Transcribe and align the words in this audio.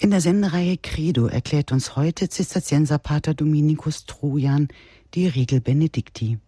In 0.00 0.10
der 0.10 0.20
Sendereihe 0.20 0.76
Credo 0.76 1.26
erklärt 1.26 1.70
uns 1.70 1.94
heute 1.94 2.28
Zisterzienserpater 2.28 3.32
Dominikus 3.32 4.06
Trojan 4.06 4.66
die 5.14 5.28
Regel 5.28 5.60
Benedikti. 5.60 6.38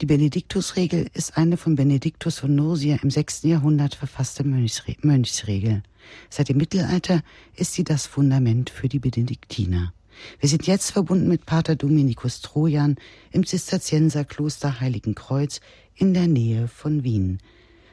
Die 0.00 0.06
Benediktusregel 0.06 1.08
ist 1.14 1.36
eine 1.36 1.56
von 1.56 1.76
Benediktus 1.76 2.40
von 2.40 2.52
Nursia 2.52 2.98
im 3.00 3.10
6. 3.10 3.44
Jahrhundert 3.44 3.94
verfasste 3.94 4.42
Mönchsregel. 4.42 5.84
Seit 6.28 6.48
dem 6.48 6.56
Mittelalter 6.56 7.22
ist 7.54 7.74
sie 7.74 7.84
das 7.84 8.06
Fundament 8.06 8.70
für 8.70 8.88
die 8.88 8.98
Benediktiner. 8.98 9.94
Wir 10.40 10.48
sind 10.48 10.66
jetzt 10.66 10.90
verbunden 10.90 11.28
mit 11.28 11.46
Pater 11.46 11.76
Dominikus 11.76 12.40
Trojan 12.40 12.96
im 13.30 13.46
Zisterzienserkloster 13.46 14.80
Heiligenkreuz 14.80 15.60
in 15.94 16.12
der 16.12 16.26
Nähe 16.26 16.66
von 16.66 17.04
Wien. 17.04 17.38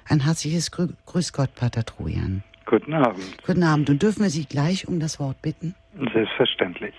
Ein 0.06 0.22
herzliches 0.22 0.72
Grüß 0.72 1.34
Gott, 1.34 1.54
Pater 1.54 1.86
Trojan. 1.86 2.44
Guten 2.66 2.94
Abend. 2.94 3.38
Guten 3.46 3.64
Abend. 3.64 3.90
Und 3.90 4.02
dürfen 4.02 4.24
wir 4.24 4.30
Sie 4.30 4.46
gleich 4.46 4.88
um 4.88 5.00
das 5.00 5.20
Wort 5.20 5.42
bitten? 5.42 5.76
Selbstverständlich. 6.14 6.96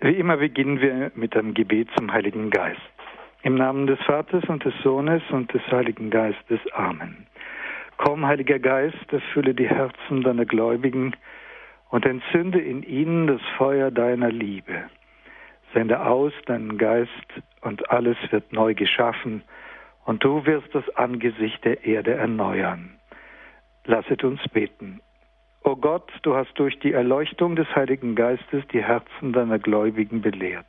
Wie 0.00 0.14
immer 0.14 0.38
beginnen 0.38 0.80
wir 0.80 1.12
mit 1.14 1.36
einem 1.36 1.54
Gebet 1.54 1.88
zum 1.96 2.12
Heiligen 2.12 2.50
Geist. 2.50 2.80
Im 3.42 3.54
Namen 3.54 3.86
des 3.86 3.98
Vaters 4.00 4.44
und 4.48 4.64
des 4.64 4.74
Sohnes 4.82 5.22
und 5.30 5.52
des 5.52 5.62
Heiligen 5.70 6.10
Geistes. 6.10 6.60
Amen. 6.72 7.26
Komm, 7.96 8.26
Heiliger 8.26 8.58
Geist, 8.58 9.12
erfülle 9.12 9.54
die 9.54 9.68
Herzen 9.68 10.22
deiner 10.22 10.46
Gläubigen 10.46 11.14
und 11.90 12.06
entzünde 12.06 12.60
in 12.60 12.82
ihnen 12.82 13.26
das 13.26 13.40
Feuer 13.58 13.90
deiner 13.90 14.30
Liebe. 14.30 14.84
Sende 15.74 16.00
aus 16.00 16.32
deinen 16.46 16.78
Geist 16.78 17.10
und 17.60 17.90
alles 17.90 18.16
wird 18.30 18.52
neu 18.52 18.74
geschaffen 18.74 19.42
und 20.04 20.24
du 20.24 20.44
wirst 20.46 20.74
das 20.74 20.88
Angesicht 20.96 21.64
der 21.64 21.84
Erde 21.84 22.14
erneuern. 22.14 22.99
Lasset 23.90 24.22
uns 24.22 24.40
beten. 24.52 25.00
O 25.64 25.74
Gott, 25.74 26.08
du 26.22 26.36
hast 26.36 26.56
durch 26.60 26.78
die 26.78 26.92
Erleuchtung 26.92 27.56
des 27.56 27.66
Heiligen 27.74 28.14
Geistes 28.14 28.62
die 28.72 28.84
Herzen 28.84 29.32
deiner 29.32 29.58
Gläubigen 29.58 30.22
belehrt. 30.22 30.64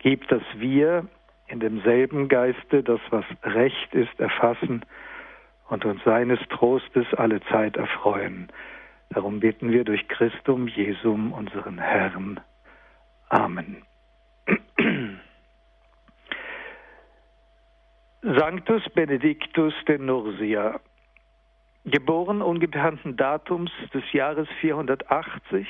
Gib, 0.00 0.26
dass 0.26 0.42
wir 0.56 1.06
in 1.46 1.60
demselben 1.60 2.26
Geiste 2.28 2.82
das, 2.82 2.98
was 3.10 3.24
recht 3.44 3.94
ist, 3.94 4.18
erfassen 4.18 4.84
und 5.68 5.84
uns 5.84 6.02
seines 6.02 6.40
Trostes 6.48 7.06
alle 7.14 7.40
Zeit 7.42 7.76
erfreuen. 7.76 8.48
Darum 9.10 9.38
bitten 9.38 9.70
wir 9.70 9.84
durch 9.84 10.08
Christum 10.08 10.66
Jesum, 10.66 11.32
unseren 11.32 11.78
Herrn. 11.78 12.40
Amen. 13.28 13.84
Sanctus 18.22 18.82
Benedictus 18.94 19.74
de 19.86 19.98
Nursia 19.98 20.80
geboren 21.84 22.42
ungebekannten 22.42 23.16
Datums 23.16 23.70
des 23.94 24.04
Jahres 24.12 24.48
480, 24.60 25.66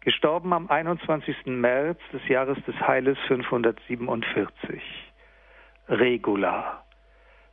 gestorben 0.00 0.52
am 0.52 0.68
21. 0.68 1.46
März 1.46 1.98
des 2.12 2.26
Jahres 2.28 2.58
des 2.66 2.76
Heiles 2.80 3.18
547. 3.26 4.80
Regula. 5.88 6.84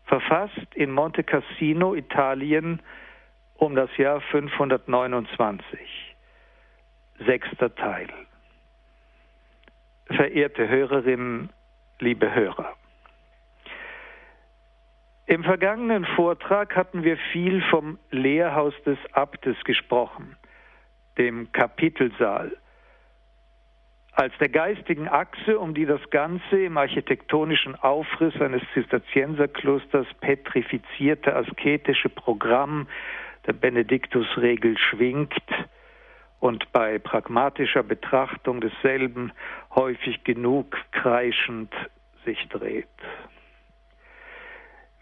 Verfasst 0.05 0.75
in 0.75 0.91
Monte 0.91 1.23
Cassino, 1.23 1.95
Italien, 1.95 2.81
um 3.55 3.75
das 3.75 3.89
Jahr 3.97 4.21
529. 4.21 6.15
Sechster 7.25 7.73
Teil. 7.73 8.07
Verehrte 10.07 10.67
Hörerinnen, 10.67 11.49
liebe 11.99 12.33
Hörer. 12.33 12.75
Im 15.27 15.43
vergangenen 15.43 16.05
Vortrag 16.05 16.75
hatten 16.75 17.03
wir 17.03 17.17
viel 17.31 17.61
vom 17.71 17.97
Lehrhaus 18.11 18.75
des 18.85 18.99
Abtes 19.13 19.57
gesprochen, 19.63 20.35
dem 21.17 21.51
Kapitelsaal, 21.51 22.55
als 24.11 24.33
der 24.39 24.49
geistigen 24.49 25.09
Achse, 25.09 25.57
um 25.57 25.73
die 25.73 25.87
das 25.87 26.09
Ganze 26.11 26.63
im 26.63 26.77
architektonischen 26.77 27.75
Aufriss 27.75 28.39
eines 28.39 28.61
Zisterzienserklosters 28.73 30.07
petrifizierte 30.21 31.35
asketische 31.35 32.09
Programm 32.09 32.87
der 33.47 33.53
Benediktusregel 33.53 34.77
schwingt 34.77 35.33
und 36.39 36.71
bei 36.71 36.99
pragmatischer 36.99 37.83
Betrachtung 37.83 38.61
desselben 38.61 39.31
häufig 39.73 40.23
genug 40.23 40.77
kreischend 40.91 41.73
sich 42.25 42.47
dreht. 42.49 42.87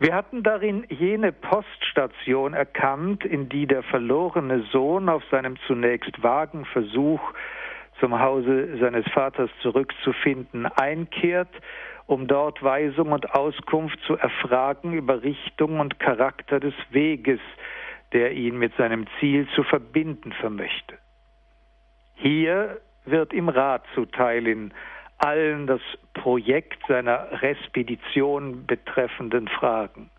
Wir 0.03 0.13
hatten 0.15 0.43
darin 0.43 0.85
jene 0.89 1.31
Poststation 1.31 2.53
erkannt, 2.53 3.23
in 3.23 3.47
die 3.47 3.65
der 3.65 3.83
verlorene 3.83 4.63
Sohn 4.63 5.07
auf 5.07 5.23
seinem 5.31 5.55
zunächst 5.65 6.21
vagen 6.21 6.65
Versuch, 6.65 7.21
zum 8.01 8.19
Hause 8.19 8.79
seines 8.81 9.05
Vaters 9.13 9.49
zurückzufinden, 9.61 10.65
einkehrt, 10.65 11.47
um 12.05 12.27
dort 12.27 12.61
Weisung 12.61 13.13
und 13.13 13.33
Auskunft 13.33 13.97
zu 14.05 14.17
erfragen 14.17 14.91
über 14.91 15.23
Richtung 15.23 15.79
und 15.79 16.01
Charakter 16.01 16.59
des 16.59 16.73
Weges, 16.89 17.39
der 18.11 18.33
ihn 18.33 18.59
mit 18.59 18.75
seinem 18.75 19.05
Ziel 19.21 19.47
zu 19.55 19.63
verbinden 19.63 20.33
vermöchte. 20.33 20.97
Hier 22.15 22.81
wird 23.05 23.31
ihm 23.31 23.47
Rat 23.47 23.85
zuteil 23.95 24.47
in 24.47 24.73
allen 25.23 25.67
das 25.67 25.81
Projekt 26.13 26.85
seiner 26.87 27.41
Respedition 27.41 28.65
betreffenden 28.65 29.47
Fragen. 29.47 30.09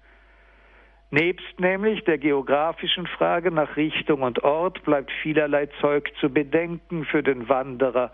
Nebst 1.10 1.60
nämlich 1.60 2.02
der 2.04 2.18
geografischen 2.18 3.06
Frage 3.06 3.50
nach 3.50 3.76
Richtung 3.76 4.22
und 4.22 4.42
Ort 4.42 4.82
bleibt 4.82 5.12
vielerlei 5.22 5.66
Zeug 5.80 6.10
zu 6.20 6.28
bedenken 6.28 7.04
für 7.04 7.22
den 7.22 7.48
Wanderer, 7.48 8.10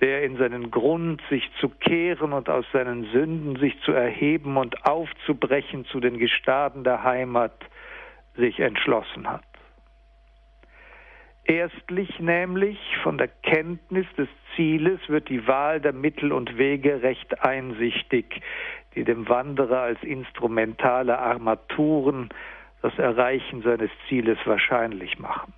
der 0.00 0.22
in 0.22 0.36
seinen 0.36 0.70
Grund, 0.70 1.20
sich 1.28 1.50
zu 1.60 1.68
kehren 1.68 2.32
und 2.32 2.48
aus 2.48 2.64
seinen 2.72 3.04
Sünden 3.12 3.56
sich 3.56 3.78
zu 3.82 3.92
erheben 3.92 4.56
und 4.56 4.86
aufzubrechen 4.86 5.86
zu 5.86 6.00
den 6.00 6.18
Gestaden 6.18 6.84
der 6.84 7.02
Heimat, 7.02 7.54
sich 8.36 8.60
entschlossen 8.60 9.28
hat. 9.28 9.55
Erstlich 11.46 12.18
nämlich 12.18 12.78
von 13.04 13.18
der 13.18 13.28
Kenntnis 13.28 14.06
des 14.18 14.28
Zieles 14.56 14.98
wird 15.08 15.28
die 15.28 15.46
Wahl 15.46 15.80
der 15.80 15.92
Mittel 15.92 16.32
und 16.32 16.58
Wege 16.58 17.02
recht 17.02 17.40
einsichtig, 17.40 18.42
die 18.96 19.04
dem 19.04 19.28
Wanderer 19.28 19.82
als 19.82 20.02
instrumentale 20.02 21.16
Armaturen 21.16 22.30
das 22.82 22.98
Erreichen 22.98 23.62
seines 23.62 23.90
Zieles 24.08 24.38
wahrscheinlich 24.44 25.20
machen. 25.20 25.52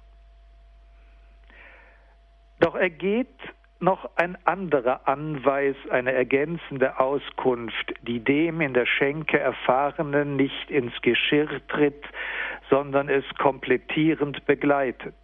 Doch 2.60 2.74
ergeht 2.74 3.38
noch 3.80 4.10
ein 4.16 4.36
anderer 4.44 5.08
Anweis, 5.08 5.76
eine 5.88 6.12
ergänzende 6.12 6.98
Auskunft, 6.98 7.94
die 8.02 8.20
dem 8.20 8.60
in 8.60 8.74
der 8.74 8.86
Schenke 8.86 9.38
Erfahrenen 9.38 10.36
nicht 10.36 10.70
ins 10.70 11.00
Geschirr 11.00 11.66
tritt, 11.68 12.04
sondern 12.68 13.08
es 13.08 13.24
komplettierend 13.38 14.44
begleitet. 14.44 15.14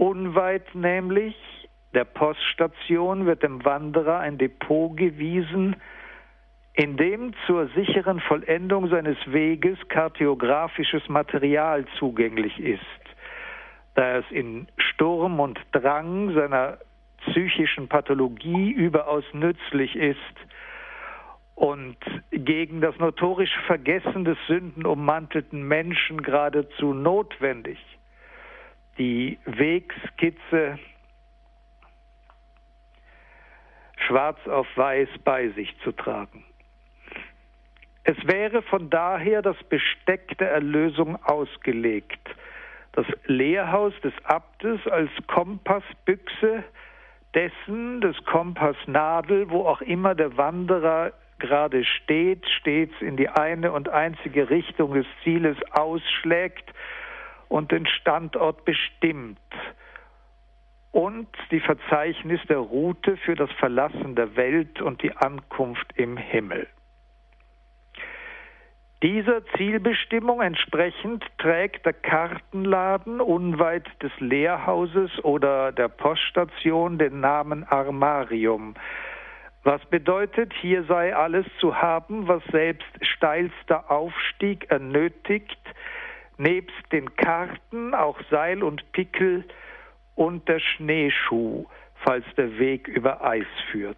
Unweit 0.00 0.74
nämlich 0.74 1.36
der 1.92 2.06
Poststation 2.06 3.26
wird 3.26 3.42
dem 3.42 3.62
Wanderer 3.66 4.18
ein 4.20 4.38
Depot 4.38 4.96
gewiesen, 4.96 5.76
in 6.72 6.96
dem 6.96 7.34
zur 7.46 7.68
sicheren 7.74 8.18
Vollendung 8.20 8.88
seines 8.88 9.18
Weges 9.26 9.76
kartografisches 9.88 11.06
Material 11.10 11.84
zugänglich 11.98 12.58
ist, 12.58 12.80
da 13.94 14.16
es 14.16 14.24
in 14.30 14.68
Sturm 14.78 15.38
und 15.38 15.60
Drang 15.72 16.32
seiner 16.32 16.78
psychischen 17.26 17.86
Pathologie 17.86 18.70
überaus 18.70 19.24
nützlich 19.34 19.96
ist 19.96 20.16
und 21.56 21.98
gegen 22.30 22.80
das 22.80 22.98
notorische 22.98 23.60
Vergessen 23.66 24.24
des 24.24 24.38
sündenummantelten 24.46 25.62
Menschen 25.62 26.22
geradezu 26.22 26.94
notwendig 26.94 27.78
die 29.00 29.38
Wegskizze 29.46 30.78
schwarz 33.96 34.38
auf 34.46 34.66
weiß 34.76 35.08
bei 35.24 35.48
sich 35.48 35.74
zu 35.82 35.92
tragen. 35.92 36.44
Es 38.04 38.16
wäre 38.26 38.60
von 38.60 38.90
daher 38.90 39.40
das 39.40 39.56
Besteck 39.70 40.36
der 40.36 40.50
Erlösung 40.50 41.16
ausgelegt, 41.24 42.20
das 42.92 43.06
Lehrhaus 43.24 43.94
des 44.02 44.12
Abtes 44.24 44.86
als 44.86 45.10
Kompassbüchse 45.28 46.62
dessen, 47.34 48.02
des 48.02 48.22
Kompassnadel, 48.26 49.48
wo 49.48 49.64
auch 49.64 49.80
immer 49.80 50.14
der 50.14 50.36
Wanderer 50.36 51.12
gerade 51.38 51.84
steht, 51.84 52.46
stets 52.60 52.92
in 53.00 53.16
die 53.16 53.30
eine 53.30 53.72
und 53.72 53.88
einzige 53.88 54.50
Richtung 54.50 54.92
des 54.92 55.06
Zieles 55.24 55.56
ausschlägt 55.70 56.70
und 57.50 57.72
den 57.72 57.86
Standort 57.86 58.64
bestimmt 58.64 59.38
und 60.92 61.28
die 61.50 61.60
Verzeichnis 61.60 62.40
der 62.48 62.58
Route 62.58 63.16
für 63.18 63.34
das 63.34 63.50
Verlassen 63.52 64.14
der 64.14 64.36
Welt 64.36 64.80
und 64.80 65.02
die 65.02 65.12
Ankunft 65.12 65.92
im 65.96 66.16
Himmel. 66.16 66.66
Dieser 69.02 69.44
Zielbestimmung 69.56 70.42
entsprechend 70.42 71.24
trägt 71.38 71.86
der 71.86 71.94
Kartenladen 71.94 73.20
unweit 73.20 73.86
des 74.02 74.12
Lehrhauses 74.20 75.10
oder 75.24 75.72
der 75.72 75.88
Poststation 75.88 76.98
den 76.98 77.20
Namen 77.20 77.64
Armarium. 77.64 78.74
Was 79.64 79.84
bedeutet, 79.86 80.52
hier 80.60 80.84
sei 80.84 81.16
alles 81.16 81.46
zu 81.60 81.80
haben, 81.80 82.28
was 82.28 82.42
selbst 82.52 82.88
steilster 83.00 83.90
Aufstieg 83.90 84.70
ernötigt, 84.70 85.58
nebst 86.40 86.92
den 86.92 87.14
Karten 87.16 87.94
auch 87.94 88.18
Seil 88.30 88.62
und 88.62 88.90
Pickel 88.92 89.44
und 90.14 90.48
der 90.48 90.58
Schneeschuh, 90.58 91.66
falls 92.04 92.24
der 92.36 92.58
Weg 92.58 92.88
über 92.88 93.22
Eis 93.22 93.46
führt. 93.70 93.96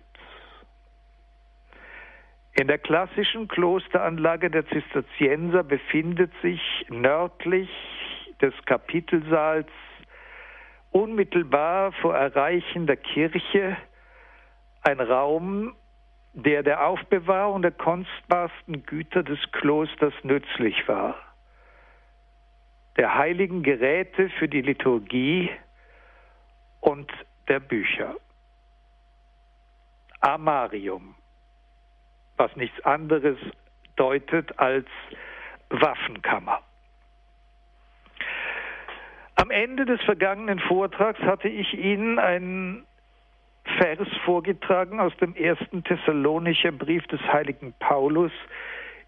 In 2.54 2.66
der 2.66 2.78
klassischen 2.78 3.48
Klosteranlage 3.48 4.50
der 4.50 4.66
Zisterzienser 4.66 5.62
befindet 5.62 6.32
sich 6.42 6.60
nördlich 6.90 7.70
des 8.42 8.52
Kapitelsaals 8.66 9.70
unmittelbar 10.90 11.92
vor 11.92 12.14
Erreichen 12.14 12.86
der 12.86 12.98
Kirche 12.98 13.76
ein 14.82 15.00
Raum, 15.00 15.74
der 16.34 16.62
der 16.62 16.86
Aufbewahrung 16.86 17.62
der 17.62 17.70
kostbarsten 17.70 18.84
Güter 18.84 19.22
des 19.22 19.38
Klosters 19.52 20.14
nützlich 20.22 20.86
war, 20.88 21.14
der 22.96 23.14
heiligen 23.14 23.62
Geräte 23.62 24.28
für 24.38 24.48
die 24.48 24.62
Liturgie 24.62 25.50
und 26.80 27.10
der 27.48 27.60
Bücher. 27.60 28.14
Amarium 30.20 31.14
was 32.42 32.54
nichts 32.56 32.84
anderes 32.84 33.38
deutet 33.96 34.58
als 34.58 34.86
Waffenkammer. 35.70 36.60
Am 39.36 39.50
Ende 39.50 39.84
des 39.84 40.00
vergangenen 40.02 40.58
Vortrags 40.58 41.20
hatte 41.20 41.48
ich 41.48 41.72
Ihnen 41.74 42.18
einen 42.18 42.84
Vers 43.78 44.08
vorgetragen 44.24 44.98
aus 44.98 45.16
dem 45.18 45.36
ersten 45.36 45.84
Thessalonischer 45.84 46.72
Brief 46.72 47.06
des 47.06 47.20
heiligen 47.20 47.72
Paulus, 47.78 48.32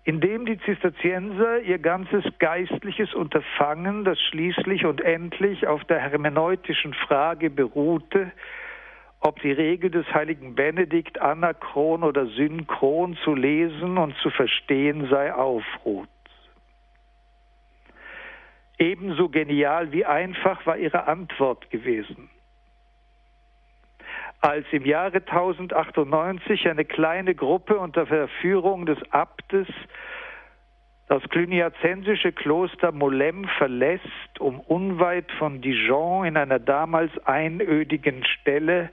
in 0.05 0.21
dem 0.21 0.45
die 0.45 0.59
Zisterzienser 0.59 1.61
ihr 1.61 1.79
ganzes 1.79 2.25
geistliches 2.39 3.15
Unterfangen, 3.15 4.05
das 4.05 4.21
schließlich 4.21 4.85
und 4.85 5.01
endlich 5.01 5.67
auf 5.67 5.83
der 5.85 5.99
hermeneutischen 5.99 6.93
Frage 6.93 7.49
beruhte, 7.49 8.31
ob 9.21 9.41
die 9.41 9.53
Regel 9.53 9.91
des 9.91 10.07
heiligen 10.13 10.55
Benedikt 10.55 11.19
anachron 11.23 12.05
oder 12.05 12.27
synchron 12.27 13.17
zu 13.25 13.35
lesen 13.35 13.97
und 13.97 14.15
zu 14.19 14.29
verstehen 14.29 15.09
sei, 15.09 15.33
aufruht. 15.33 16.09
Ebenso 18.77 19.31
genial 19.31 19.93
wie 19.93 20.05
einfach 20.05 20.67
war 20.67 20.77
ihre 20.77 21.07
Antwort 21.07 21.71
gewesen. 21.71 22.29
Als 24.41 24.67
im 24.73 24.85
Jahre 24.85 25.17
1098 25.17 26.69
eine 26.69 26.85
kleine 26.85 27.35
Gruppe 27.35 27.79
unter 27.79 28.05
der 28.05 28.29
Führung 28.29 28.87
des 28.87 28.99
Abtes 29.11 29.67
das 31.07 31.23
cluniazensische 31.25 32.33
Kloster 32.33 32.91
Molem 32.91 33.47
verlässt, 33.59 34.41
um 34.41 34.61
unweit 34.61 35.31
von 35.33 35.61
Dijon 35.61 36.27
in 36.27 36.37
einer 36.37 36.59
damals 36.59 37.13
einödigen 37.27 38.25
Stelle 38.25 38.91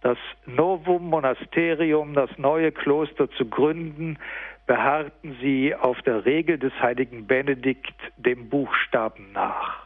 das 0.00 0.18
Novum 0.46 1.10
Monasterium, 1.10 2.14
das 2.14 2.30
neue 2.38 2.72
Kloster 2.72 3.30
zu 3.32 3.46
gründen, 3.46 4.18
beharrten 4.66 5.36
sie 5.40 5.74
auf 5.74 6.00
der 6.02 6.24
Regel 6.24 6.58
des 6.58 6.72
heiligen 6.80 7.26
Benedikt 7.26 7.94
dem 8.16 8.48
Buchstaben 8.48 9.32
nach. 9.32 9.85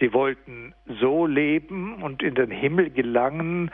Sie 0.00 0.12
wollten 0.14 0.74
so 0.86 1.26
leben 1.26 2.02
und 2.02 2.22
in 2.22 2.34
den 2.34 2.50
Himmel 2.50 2.90
gelangen, 2.90 3.70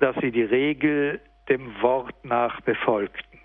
dass 0.00 0.16
sie 0.16 0.32
die 0.32 0.42
Regel 0.42 1.20
dem 1.48 1.80
Wort 1.80 2.24
nach 2.24 2.60
befolgten. 2.62 3.38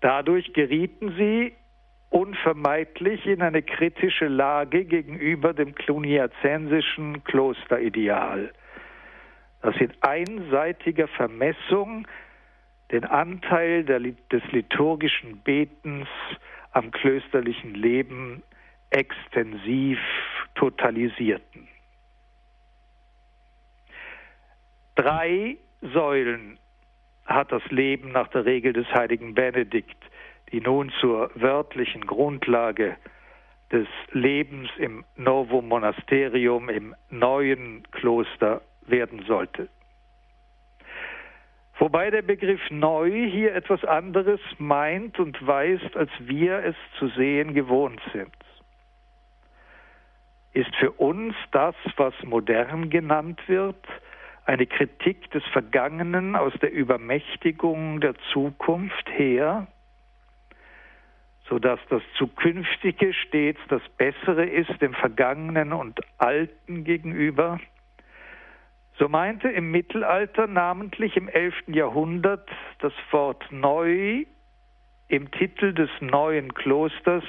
Dadurch 0.00 0.52
gerieten 0.52 1.14
sie 1.16 1.54
unvermeidlich 2.10 3.24
in 3.26 3.40
eine 3.40 3.62
kritische 3.62 4.26
Lage 4.26 4.84
gegenüber 4.84 5.54
dem 5.54 5.74
cluniazensischen 5.74 7.22
Klosterideal, 7.22 8.52
das 9.62 9.76
in 9.76 9.92
einseitiger 10.00 11.06
Vermessung 11.06 12.08
den 12.90 13.04
Anteil 13.04 13.84
der, 13.84 14.00
des 14.00 14.42
liturgischen 14.50 15.38
Betens 15.42 16.08
am 16.72 16.90
klösterlichen 16.90 17.74
Leben 17.74 18.42
extensiv 18.90 19.98
totalisierten. 20.54 21.68
Drei 24.94 25.56
Säulen 25.80 26.58
hat 27.26 27.52
das 27.52 27.64
Leben 27.70 28.12
nach 28.12 28.28
der 28.28 28.44
Regel 28.44 28.72
des 28.72 28.86
heiligen 28.92 29.34
Benedikt, 29.34 29.96
die 30.52 30.60
nun 30.60 30.90
zur 31.00 31.30
wörtlichen 31.34 32.06
Grundlage 32.06 32.96
des 33.70 33.86
Lebens 34.10 34.68
im 34.78 35.04
Novum 35.16 35.68
Monasterium, 35.68 36.68
im 36.68 36.94
neuen 37.08 37.84
Kloster 37.92 38.60
werden 38.86 39.24
sollte. 39.26 39.68
Wobei 41.80 42.10
der 42.10 42.20
Begriff 42.20 42.60
neu 42.70 43.10
hier 43.10 43.54
etwas 43.54 43.82
anderes 43.86 44.38
meint 44.58 45.18
und 45.18 45.44
weist, 45.46 45.96
als 45.96 46.10
wir 46.20 46.62
es 46.62 46.76
zu 46.98 47.08
sehen 47.08 47.54
gewohnt 47.54 48.02
sind. 48.12 48.36
Ist 50.52 50.76
für 50.76 50.92
uns 50.92 51.34
das, 51.52 51.74
was 51.96 52.12
modern 52.22 52.90
genannt 52.90 53.40
wird, 53.46 53.82
eine 54.44 54.66
Kritik 54.66 55.30
des 55.30 55.42
Vergangenen 55.52 56.36
aus 56.36 56.52
der 56.60 56.70
Übermächtigung 56.70 58.02
der 58.02 58.14
Zukunft 58.30 59.08
her, 59.16 59.66
sodass 61.48 61.80
das 61.88 62.02
Zukünftige 62.18 63.14
stets 63.14 63.60
das 63.68 63.82
Bessere 63.96 64.44
ist 64.44 64.82
dem 64.82 64.92
Vergangenen 64.92 65.72
und 65.72 65.98
Alten 66.18 66.84
gegenüber. 66.84 67.58
So 69.00 69.08
meinte 69.08 69.48
im 69.48 69.70
Mittelalter, 69.70 70.46
namentlich 70.46 71.16
im 71.16 71.26
11. 71.26 71.54
Jahrhundert, 71.68 72.46
das 72.80 72.92
Wort 73.10 73.50
neu 73.50 74.26
im 75.08 75.30
Titel 75.30 75.72
des 75.72 75.88
neuen 76.00 76.52
Klosters 76.52 77.24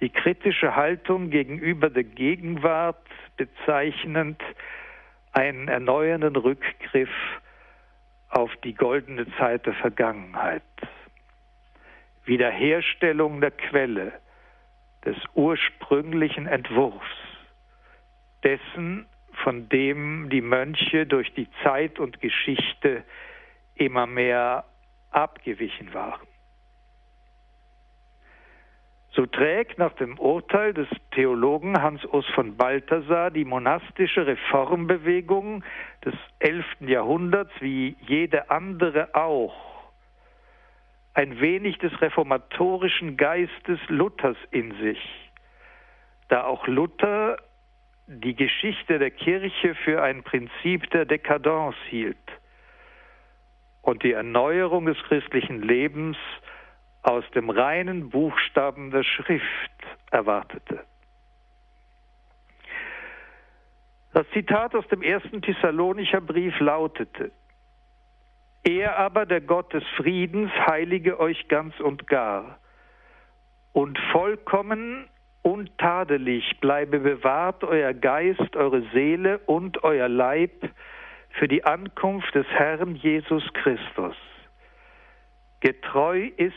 die 0.00 0.08
kritische 0.08 0.74
Haltung 0.74 1.28
gegenüber 1.28 1.90
der 1.90 2.04
Gegenwart 2.04 3.06
bezeichnend 3.36 4.42
einen 5.32 5.68
erneuernden 5.68 6.34
Rückgriff 6.34 7.10
auf 8.30 8.50
die 8.64 8.72
goldene 8.72 9.26
Zeit 9.36 9.66
der 9.66 9.74
Vergangenheit. 9.74 10.62
Wiederherstellung 12.24 13.42
der 13.42 13.50
Quelle, 13.50 14.12
des 15.04 15.18
ursprünglichen 15.34 16.46
Entwurfs, 16.46 17.04
dessen, 18.42 19.04
von 19.42 19.68
dem 19.68 20.28
die 20.30 20.40
Mönche 20.40 21.06
durch 21.06 21.32
die 21.34 21.48
Zeit 21.62 21.98
und 21.98 22.20
Geschichte 22.20 23.04
immer 23.74 24.06
mehr 24.06 24.64
abgewichen 25.10 25.92
waren. 25.94 26.26
So 29.12 29.26
trägt 29.26 29.78
nach 29.78 29.92
dem 29.94 30.18
Urteil 30.18 30.72
des 30.72 30.86
Theologen 31.10 31.82
Hans 31.82 32.04
Urs 32.04 32.26
von 32.34 32.56
Balthasar 32.56 33.32
die 33.32 33.44
monastische 33.44 34.26
Reformbewegung 34.26 35.64
des 36.04 36.14
11. 36.38 36.64
Jahrhunderts 36.80 37.52
wie 37.60 37.96
jede 38.06 38.50
andere 38.50 39.14
auch 39.14 39.54
ein 41.14 41.40
wenig 41.40 41.78
des 41.78 42.00
reformatorischen 42.00 43.16
Geistes 43.16 43.80
Luthers 43.88 44.36
in 44.52 44.74
sich, 44.76 45.00
da 46.28 46.44
auch 46.44 46.68
Luther 46.68 47.36
die 48.12 48.34
Geschichte 48.34 48.98
der 48.98 49.12
Kirche 49.12 49.76
für 49.84 50.02
ein 50.02 50.24
Prinzip 50.24 50.90
der 50.90 51.04
Dekadenz 51.04 51.76
hielt 51.88 52.16
und 53.82 54.02
die 54.02 54.12
Erneuerung 54.12 54.86
des 54.86 54.98
christlichen 55.04 55.62
Lebens 55.62 56.16
aus 57.02 57.22
dem 57.36 57.50
reinen 57.50 58.10
Buchstaben 58.10 58.90
der 58.90 59.04
Schrift 59.04 59.44
erwartete. 60.10 60.84
Das 64.12 64.26
Zitat 64.32 64.74
aus 64.74 64.86
dem 64.88 65.02
ersten 65.02 65.40
Thessalonicher 65.40 66.20
Brief 66.20 66.58
lautete, 66.58 67.30
Er 68.64 68.98
aber, 68.98 69.24
der 69.24 69.40
Gott 69.40 69.72
des 69.72 69.84
Friedens, 69.96 70.50
heilige 70.66 71.20
euch 71.20 71.46
ganz 71.46 71.78
und 71.78 72.08
gar, 72.08 72.58
und 73.72 73.96
vollkommen 74.10 75.08
untadelig 75.42 76.60
bleibe 76.60 77.00
bewahrt 77.00 77.64
euer 77.64 77.94
Geist, 77.94 78.56
eure 78.56 78.82
Seele 78.92 79.38
und 79.46 79.82
euer 79.84 80.08
Leib 80.08 80.70
für 81.30 81.48
die 81.48 81.64
Ankunft 81.64 82.34
des 82.34 82.46
Herrn 82.48 82.96
Jesus 82.96 83.44
Christus. 83.54 84.16
Getreu 85.60 86.30
ist, 86.36 86.54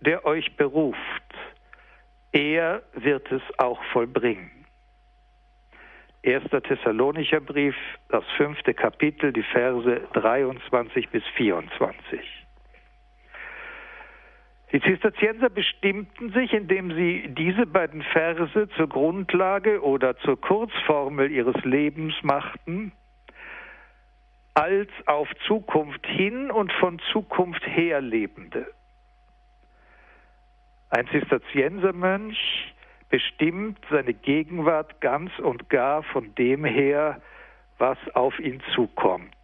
der 0.00 0.24
euch 0.24 0.56
beruft. 0.56 0.98
Er 2.32 2.82
wird 2.94 3.30
es 3.30 3.42
auch 3.58 3.82
vollbringen. 3.92 4.50
1. 6.24 6.44
Thessalonicher 6.50 7.40
Brief, 7.40 7.76
das 8.08 8.24
fünfte 8.36 8.72
Kapitel, 8.72 9.32
die 9.32 9.42
Verse 9.42 10.00
23 10.14 11.10
bis 11.10 11.22
24. 11.36 12.43
Die 14.72 14.80
Zisterzienser 14.80 15.50
bestimmten 15.50 16.32
sich, 16.32 16.52
indem 16.52 16.94
sie 16.94 17.28
diese 17.28 17.66
beiden 17.66 18.02
Verse 18.02 18.68
zur 18.76 18.88
Grundlage 18.88 19.82
oder 19.82 20.16
zur 20.18 20.40
Kurzformel 20.40 21.30
ihres 21.30 21.62
Lebens 21.64 22.14
machten, 22.22 22.92
als 24.54 24.88
auf 25.06 25.28
Zukunft 25.46 26.06
hin 26.06 26.50
und 26.50 26.72
von 26.72 26.98
Zukunft 27.12 27.64
her 27.66 28.00
Lebende. 28.00 28.66
Ein 30.90 31.08
Zisterziensermönch 31.08 32.72
bestimmt 33.10 33.78
seine 33.90 34.14
Gegenwart 34.14 35.00
ganz 35.00 35.36
und 35.38 35.68
gar 35.68 36.02
von 36.04 36.34
dem 36.36 36.64
her, 36.64 37.20
was 37.78 37.98
auf 38.14 38.38
ihn 38.38 38.62
zukommt. 38.74 39.34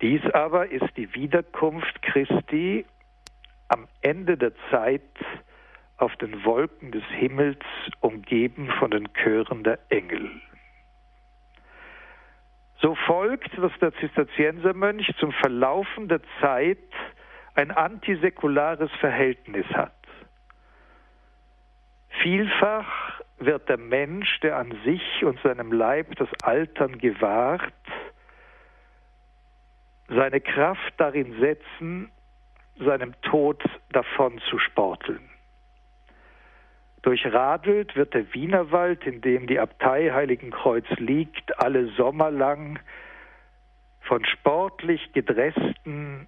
Dies 0.00 0.22
aber 0.32 0.70
ist 0.70 0.96
die 0.96 1.12
Wiederkunft 1.14 2.02
Christi 2.02 2.84
am 3.68 3.88
Ende 4.02 4.36
der 4.36 4.52
Zeit 4.70 5.02
auf 5.96 6.14
den 6.16 6.44
Wolken 6.44 6.92
des 6.92 7.04
Himmels, 7.04 7.60
umgeben 8.00 8.68
von 8.78 8.90
den 8.90 9.08
Chören 9.14 9.62
der 9.62 9.78
Engel. 9.88 10.30
So 12.80 12.94
folgt, 13.06 13.56
dass 13.56 13.72
der 13.80 13.94
Zisterziensermönch 13.94 15.10
zum 15.18 15.32
Verlaufen 15.32 16.08
der 16.08 16.20
Zeit 16.40 16.78
ein 17.54 17.70
antisäkulares 17.70 18.90
Verhältnis 19.00 19.66
hat. 19.68 19.92
Vielfach 22.22 23.20
wird 23.38 23.68
der 23.68 23.78
Mensch, 23.78 24.40
der 24.40 24.56
an 24.58 24.76
sich 24.84 25.24
und 25.24 25.40
seinem 25.40 25.72
Leib 25.72 26.14
das 26.16 26.28
Altern 26.42 26.98
gewahrt, 26.98 27.72
seine 30.08 30.40
Kraft 30.40 30.94
darin 30.98 31.38
setzen, 31.40 32.10
seinem 32.78 33.14
Tod 33.22 33.62
davon 33.92 34.40
zu 34.50 34.58
sporteln. 34.58 35.30
Durchradelt 37.02 37.96
wird 37.96 38.14
der 38.14 38.32
Wienerwald, 38.32 39.06
in 39.06 39.20
dem 39.20 39.46
die 39.46 39.58
Abtei 39.58 40.10
Heiligenkreuz 40.10 40.86
liegt, 40.96 41.58
alle 41.60 41.88
Sommer 41.88 42.30
lang 42.30 42.78
von 44.00 44.24
sportlich 44.24 45.12
gedressten, 45.12 46.26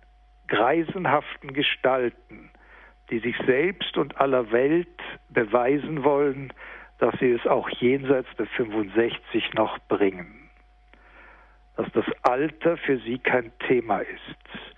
greisenhaften 0.48 1.54
Gestalten, 1.54 2.50
die 3.10 3.20
sich 3.20 3.36
selbst 3.46 3.96
und 3.96 4.20
aller 4.20 4.52
Welt 4.52 5.00
beweisen 5.30 6.04
wollen, 6.04 6.52
dass 6.98 7.18
sie 7.20 7.30
es 7.30 7.46
auch 7.46 7.68
jenseits 7.70 8.28
der 8.36 8.46
65 8.46 9.54
noch 9.54 9.78
bringen. 9.88 10.50
Dass 11.76 11.90
das 11.92 12.06
Alter 12.22 12.76
für 12.76 12.98
sie 12.98 13.18
kein 13.18 13.50
Thema 13.60 14.00
ist 14.00 14.75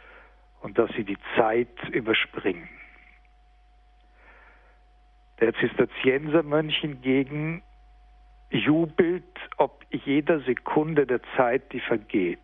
und 0.61 0.79
dass 0.79 0.91
sie 0.97 1.05
die 1.05 1.19
Zeit 1.37 1.89
überspringen. 1.91 2.69
Der 5.41 5.55
Zisterziensermönch 5.55 6.79
hingegen 6.79 7.63
jubelt 8.51 9.25
ob 9.59 9.85
jeder 9.91 10.41
Sekunde 10.41 11.07
der 11.07 11.21
Zeit, 11.37 11.73
die 11.73 11.81
vergeht. 11.81 12.39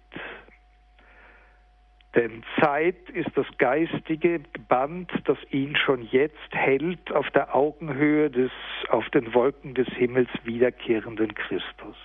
Denn 2.15 2.45
Zeit 2.61 3.11
ist 3.11 3.31
das 3.35 3.47
geistige 3.59 4.41
Band, 4.69 5.11
das 5.25 5.39
ihn 5.51 5.75
schon 5.77 6.03
jetzt 6.03 6.53
hält 6.53 7.11
auf 7.13 7.29
der 7.31 7.55
Augenhöhe 7.55 8.31
des 8.31 8.53
auf 8.89 9.09
den 9.11 9.35
Wolken 9.35 9.75
des 9.75 9.89
Himmels 9.89 10.29
wiederkehrenden 10.45 11.35
Christus. 11.35 11.97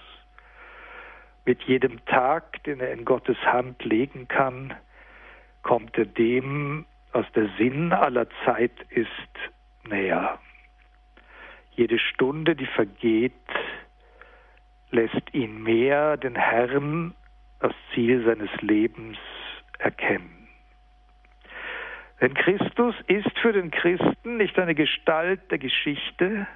Mit 1.46 1.62
jedem 1.64 2.04
Tag, 2.06 2.64
den 2.64 2.80
er 2.80 2.92
in 2.92 3.06
Gottes 3.06 3.38
Hand 3.46 3.84
legen 3.84 4.28
kann, 4.28 4.76
kommt 5.64 5.98
er 5.98 6.06
dem, 6.06 6.86
was 7.12 7.26
der 7.34 7.50
Sinn 7.58 7.92
aller 7.92 8.28
Zeit 8.46 8.72
ist, 8.90 9.10
näher. 9.88 10.40
Jede 11.72 12.00
Stunde, 12.00 12.56
die 12.56 12.66
vergeht, 12.66 13.34
lässt 14.92 15.34
ihn 15.34 15.64
mehr 15.64 16.18
den 16.18 16.36
Herrn, 16.36 17.14
das 17.60 17.74
Ziel 17.94 18.24
seines 18.26 18.50
Lebens, 18.62 19.18
erkennen. 19.78 20.48
Denn 22.22 22.34
Christus 22.34 22.96
ist 23.08 23.38
für 23.40 23.54
den 23.54 23.72
Christen 23.72 24.38
nicht 24.38 24.60
eine 24.60 24.76
Gestalt 24.76 25.50
der 25.52 25.58
Geschichte, 25.58 26.48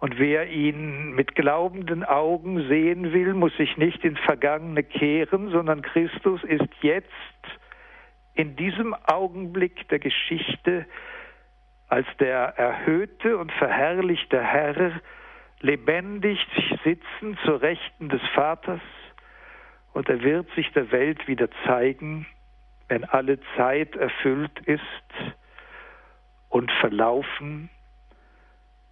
und 0.00 0.18
wer 0.18 0.48
ihn 0.48 1.12
mit 1.12 1.34
glaubenden 1.34 2.04
Augen 2.04 2.68
sehen 2.68 3.12
will, 3.12 3.34
muss 3.34 3.56
sich 3.56 3.76
nicht 3.76 4.04
ins 4.04 4.20
Vergangene 4.20 4.84
kehren, 4.84 5.50
sondern 5.50 5.82
Christus 5.82 6.42
ist 6.44 6.68
jetzt 6.82 7.08
in 8.38 8.54
diesem 8.54 8.94
Augenblick 8.94 9.88
der 9.88 9.98
Geschichte 9.98 10.86
als 11.88 12.06
der 12.20 12.56
erhöhte 12.56 13.36
und 13.36 13.50
verherrlichte 13.50 14.40
Herr 14.40 15.00
lebendig 15.60 16.38
sitzen 16.84 17.36
zur 17.44 17.60
Rechten 17.60 18.08
des 18.08 18.22
Vaters 18.34 18.80
und 19.92 20.08
er 20.08 20.22
wird 20.22 20.48
sich 20.54 20.70
der 20.72 20.92
Welt 20.92 21.26
wieder 21.26 21.48
zeigen, 21.66 22.28
wenn 22.86 23.02
alle 23.02 23.40
Zeit 23.56 23.96
erfüllt 23.96 24.56
ist 24.66 24.80
und 26.48 26.70
verlaufen, 26.70 27.70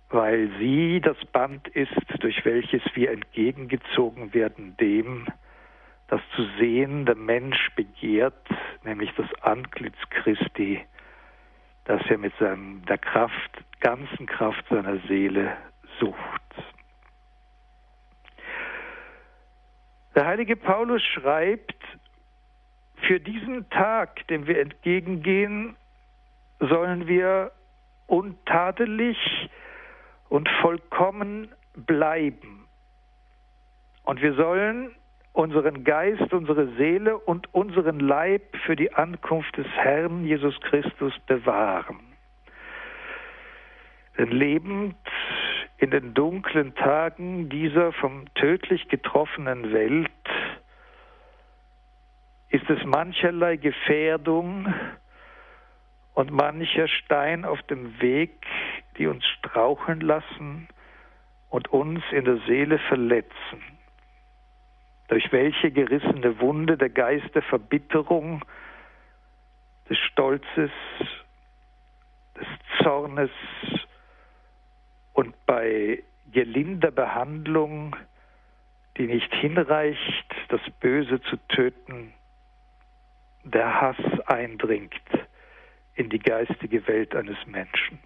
weil 0.08 0.50
sie 0.58 1.00
das 1.00 1.18
Band 1.26 1.68
ist, 1.68 1.92
durch 2.18 2.44
welches 2.44 2.82
wir 2.94 3.12
entgegengezogen 3.12 4.34
werden 4.34 4.76
dem, 4.78 5.28
das 6.08 6.20
zu 6.34 6.44
sehen 6.58 7.06
der 7.06 7.16
Mensch 7.16 7.70
begehrt, 7.74 8.48
nämlich 8.84 9.12
das 9.16 9.26
Antlitz 9.42 9.96
Christi, 10.10 10.84
das 11.84 12.02
er 12.08 12.18
mit 12.18 12.32
seinem, 12.38 12.84
der 12.86 12.98
Kraft, 12.98 13.50
ganzen 13.80 14.26
Kraft 14.26 14.64
seiner 14.68 14.98
Seele 15.08 15.56
sucht. 15.98 16.42
Der 20.14 20.26
heilige 20.26 20.56
Paulus 20.56 21.02
schreibt, 21.02 21.76
für 23.06 23.20
diesen 23.20 23.68
Tag, 23.70 24.26
dem 24.28 24.46
wir 24.46 24.60
entgegengehen, 24.60 25.76
sollen 26.60 27.06
wir 27.06 27.52
untadelig 28.06 29.18
und 30.28 30.48
vollkommen 30.62 31.52
bleiben. 31.74 32.66
Und 34.04 34.22
wir 34.22 34.34
sollen 34.34 34.94
unseren 35.36 35.84
Geist, 35.84 36.32
unsere 36.32 36.66
Seele 36.76 37.18
und 37.18 37.52
unseren 37.52 38.00
Leib 38.00 38.56
für 38.64 38.74
die 38.74 38.94
Ankunft 38.94 39.54
des 39.58 39.66
Herrn 39.66 40.24
Jesus 40.24 40.58
Christus 40.62 41.12
bewahren. 41.26 42.00
Denn 44.16 44.30
lebend 44.30 44.96
in 45.76 45.90
den 45.90 46.14
dunklen 46.14 46.74
Tagen 46.74 47.50
dieser 47.50 47.92
vom 47.92 48.24
tödlich 48.34 48.88
getroffenen 48.88 49.74
Welt 49.74 50.10
ist 52.48 52.70
es 52.70 52.82
mancherlei 52.86 53.56
Gefährdung 53.56 54.72
und 56.14 56.30
mancher 56.30 56.88
Stein 56.88 57.44
auf 57.44 57.60
dem 57.64 58.00
Weg, 58.00 58.32
die 58.96 59.06
uns 59.06 59.26
straucheln 59.26 60.00
lassen 60.00 60.66
und 61.50 61.68
uns 61.68 62.02
in 62.12 62.24
der 62.24 62.38
Seele 62.46 62.78
verletzen 62.78 63.75
durch 65.08 65.30
welche 65.32 65.70
gerissene 65.70 66.40
Wunde 66.40 66.76
der 66.76 66.90
Geist 66.90 67.34
der 67.34 67.42
Verbitterung, 67.42 68.44
des 69.88 69.98
Stolzes, 69.98 70.70
des 72.36 72.46
Zornes 72.82 73.30
und 75.12 75.34
bei 75.46 76.02
gelinder 76.32 76.90
Behandlung, 76.90 77.94
die 78.96 79.06
nicht 79.06 79.32
hinreicht, 79.34 80.34
das 80.48 80.60
Böse 80.80 81.20
zu 81.22 81.36
töten, 81.48 82.12
der 83.44 83.80
Hass 83.80 84.20
eindringt 84.26 84.92
in 85.94 86.10
die 86.10 86.18
geistige 86.18 86.86
Welt 86.88 87.14
eines 87.14 87.38
Menschen. 87.46 87.98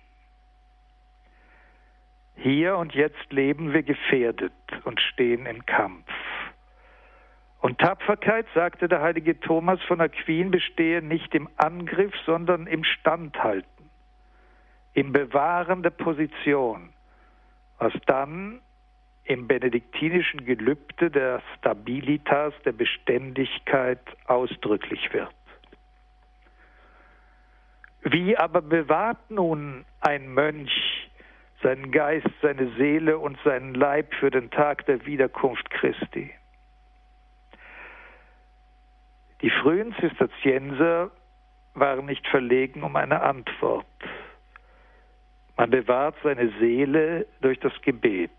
Hier 2.36 2.76
und 2.76 2.94
jetzt 2.94 3.32
leben 3.32 3.72
wir 3.72 3.82
gefährdet 3.82 4.52
und 4.84 5.00
stehen 5.00 5.46
im 5.46 5.64
Kampf. 5.66 6.08
Und 7.60 7.78
Tapferkeit, 7.78 8.46
sagte 8.54 8.88
der 8.88 9.02
heilige 9.02 9.38
Thomas 9.38 9.80
von 9.82 10.00
Aquin, 10.00 10.50
bestehe 10.50 11.02
nicht 11.02 11.34
im 11.34 11.48
Angriff, 11.56 12.12
sondern 12.24 12.66
im 12.66 12.84
Standhalten, 12.84 13.90
im 14.94 15.12
Bewahren 15.12 15.82
der 15.82 15.90
Position, 15.90 16.90
was 17.78 17.92
dann 18.06 18.60
im 19.24 19.46
benediktinischen 19.46 20.46
Gelübde 20.46 21.10
der 21.10 21.42
Stabilitas, 21.58 22.54
der 22.64 22.72
Beständigkeit 22.72 24.00
ausdrücklich 24.26 25.12
wird. 25.12 25.34
Wie 28.02 28.36
aber 28.38 28.62
bewahrt 28.62 29.30
nun 29.30 29.84
ein 30.00 30.32
Mönch 30.32 31.10
seinen 31.62 31.92
Geist, 31.92 32.26
seine 32.40 32.72
Seele 32.78 33.18
und 33.18 33.38
seinen 33.44 33.74
Leib 33.74 34.14
für 34.14 34.30
den 34.30 34.50
Tag 34.50 34.86
der 34.86 35.04
Wiederkunft 35.04 35.68
Christi? 35.70 36.32
Die 39.42 39.50
frühen 39.50 39.94
Zisterzienser 40.00 41.10
waren 41.74 42.06
nicht 42.06 42.26
verlegen 42.28 42.82
um 42.82 42.96
eine 42.96 43.22
Antwort. 43.22 43.86
Man 45.56 45.70
bewahrt 45.70 46.16
seine 46.22 46.50
Seele 46.58 47.26
durch 47.40 47.58
das 47.60 47.72
Gebet, 47.82 48.30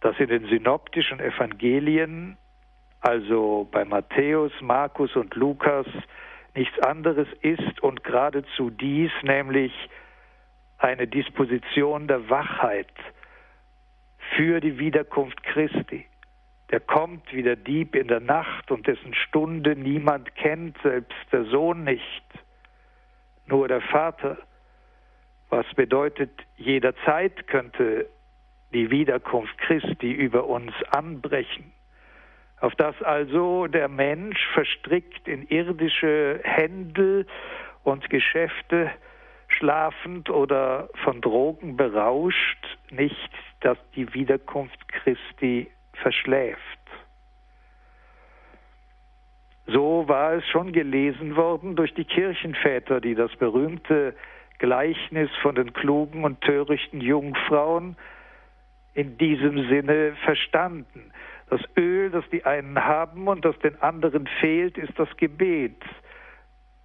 das 0.00 0.18
in 0.18 0.28
den 0.28 0.46
synoptischen 0.46 1.20
Evangelien, 1.20 2.36
also 3.00 3.68
bei 3.70 3.84
Matthäus, 3.84 4.52
Markus 4.60 5.14
und 5.16 5.34
Lukas, 5.34 5.86
nichts 6.54 6.78
anderes 6.80 7.28
ist 7.42 7.82
und 7.82 8.04
geradezu 8.04 8.70
dies, 8.70 9.10
nämlich 9.22 9.72
eine 10.78 11.06
Disposition 11.06 12.08
der 12.08 12.28
Wachheit 12.28 12.92
für 14.36 14.60
die 14.60 14.78
Wiederkunft 14.78 15.42
Christi. 15.42 16.06
Der 16.70 16.80
kommt 16.80 17.32
wie 17.32 17.42
der 17.42 17.56
Dieb 17.56 17.94
in 17.94 18.08
der 18.08 18.20
Nacht 18.20 18.70
und 18.70 18.86
dessen 18.86 19.14
Stunde 19.14 19.74
niemand 19.74 20.34
kennt, 20.36 20.76
selbst 20.82 21.18
der 21.32 21.44
Sohn 21.44 21.84
nicht, 21.84 22.24
nur 23.46 23.68
der 23.68 23.80
Vater. 23.80 24.38
Was 25.48 25.66
bedeutet, 25.74 26.30
jederzeit 26.56 27.48
könnte 27.48 28.08
die 28.72 28.90
Wiederkunft 28.90 29.58
Christi 29.58 30.12
über 30.12 30.46
uns 30.46 30.72
anbrechen 30.90 31.72
auf 32.60 32.74
das 32.74 33.00
also 33.02 33.66
der 33.66 33.88
Mensch 33.88 34.38
verstrickt 34.52 35.26
in 35.26 35.48
irdische 35.48 36.40
Händel 36.44 37.26
und 37.84 38.08
Geschäfte 38.10 38.90
schlafend 39.48 40.30
oder 40.30 40.90
von 41.02 41.20
Drogen 41.22 41.76
berauscht, 41.76 42.78
nicht, 42.90 43.30
dass 43.60 43.78
die 43.96 44.12
Wiederkunft 44.14 44.88
Christi 44.88 45.70
verschläft. 46.02 46.60
So 49.66 50.08
war 50.08 50.34
es 50.34 50.46
schon 50.48 50.72
gelesen 50.72 51.36
worden 51.36 51.76
durch 51.76 51.94
die 51.94 52.04
Kirchenväter, 52.04 53.00
die 53.00 53.14
das 53.14 53.34
berühmte 53.36 54.14
Gleichnis 54.58 55.30
von 55.42 55.54
den 55.54 55.72
klugen 55.72 56.24
und 56.24 56.40
törichten 56.40 57.00
Jungfrauen 57.00 57.96
in 58.94 59.16
diesem 59.16 59.68
Sinne 59.68 60.16
verstanden. 60.24 61.12
Das 61.48 61.60
Öl, 61.76 62.10
das 62.10 62.24
die 62.30 62.44
einen 62.44 62.84
haben 62.84 63.28
und 63.28 63.44
das 63.44 63.58
den 63.60 63.80
anderen 63.80 64.26
fehlt, 64.40 64.76
ist 64.76 64.98
das 64.98 65.08
Gebet. 65.16 65.82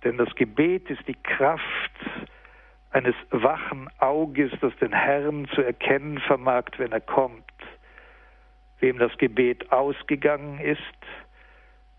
Denn 0.03 0.17
das 0.17 0.33
Gebet 0.35 0.89
ist 0.89 1.07
die 1.07 1.17
Kraft 1.21 1.61
eines 2.91 3.15
wachen 3.31 3.89
Auges, 3.99 4.51
das 4.61 4.75
den 4.77 4.93
Herrn 4.93 5.47
zu 5.53 5.61
erkennen 5.61 6.19
vermag, 6.19 6.65
wenn 6.77 6.91
er 6.91 7.01
kommt. 7.01 7.44
Wem 8.79 8.99
das 8.99 9.17
Gebet 9.17 9.71
ausgegangen 9.71 10.59
ist, 10.59 10.81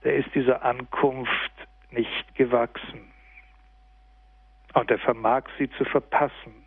der 0.04 0.16
ist 0.16 0.34
dieser 0.34 0.62
Ankunft 0.64 1.52
nicht 1.90 2.34
gewachsen. 2.34 3.12
Und 4.74 4.90
er 4.90 4.98
vermag 4.98 5.44
sie 5.58 5.70
zu 5.70 5.84
verpassen, 5.84 6.66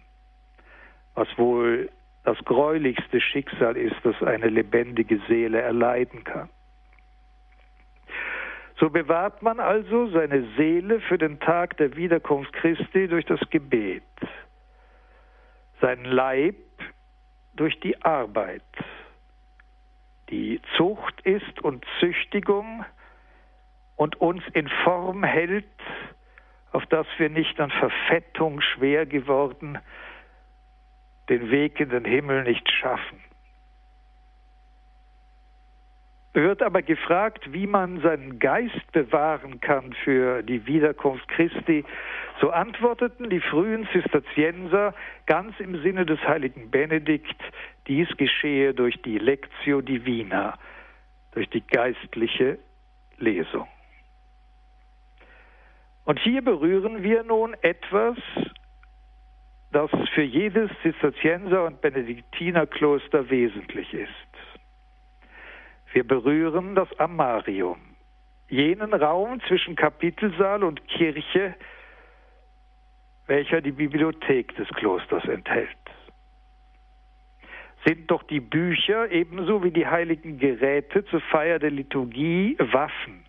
was 1.13 1.27
wohl 1.37 1.89
das 2.23 2.37
gräulichste 2.45 3.21
Schicksal 3.21 3.77
ist, 3.77 3.95
das 4.03 4.21
eine 4.23 4.47
lebendige 4.47 5.19
Seele 5.27 5.61
erleiden 5.61 6.23
kann. 6.23 6.49
So 8.79 8.89
bewahrt 8.89 9.41
man 9.41 9.59
also 9.59 10.07
seine 10.07 10.47
Seele 10.55 11.01
für 11.01 11.17
den 11.17 11.39
Tag 11.39 11.75
der 11.77 11.95
Wiederkunft 11.97 12.53
Christi 12.53 13.07
durch 13.07 13.25
das 13.25 13.39
Gebet, 13.49 14.03
seinen 15.81 16.05
Leib 16.05 16.55
durch 17.55 17.79
die 17.81 18.01
Arbeit. 18.03 18.63
Die 20.29 20.61
Zucht 20.77 21.21
ist 21.21 21.61
und 21.61 21.85
Züchtigung 21.99 22.85
und 23.95 24.21
uns 24.21 24.43
in 24.53 24.67
Form 24.83 25.23
hält, 25.23 25.65
auf 26.71 26.85
dass 26.87 27.07
wir 27.17 27.29
nicht 27.29 27.59
an 27.59 27.71
Verfettung 27.71 28.61
schwer 28.61 29.05
geworden 29.05 29.79
den 31.29 31.49
Weg 31.51 31.79
in 31.79 31.89
den 31.89 32.05
Himmel 32.05 32.43
nicht 32.43 32.69
schaffen. 32.71 33.19
Wird 36.33 36.61
aber 36.61 36.83
gefragt, 36.83 37.51
wie 37.51 37.65
man 37.65 38.01
seinen 38.01 38.37
Geist 38.37 38.91
bewahren 38.91 39.59
kann 39.61 39.93
für 40.03 40.43
die 40.43 40.65
Wiederkunft 40.67 41.27
Christi, 41.27 41.83
so 42.39 42.51
antworteten 42.51 43.29
die 43.29 43.41
frühen 43.41 43.87
Zisterzienser 43.91 44.93
ganz 45.25 45.59
im 45.59 45.81
Sinne 45.81 46.05
des 46.05 46.19
heiligen 46.19 46.69
Benedikt, 46.69 47.41
dies 47.89 48.07
geschehe 48.17 48.73
durch 48.73 49.01
die 49.01 49.17
Lectio 49.17 49.81
Divina, 49.81 50.57
durch 51.31 51.49
die 51.49 51.65
geistliche 51.65 52.59
Lesung. 53.17 53.67
Und 56.05 56.19
hier 56.19 56.41
berühren 56.41 57.03
wir 57.03 57.23
nun 57.23 57.55
etwas, 57.61 58.17
das 59.71 59.91
für 60.13 60.23
jedes 60.23 60.71
Zisterzienser 60.81 61.65
und 61.65 61.81
Benediktinerkloster 61.81 63.29
wesentlich 63.29 63.93
ist. 63.93 64.09
Wir 65.91 66.07
berühren 66.07 66.75
das 66.75 66.87
Amarium, 66.99 67.79
jenen 68.47 68.93
Raum 68.93 69.41
zwischen 69.47 69.75
Kapitelsaal 69.75 70.63
und 70.63 70.87
Kirche, 70.87 71.55
welcher 73.25 73.61
die 73.61 73.71
Bibliothek 73.71 74.55
des 74.55 74.67
Klosters 74.69 75.25
enthält. 75.25 75.78
Sind 77.85 78.11
doch 78.11 78.23
die 78.23 78.39
Bücher 78.39 79.09
ebenso 79.11 79.63
wie 79.63 79.71
die 79.71 79.87
heiligen 79.87 80.37
Geräte 80.37 81.05
zur 81.05 81.21
Feier 81.21 81.59
der 81.59 81.71
Liturgie 81.71 82.57
Waffen, 82.59 83.23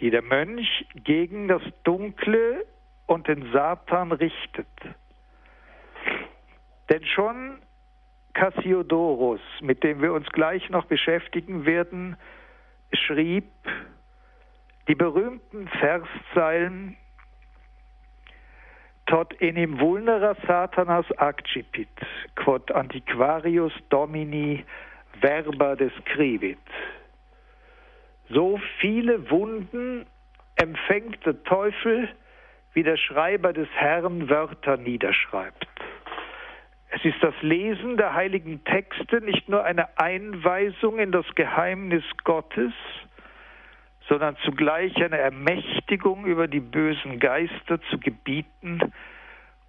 die 0.00 0.10
der 0.10 0.22
Mönch 0.22 0.86
gegen 0.94 1.48
das 1.48 1.62
Dunkle 1.82 2.64
und 3.06 3.26
den 3.26 3.50
Satan 3.52 4.12
richtet. 4.12 4.68
Denn 6.88 7.04
schon 7.04 7.58
Cassiodorus, 8.34 9.40
mit 9.60 9.82
dem 9.82 10.00
wir 10.00 10.12
uns 10.12 10.28
gleich 10.28 10.70
noch 10.70 10.86
beschäftigen 10.86 11.66
werden, 11.66 12.16
schrieb 12.92 13.50
die 14.88 14.94
berühmten 14.94 15.68
Verszeilen 15.68 16.96
Tot 19.10 19.32
enim 19.42 19.72
vulnera 19.80 20.36
satanas 20.46 21.08
accipit, 21.18 22.02
quod 22.36 22.70
antiquarius 22.80 23.72
domini 23.90 24.64
verba 25.20 25.74
describit. 25.74 26.62
So 28.28 28.60
viele 28.80 29.28
Wunden 29.28 30.06
empfängt 30.54 31.26
der 31.26 31.42
Teufel, 31.42 32.08
wie 32.72 32.84
der 32.84 32.96
Schreiber 32.96 33.52
des 33.52 33.68
Herrn 33.74 34.28
Wörter 34.28 34.76
niederschreibt. 34.76 35.66
Es 36.90 37.04
ist 37.04 37.20
das 37.20 37.34
Lesen 37.40 37.96
der 37.96 38.14
heiligen 38.14 38.62
Texte 38.64 39.20
nicht 39.20 39.48
nur 39.48 39.64
eine 39.64 39.88
Einweisung 39.98 41.00
in 41.00 41.10
das 41.10 41.26
Geheimnis 41.34 42.04
Gottes, 42.22 42.72
sondern 44.10 44.36
zugleich 44.44 44.94
eine 44.96 45.18
Ermächtigung 45.18 46.26
über 46.26 46.48
die 46.48 46.58
bösen 46.58 47.20
Geister 47.20 47.80
zu 47.90 47.98
gebieten 47.98 48.80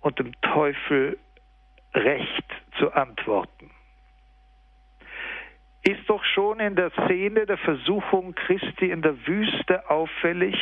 und 0.02 0.18
dem 0.18 0.34
Teufel 0.42 1.20
Recht 1.94 2.46
zu 2.80 2.92
antworten. 2.92 3.70
Ist 5.84 6.10
doch 6.10 6.24
schon 6.24 6.60
in 6.60 6.76
der 6.76 6.90
Szene 6.92 7.46
der 7.46 7.58
Versuchung 7.58 8.34
Christi 8.34 8.90
in 8.90 9.04
der 9.04 9.28
Wüste 9.28 9.88
auffällig, 9.90 10.58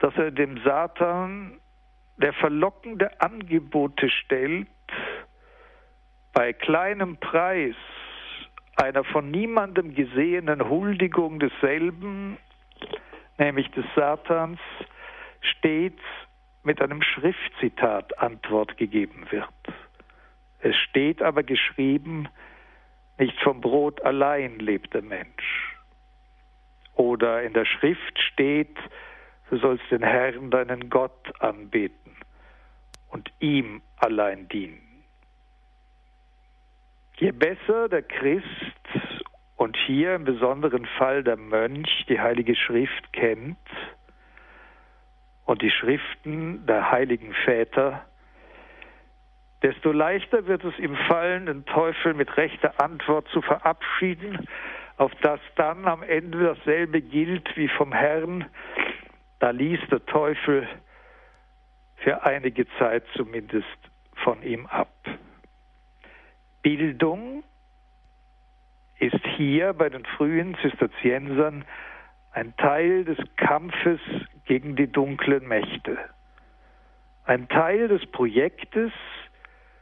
dass 0.00 0.14
er 0.16 0.30
dem 0.30 0.62
Satan 0.64 1.58
der 2.18 2.34
verlockende 2.34 3.22
Angebote 3.22 4.10
stellt, 4.10 4.68
bei 6.34 6.52
kleinem 6.52 7.16
Preis 7.16 7.76
einer 8.76 9.04
von 9.04 9.30
niemandem 9.30 9.94
gesehenen 9.94 10.68
Huldigung 10.68 11.38
desselben, 11.38 12.38
nämlich 13.38 13.70
des 13.70 13.84
Satans, 13.94 14.58
stets 15.40 16.00
mit 16.62 16.80
einem 16.80 17.02
Schriftzitat 17.02 18.18
Antwort 18.18 18.76
gegeben 18.76 19.26
wird. 19.30 19.48
Es 20.60 20.76
steht 20.76 21.22
aber 21.22 21.42
geschrieben, 21.42 22.28
nicht 23.18 23.38
vom 23.42 23.60
Brot 23.60 24.02
allein 24.02 24.58
lebt 24.58 24.94
der 24.94 25.02
Mensch. 25.02 25.76
Oder 26.94 27.42
in 27.42 27.52
der 27.52 27.64
Schrift 27.64 28.18
steht, 28.32 28.76
du 29.50 29.58
sollst 29.58 29.84
den 29.90 30.02
Herrn, 30.02 30.50
deinen 30.50 30.88
Gott, 30.90 31.32
anbeten 31.40 32.16
und 33.10 33.30
ihm 33.40 33.82
allein 33.96 34.48
dienen. 34.48 34.93
Je 37.16 37.30
besser 37.30 37.88
der 37.88 38.02
Christ 38.02 38.46
und 39.56 39.76
hier 39.86 40.14
im 40.14 40.24
besonderen 40.24 40.86
Fall 40.98 41.22
der 41.22 41.36
Mönch 41.36 42.06
die 42.08 42.20
Heilige 42.20 42.56
Schrift 42.56 43.12
kennt, 43.12 43.56
und 45.44 45.62
die 45.62 45.70
Schriften 45.70 46.66
der 46.66 46.90
heiligen 46.90 47.32
Väter, 47.44 48.04
desto 49.62 49.92
leichter 49.92 50.46
wird 50.46 50.64
es 50.64 50.78
ihm 50.78 50.96
fallen, 51.08 51.46
den 51.46 51.64
Teufel 51.66 52.14
mit 52.14 52.36
rechter 52.36 52.80
Antwort 52.82 53.28
zu 53.28 53.40
verabschieden, 53.40 54.46
auf 54.96 55.12
das 55.22 55.40
dann 55.56 55.86
am 55.86 56.02
Ende 56.02 56.54
dasselbe 56.54 57.00
gilt 57.00 57.56
wie 57.56 57.68
vom 57.68 57.92
Herrn. 57.92 58.46
Da 59.40 59.50
ließ 59.50 59.80
der 59.90 60.04
Teufel 60.06 60.68
für 61.96 62.24
einige 62.24 62.66
Zeit 62.78 63.04
zumindest 63.14 63.66
von 64.22 64.42
ihm 64.42 64.66
ab. 64.66 64.92
Bildung 66.64 67.44
ist 68.98 69.22
hier 69.36 69.74
bei 69.74 69.90
den 69.90 70.06
frühen 70.16 70.56
Zisterziensern 70.62 71.66
ein 72.32 72.56
Teil 72.56 73.04
des 73.04 73.18
Kampfes 73.36 74.00
gegen 74.46 74.74
die 74.74 74.90
dunklen 74.90 75.46
Mächte, 75.46 75.98
ein 77.26 77.48
Teil 77.48 77.88
des 77.88 78.04
Projektes, 78.10 78.90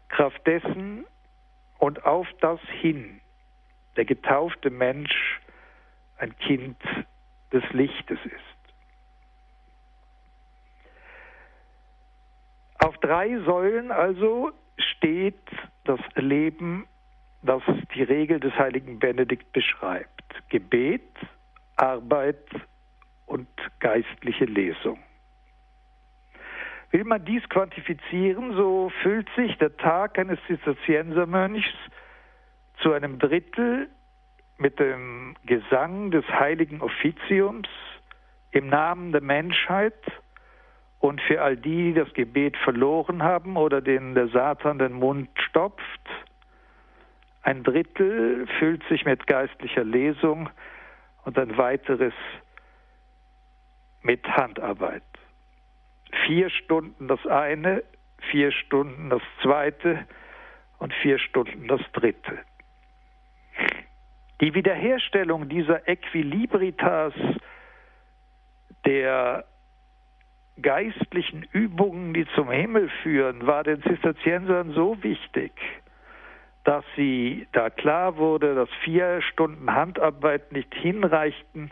Kraft 0.09 0.45
dessen 0.45 1.07
und 1.79 2.05
auf 2.05 2.27
das 2.40 2.61
hin 2.81 3.21
der 3.95 4.05
getaufte 4.05 4.68
Mensch 4.68 5.40
ein 6.18 6.37
Kind 6.38 6.77
des 7.53 7.62
Lichtes 7.73 8.18
ist. 8.25 8.75
Auf 12.81 12.99
drei 12.99 13.38
Säulen 13.45 13.92
also 13.92 14.51
steht 14.78 15.42
das 15.85 16.00
Leben, 16.14 16.87
das 17.42 17.62
die 17.94 18.02
Regel 18.02 18.40
des 18.40 18.54
heiligen 18.54 18.98
Benedikt 18.98 19.52
beschreibt. 19.52 20.22
Gebet, 20.48 21.02
Arbeit 21.76 22.46
und 23.26 23.48
geistliche 23.80 24.44
Lesung. 24.44 24.98
Will 26.90 27.04
man 27.04 27.24
dies 27.24 27.42
quantifizieren, 27.48 28.54
so 28.54 28.92
füllt 29.02 29.28
sich 29.35 29.56
der 29.58 29.76
Tag 29.78 30.18
eines 30.18 30.38
Zisterziensermönchs 30.46 31.72
zu 32.82 32.92
einem 32.92 33.18
Drittel 33.18 33.88
mit 34.58 34.78
dem 34.78 35.35
Gesang 35.46 36.11
des 36.11 36.24
heiligen 36.28 36.82
Offiziums 36.82 37.68
im 38.50 38.68
Namen 38.68 39.12
der 39.12 39.22
Menschheit 39.22 39.94
und 41.03 41.21
für 41.21 41.43
all 41.43 41.57
die, 41.57 41.93
die 41.93 41.95
das 41.95 42.12
Gebet 42.15 42.57
verloren 42.57 43.23
haben 43.23 43.57
oder 43.57 43.83
denen 43.83 44.15
der 44.15 44.29
Satan 44.29 44.79
den 44.79 44.95
Mund 44.95 45.29
stopft. 45.49 46.01
Ein 47.43 47.62
Drittel 47.62 48.47
füllt 48.59 48.83
sich 48.88 49.05
mit 49.05 49.27
geistlicher 49.27 49.85
Lesung 49.85 50.49
und 51.25 51.38
ein 51.38 51.59
weiteres 51.59 52.15
mit 54.03 54.27
Handarbeit 54.27 55.03
vier 56.27 56.51
Stunden 56.51 57.09
das 57.09 57.25
eine, 57.27 57.83
vier 58.31 58.53
Stunden 58.53 59.11
das 59.11 59.23
zweite 59.43 60.07
und 60.79 60.93
vier 60.95 61.19
Stunden 61.19 61.69
das 61.69 61.81
dritte. 61.93 62.38
Die 64.41 64.55
Wiederherstellung 64.55 65.49
dieser 65.49 65.88
Equilibritas 65.88 67.15
der 68.85 69.45
geistlichen 70.62 71.46
Übungen, 71.53 72.14
die 72.14 72.27
zum 72.35 72.51
Himmel 72.51 72.88
führen, 73.03 73.46
war 73.46 73.64
den 73.64 73.83
Zisterziensern 73.83 74.72
so 74.72 75.03
wichtig, 75.03 75.53
dass 76.64 76.85
sie, 76.96 77.46
da 77.53 77.70
klar 77.70 78.16
wurde, 78.16 78.55
dass 78.55 78.68
vier 78.85 79.20
Stunden 79.22 79.72
Handarbeit 79.75 80.53
nicht 80.53 80.72
hinreichten, 80.75 81.70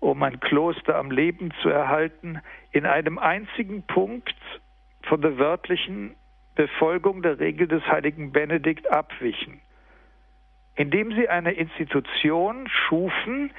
um 0.00 0.22
ein 0.22 0.40
Kloster 0.40 0.96
am 0.96 1.10
Leben 1.10 1.52
zu 1.62 1.68
erhalten, 1.68 2.40
in 2.70 2.86
einem 2.86 3.18
einzigen 3.18 3.82
Punkt 3.82 4.34
von 5.02 5.20
der 5.20 5.38
wörtlichen 5.38 6.14
Befolgung 6.54 7.22
der 7.22 7.38
Regel 7.38 7.66
des 7.66 7.86
heiligen 7.86 8.32
Benedikt 8.32 8.90
abwichen, 8.90 9.60
indem 10.74 11.12
sie 11.14 11.28
eine 11.28 11.52
Institution 11.52 12.68
schufen, 12.68 13.50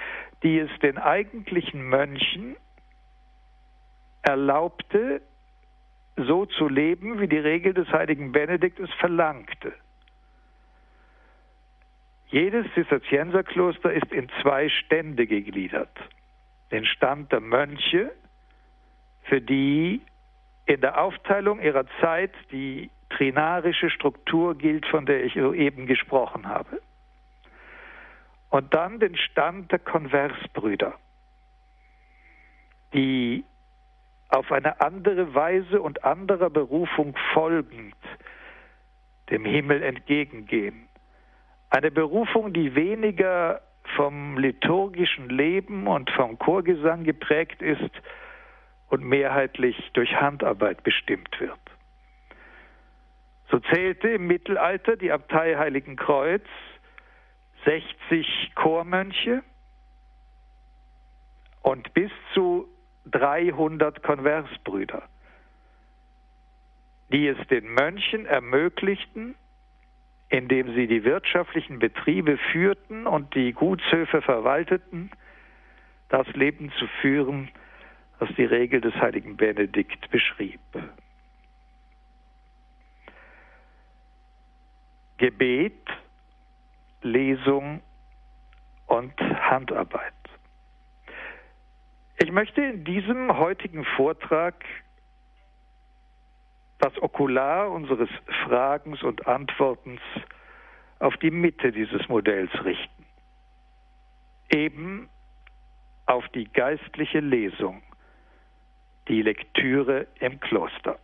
die 0.43 0.60
es 0.60 0.69
den 0.80 0.97
eigentlichen 0.97 1.84
Mönchen 1.84 2.56
erlaubte, 4.23 5.21
so 6.17 6.45
zu 6.45 6.67
leben, 6.67 7.19
wie 7.19 7.27
die 7.27 7.38
Regel 7.38 7.73
des 7.73 7.88
heiligen 7.89 8.31
Benedikt 8.31 8.79
es 8.79 8.91
verlangte. 8.95 9.73
Jedes 12.27 12.65
Zisterzienserkloster 12.73 13.93
ist 13.93 14.12
in 14.12 14.27
zwei 14.41 14.69
Stände 14.69 15.27
gegliedert 15.27 15.97
den 16.73 16.86
Stand 16.86 17.31
der 17.31 17.39
Mönche, 17.39 18.12
für 19.25 19.39
die 19.39 20.01
in 20.65 20.81
der 20.81 20.99
Aufteilung 20.99 21.62
ihrer 21.62 21.86
Zeit 22.01 22.31
die 22.51 22.89
trinarische 23.12 23.91
Struktur 23.91 24.57
gilt, 24.57 24.86
von 24.88 25.05
der 25.05 25.23
ich 25.23 25.36
soeben 25.36 25.86
gesprochen 25.86 26.47
habe. 26.47 26.81
Und 28.49 28.73
dann 28.73 28.99
den 28.99 29.15
Stand 29.17 29.71
der 29.71 29.79
Konversbrüder, 29.79 30.95
die 32.93 33.45
auf 34.34 34.52
eine 34.52 34.82
andere 34.82 35.36
Weise 35.36 35.80
und 35.82 36.04
anderer 36.04 36.50
Berufung 36.50 37.15
folgend 37.34 37.96
dem 39.30 39.46
Himmel 39.46 39.84
entgegengehen. 39.84 40.88
Eine 41.69 41.91
Berufung, 41.91 42.52
die 42.52 42.74
weniger 42.74 43.62
vom 43.96 44.38
liturgischen 44.38 45.30
Leben 45.30 45.86
und 45.88 46.10
vom 46.12 46.39
Chorgesang 46.39 47.04
geprägt 47.04 47.62
ist 47.62 47.91
und 48.89 49.04
mehrheitlich 49.04 49.91
durch 49.93 50.15
Handarbeit 50.15 50.84
bestimmt 50.84 51.39
wird. 51.39 51.60
So 53.52 53.60
zählte 53.60 54.10
im 54.10 54.26
Mittelalter 54.26 54.96
die 54.96 55.12
Abtei 55.12 55.56
Heiligen 55.58 55.96
Kreuz 55.96 56.46
60 57.65 58.54
Chormönche 58.56 59.43
und 61.62 61.93
bis 61.93 62.12
zu 62.34 62.67
300 63.06 64.02
Konversbrüder, 64.04 65.04
die 67.12 67.28
es 67.28 67.48
den 67.48 67.68
Mönchen 67.74 68.26
ermöglichten, 68.26 69.36
indem 70.30 70.74
sie 70.74 70.88
die 70.88 71.04
wirtschaftlichen 71.04 71.80
Betriebe 71.80 72.38
führten 72.52 73.06
und 73.06 73.36
die 73.36 73.54
Gutshöfe 73.54 74.22
verwalteten, 74.22 75.12
das 76.10 76.28
Leben 76.30 76.72
zu 76.80 76.88
führen, 77.02 77.50
das 78.20 78.30
die 78.36 78.46
Regel 78.46 78.82
des 78.82 78.96
heiligen 78.96 79.38
Benedikt 79.38 80.10
beschrieb. 80.10 80.60
Gebet, 85.18 85.88
Lesung 87.02 87.82
und 88.88 89.20
Handarbeit. 89.20 90.22
Ich 92.17 92.32
möchte 92.32 92.62
in 92.62 92.84
diesem 92.84 93.38
heutigen 93.38 93.86
Vortrag 93.95 94.63
das 96.80 96.93
Okular 97.02 97.71
unseres 97.71 98.10
Fragens 98.45 99.02
und 99.04 99.26
Antwortens 99.28 100.02
auf 100.99 101.15
die 101.17 101.32
Mitte 101.32 101.71
dieses 101.71 102.08
Modells 102.08 102.52
richten. 102.63 103.06
Eben 104.49 105.10
auf 106.06 106.28
die 106.30 106.45
geistliche 106.45 107.19
Lesung, 107.19 107.82
die 109.08 109.21
Lektüre 109.21 110.08
im 110.19 110.39
Kloster. 110.39 110.99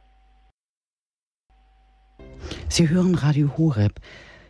Sie 2.67 2.89
hören 2.89 3.15
Radio 3.15 3.57
Horeb 3.57 3.99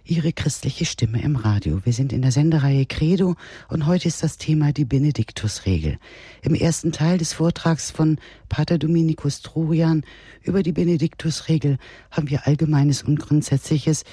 Ihre 0.10 0.34
christliche 0.34 0.86
Stimme 0.86 1.22
im 1.22 1.36
Radio. 1.36 1.86
Wir 1.86 1.93
sind 1.93 2.12
in 2.13 2.24
der 2.24 2.32
Sendereihe 2.32 2.88
Credo 2.88 3.36
und 3.67 3.86
heute 3.86 4.08
ist 4.08 4.24
das 4.24 4.39
Thema 4.39 4.74
die 4.74 4.84
Benediktusregel. 4.84 6.00
Im 6.41 6.56
ersten 6.56 6.91
Teil 6.91 7.19
des 7.19 7.34
Vortrags 7.34 7.91
von 7.91 8.17
Pater 8.50 8.80
Dominikus 8.80 9.43
Trojan 9.43 10.04
über 10.41 10.63
die 10.63 10.72
Benediktusregel 10.72 11.78
haben 12.10 12.28
wir 12.28 12.48
Allgemeines 12.48 13.04
und 13.04 13.19
Grundsätzliches, 13.19 14.04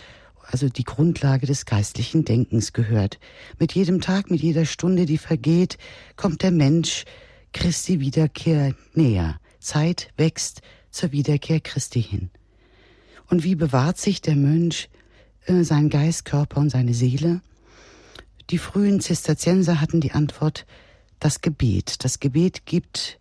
also 0.42 0.68
die 0.68 0.84
Grundlage 0.84 1.46
des 1.46 1.64
geistlichen 1.64 2.26
Denkens 2.26 2.74
gehört. 2.74 3.18
Mit 3.58 3.72
jedem 3.72 4.02
Tag, 4.02 4.30
mit 4.30 4.42
jeder 4.42 4.66
Stunde, 4.66 5.06
die 5.06 5.16
vergeht, 5.16 5.78
kommt 6.16 6.42
der 6.42 6.50
Mensch 6.50 7.06
Christi 7.54 8.00
Wiederkehr 8.00 8.74
näher. 8.92 9.40
Zeit 9.60 10.10
wächst 10.18 10.60
zur 10.90 11.12
Wiederkehr 11.12 11.60
Christi 11.60 12.02
hin. 12.02 12.28
Und 13.30 13.44
wie 13.44 13.54
bewahrt 13.54 13.96
sich 13.96 14.20
der 14.20 14.36
Mönch 14.36 14.90
äh, 15.46 15.64
sein 15.64 15.88
Geist, 15.88 16.24
Körper 16.24 16.60
und 16.60 16.70
seine 16.70 16.94
Seele? 16.94 17.40
Die 18.50 18.58
frühen 18.58 19.00
Zisterzienser 19.00 19.80
hatten 19.80 20.00
die 20.00 20.12
Antwort, 20.12 20.66
das 21.18 21.40
Gebet. 21.40 22.04
Das 22.04 22.20
Gebet 22.20 22.66
gibt 22.66 23.18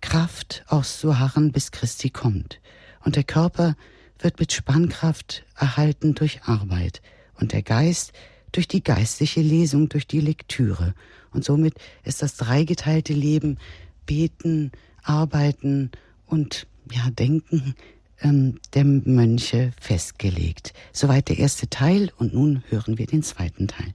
Kraft 0.00 0.64
auszuharren, 0.66 1.52
bis 1.52 1.70
Christi 1.70 2.10
kommt. 2.10 2.60
Und 3.04 3.16
der 3.16 3.24
Körper 3.24 3.76
wird 4.18 4.40
mit 4.40 4.52
Spannkraft 4.52 5.44
erhalten 5.56 6.14
durch 6.14 6.42
Arbeit 6.44 7.02
und 7.38 7.52
der 7.52 7.62
Geist 7.62 8.12
durch 8.52 8.66
die 8.66 8.82
geistliche 8.82 9.40
Lesung, 9.40 9.88
durch 9.88 10.06
die 10.06 10.20
Lektüre. 10.20 10.94
Und 11.32 11.44
somit 11.44 11.74
ist 12.04 12.22
das 12.22 12.36
dreigeteilte 12.36 13.12
Leben 13.12 13.58
Beten, 14.06 14.72
Arbeiten 15.02 15.90
und 16.26 16.66
ja, 16.90 17.10
Denken 17.10 17.74
ähm, 18.22 18.58
der 18.74 18.84
Mönche 18.84 19.72
festgelegt. 19.80 20.72
Soweit 20.92 21.28
der 21.28 21.38
erste 21.38 21.68
Teil 21.68 22.10
und 22.18 22.34
nun 22.34 22.62
hören 22.68 22.98
wir 22.98 23.06
den 23.06 23.22
zweiten 23.22 23.68
Teil. 23.68 23.94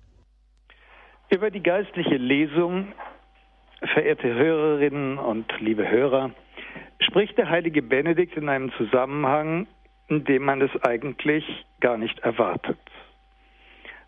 Über 1.30 1.52
die 1.52 1.64
geistliche 1.64 2.18
Lesung, 2.18 2.94
verehrte 3.94 4.34
Hörerinnen 4.34 5.18
und 5.18 5.52
liebe 5.60 5.90
Hörer, 5.90 6.32
spricht 7.00 7.38
der 7.38 7.50
heilige 7.50 7.82
Benedikt 7.82 8.38
in 8.38 8.50
einem 8.50 8.72
Zusammenhang, 8.74 9.68
in 10.08 10.24
dem 10.24 10.44
man 10.44 10.62
es 10.62 10.72
eigentlich 10.84 11.44
gar 11.80 11.98
nicht 11.98 12.20
erwartet. 12.20 12.78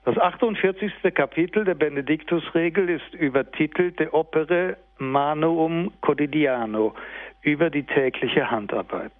Das 0.05 0.17
48. 0.17 0.91
Kapitel 1.13 1.65
der 1.65 1.75
Benediktusregel 1.75 2.89
ist 2.89 3.13
übertitelt 3.13 3.99
De 3.99 4.07
Opere 4.11 4.77
Manuum 4.99 5.91
Quotidiano 6.01 6.93
über 7.41 7.69
die 7.69 7.83
tägliche 7.83 8.49
Handarbeit. 8.49 9.11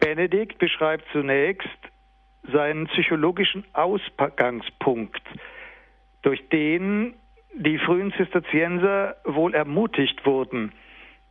Benedikt 0.00 0.58
beschreibt 0.58 1.04
zunächst 1.12 1.68
seinen 2.50 2.86
psychologischen 2.88 3.64
Ausgangspunkt, 3.74 5.22
durch 6.22 6.48
den 6.48 7.14
die 7.54 7.78
frühen 7.78 8.12
Zisterzienser 8.12 9.16
wohl 9.24 9.54
ermutigt 9.54 10.24
wurden, 10.24 10.72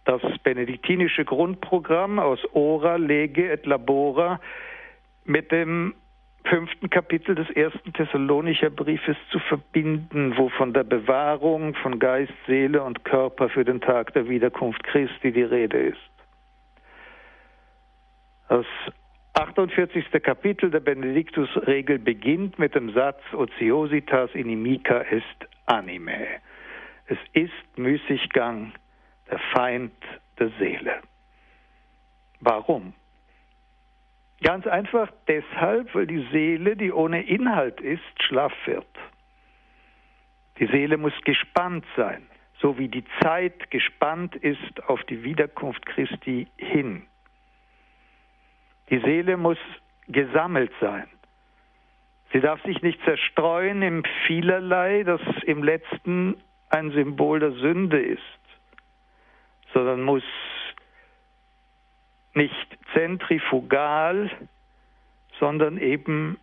das 0.06 0.22
benediktinische 0.44 1.26
Grundprogramm 1.26 2.20
aus 2.20 2.40
Ora, 2.54 2.96
Lege 2.96 3.52
et 3.52 3.66
Labora 3.66 4.40
mit 5.26 5.52
dem 5.52 5.94
fünften 6.46 6.90
Kapitel 6.90 7.36
des 7.36 7.50
ersten 7.52 7.94
Thessalonicher 7.94 8.70
Briefes 8.70 9.18
zu 9.32 9.40
verbinden, 9.40 10.36
wo 10.38 10.50
von 10.50 10.74
der 10.74 10.84
Bewahrung 10.84 11.76
von 11.76 12.00
Geist, 12.00 12.34
Seele 12.48 12.82
und 12.82 13.06
Körper 13.06 13.50
für 13.50 13.66
den 13.66 13.82
Tag 13.82 14.14
der 14.14 14.28
Wiederkunft 14.28 14.84
Christi 14.84 15.32
die 15.32 15.44
Rede 15.44 15.78
ist. 15.78 15.98
Das 18.50 18.66
48. 19.34 20.12
Kapitel 20.24 20.72
der 20.72 20.80
Benediktusregel 20.80 22.00
beginnt 22.00 22.58
mit 22.58 22.74
dem 22.74 22.92
Satz 22.94 23.22
Ociositas 23.32 24.32
inimica 24.34 25.02
est 25.02 25.48
anime. 25.68 26.28
Es 27.06 27.20
ist 27.34 27.78
Müßiggang, 27.78 28.74
der 29.30 29.40
Feind 29.54 29.94
der 30.40 30.50
Seele. 30.58 30.96
Warum? 32.40 32.94
Ganz 34.42 34.66
einfach 34.66 35.12
deshalb, 35.28 35.94
weil 35.94 36.08
die 36.08 36.26
Seele, 36.32 36.76
die 36.76 36.92
ohne 36.92 37.22
Inhalt 37.22 37.80
ist, 37.82 38.24
schlaff 38.24 38.54
wird. 38.66 38.88
Die 40.58 40.66
Seele 40.66 40.98
muss 40.98 41.14
gespannt 41.24 41.86
sein, 41.96 42.26
so 42.60 42.80
wie 42.80 42.88
die 42.88 43.04
Zeit 43.22 43.70
gespannt 43.70 44.36
ist 44.38 44.84
auf 44.88 45.04
die 45.04 45.24
Wiederkunft 45.24 45.86
Christi 45.86 46.48
hin. 46.58 47.04
Die 48.90 49.00
Seele 49.00 49.38
muss 49.38 49.58
gesammelt 50.08 50.72
sein. 50.82 51.08
Sie 52.32 52.40
darf 52.40 52.62
sich 52.64 52.82
nicht 52.82 53.04
zerstreuen 53.04 53.82
im 53.82 54.04
Vielerlei, 54.28 55.04
das 55.04 55.20
im 55.46 55.64
letzten 55.64 56.38
ein 56.70 56.92
Symbol 56.92 57.40
der 57.40 57.54
Sünde 57.54 58.00
ist, 58.00 58.22
sondern 59.74 60.04
muss 60.04 60.24
nicht 62.34 62.78
zentrifugal, 62.94 64.30
sondern 65.40 65.78
eben 65.78 66.38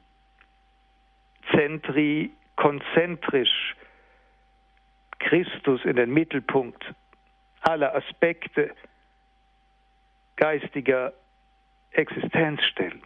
zentrikonzentrisch 1.52 3.76
Christus 5.18 5.84
in 5.84 5.96
den 5.96 6.12
Mittelpunkt 6.12 6.94
aller 7.62 7.94
Aspekte 7.94 8.74
geistiger 10.36 11.12
Existenz 11.96 12.62
stellen. 12.64 13.02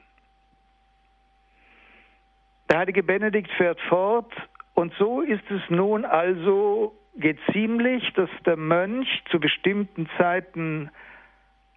Der 2.68 2.78
heilige 2.78 3.02
Benedikt 3.02 3.50
fährt 3.52 3.80
fort, 3.82 4.32
und 4.74 4.94
so 4.94 5.20
ist 5.20 5.50
es 5.50 5.60
nun 5.68 6.04
also 6.04 6.94
geziemlich, 7.16 8.12
dass 8.14 8.30
der 8.46 8.56
Mönch 8.56 9.08
zu 9.30 9.40
bestimmten 9.40 10.08
Zeiten 10.16 10.90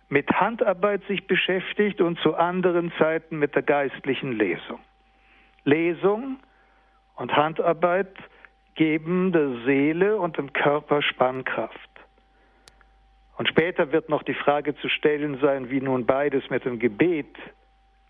mit 0.10 0.30
Handarbeit 0.32 1.04
sich 1.08 1.26
beschäftigt 1.26 2.00
und 2.00 2.20
zu 2.20 2.36
anderen 2.36 2.94
Zeiten 3.00 3.40
mit 3.40 3.56
der 3.56 3.64
geistlichen 3.64 4.34
Lesung. 4.34 4.80
Lesung 5.64 6.40
und 7.16 7.36
Handarbeit 7.36 8.16
geben 8.76 9.32
der 9.32 9.50
Seele 9.66 10.18
und 10.18 10.38
dem 10.38 10.54
Körper 10.54 11.02
Spannkraft. 11.02 11.93
Und 13.38 13.48
später 13.48 13.92
wird 13.92 14.10
noch 14.10 14.24
die 14.24 14.34
Frage 14.34 14.76
zu 14.76 14.90
stellen 14.90 15.40
sein, 15.40 15.70
wie 15.70 15.82
nun 15.82 16.06
beides 16.06 16.50
mit 16.50 16.66
dem 16.66 16.80
Gebet 16.80 17.36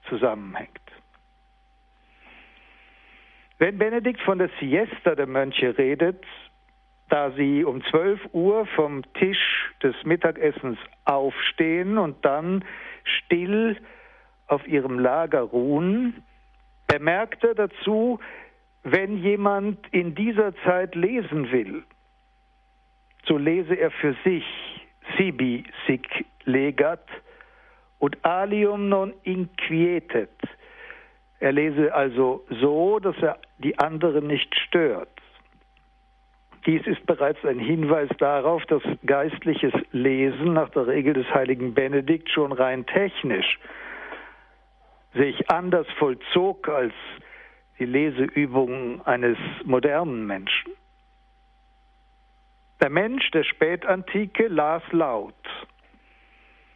zusammenhängt. 0.09 0.69
Wenn 3.57 3.77
Benedikt 3.77 4.19
von 4.21 4.39
der 4.39 4.49
Siesta 4.59 5.15
der 5.15 5.27
Mönche 5.27 5.77
redet, 5.77 6.23
da 7.09 7.31
sie 7.31 7.63
um 7.63 7.83
12 7.85 8.19
Uhr 8.33 8.65
vom 8.75 9.03
Tisch 9.13 9.71
des 9.81 9.95
Mittagessens 10.03 10.77
aufstehen 11.05 11.97
und 11.97 12.25
dann 12.25 12.65
still 13.03 13.77
auf 14.47 14.67
ihrem 14.67 14.99
Lager 14.99 15.41
ruhen, 15.41 16.23
bemerkt 16.87 17.43
er 17.43 17.55
dazu, 17.55 18.19
wenn 18.83 19.17
jemand 19.17 19.79
in 19.91 20.15
dieser 20.15 20.55
Zeit 20.63 20.95
lesen 20.95 21.51
will, 21.51 21.83
so 23.25 23.37
lese 23.37 23.75
er 23.75 23.91
für 23.91 24.15
sich, 24.25 24.43
sibi 25.17 25.65
sic 25.85 26.25
legat, 26.45 27.07
und 27.99 28.17
alium 28.25 28.89
non 28.89 29.13
inquietet. 29.23 30.37
Er 31.39 31.53
lese 31.53 31.93
also 31.93 32.43
so, 32.49 32.99
dass 32.99 33.15
er 33.21 33.37
die 33.59 33.79
anderen 33.79 34.27
nicht 34.27 34.53
stört. 34.59 35.09
Dies 36.65 36.85
ist 36.85 37.05
bereits 37.05 37.43
ein 37.45 37.59
Hinweis 37.59 38.09
darauf, 38.19 38.65
dass 38.65 38.81
geistliches 39.05 39.73
Lesen 39.91 40.53
nach 40.53 40.69
der 40.69 40.87
Regel 40.87 41.13
des 41.13 41.33
heiligen 41.33 41.73
Benedikt 41.73 42.29
schon 42.29 42.51
rein 42.51 42.85
technisch 42.85 43.57
sich 45.13 45.49
anders 45.49 45.87
vollzog 45.97 46.67
als 46.67 46.93
die 47.79 47.85
Leseübungen 47.85 49.01
eines 49.05 49.37
modernen 49.63 50.25
Menschen. 50.25 50.71
Der 52.83 52.89
Mensch 52.89 53.31
der 53.31 53.45
Spätantike 53.45 54.47
las 54.49 54.83
laut. 54.91 55.33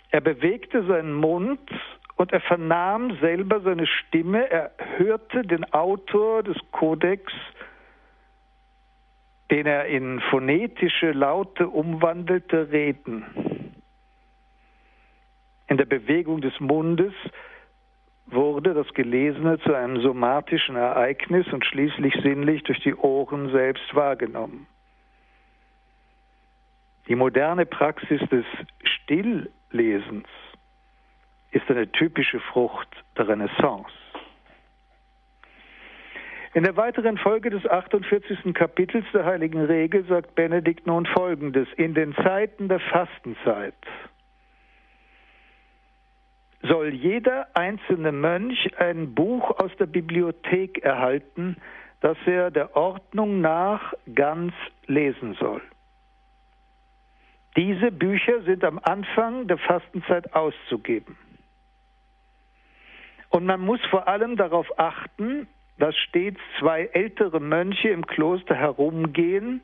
Er 0.09 0.21
bewegte 0.21 0.85
seinen 0.85 1.13
Mund 1.13 1.59
und 2.15 2.31
er 2.31 2.39
vernahm 2.39 3.17
selber 3.19 3.59
seine 3.59 3.85
Stimme, 3.85 4.49
er 4.49 4.71
hörte 4.95 5.41
den 5.41 5.65
Autor 5.73 6.43
des 6.43 6.55
Kodex 6.71 7.31
den 9.51 9.65
er 9.65 9.85
in 9.87 10.21
phonetische 10.29 11.11
Laute 11.11 11.67
umwandelte, 11.67 12.71
reden. 12.71 13.73
In 15.67 15.77
der 15.77 15.85
Bewegung 15.85 16.39
des 16.39 16.57
Mundes 16.61 17.13
wurde 18.27 18.73
das 18.73 18.87
Gelesene 18.93 19.59
zu 19.59 19.73
einem 19.73 20.01
somatischen 20.01 20.77
Ereignis 20.77 21.47
und 21.51 21.65
schließlich 21.65 22.13
sinnlich 22.21 22.63
durch 22.63 22.79
die 22.79 22.95
Ohren 22.95 23.51
selbst 23.51 23.93
wahrgenommen. 23.93 24.67
Die 27.07 27.15
moderne 27.15 27.65
Praxis 27.65 28.21
des 28.29 28.45
Stilllesens 28.83 30.27
ist 31.51 31.69
eine 31.69 31.89
typische 31.91 32.39
Frucht 32.39 32.89
der 33.17 33.29
Renaissance. 33.29 33.93
In 36.53 36.63
der 36.63 36.75
weiteren 36.75 37.17
Folge 37.17 37.49
des 37.49 37.65
48. 37.65 38.53
Kapitels 38.53 39.05
der 39.13 39.25
Heiligen 39.25 39.63
Regel 39.65 40.03
sagt 40.05 40.35
Benedikt 40.35 40.87
nun 40.87 41.05
Folgendes. 41.05 41.67
In 41.77 41.93
den 41.93 42.15
Zeiten 42.15 42.67
der 42.67 42.79
Fastenzeit 42.79 43.75
soll 46.63 46.93
jeder 46.93 47.47
einzelne 47.53 48.11
Mönch 48.11 48.69
ein 48.79 49.13
Buch 49.13 49.51
aus 49.59 49.71
der 49.77 49.85
Bibliothek 49.85 50.83
erhalten, 50.83 51.57
das 52.01 52.17
er 52.25 52.51
der 52.51 52.75
Ordnung 52.75 53.39
nach 53.39 53.93
ganz 54.13 54.53
lesen 54.87 55.35
soll. 55.39 55.61
Diese 57.57 57.91
Bücher 57.91 58.43
sind 58.43 58.63
am 58.63 58.79
Anfang 58.83 59.47
der 59.47 59.57
Fastenzeit 59.57 60.33
auszugeben. 60.35 61.17
Und 63.29 63.45
man 63.45 63.59
muss 63.61 63.83
vor 63.89 64.07
allem 64.07 64.35
darauf 64.35 64.67
achten, 64.79 65.47
dass 65.79 65.95
stets 65.97 66.39
zwei 66.59 66.85
ältere 66.93 67.39
Mönche 67.39 67.89
im 67.89 68.05
Kloster 68.05 68.55
herumgehen 68.55 69.61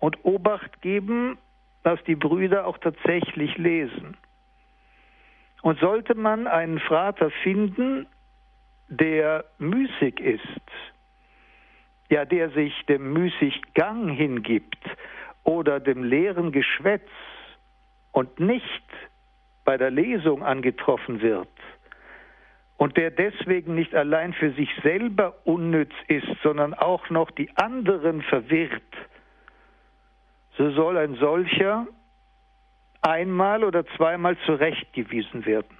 und 0.00 0.24
Obacht 0.24 0.82
geben, 0.82 1.38
dass 1.84 2.02
die 2.04 2.16
Brüder 2.16 2.66
auch 2.66 2.78
tatsächlich 2.78 3.56
lesen. 3.56 4.16
Und 5.62 5.78
sollte 5.78 6.16
man 6.16 6.48
einen 6.48 6.80
Vater 6.80 7.30
finden, 7.42 8.06
der 8.88 9.44
müßig 9.58 10.18
ist, 10.18 10.44
ja, 12.08 12.24
der 12.24 12.50
sich 12.50 12.74
dem 12.86 13.12
Müßiggang 13.12 14.08
hingibt 14.08 14.84
oder 15.50 15.80
dem 15.80 16.04
leeren 16.04 16.52
Geschwätz 16.52 17.08
und 18.12 18.38
nicht 18.38 18.88
bei 19.64 19.76
der 19.76 19.90
Lesung 19.90 20.42
angetroffen 20.42 21.20
wird 21.20 21.48
und 22.76 22.96
der 22.96 23.10
deswegen 23.10 23.74
nicht 23.74 23.94
allein 23.94 24.32
für 24.32 24.52
sich 24.52 24.70
selber 24.82 25.34
unnütz 25.44 25.92
ist, 26.06 26.28
sondern 26.42 26.72
auch 26.72 27.10
noch 27.10 27.30
die 27.30 27.50
anderen 27.56 28.22
verwirrt, 28.22 28.92
so 30.56 30.70
soll 30.70 30.96
ein 30.96 31.16
solcher 31.16 31.86
einmal 33.02 33.64
oder 33.64 33.84
zweimal 33.96 34.36
zurechtgewiesen 34.46 35.44
werden. 35.46 35.76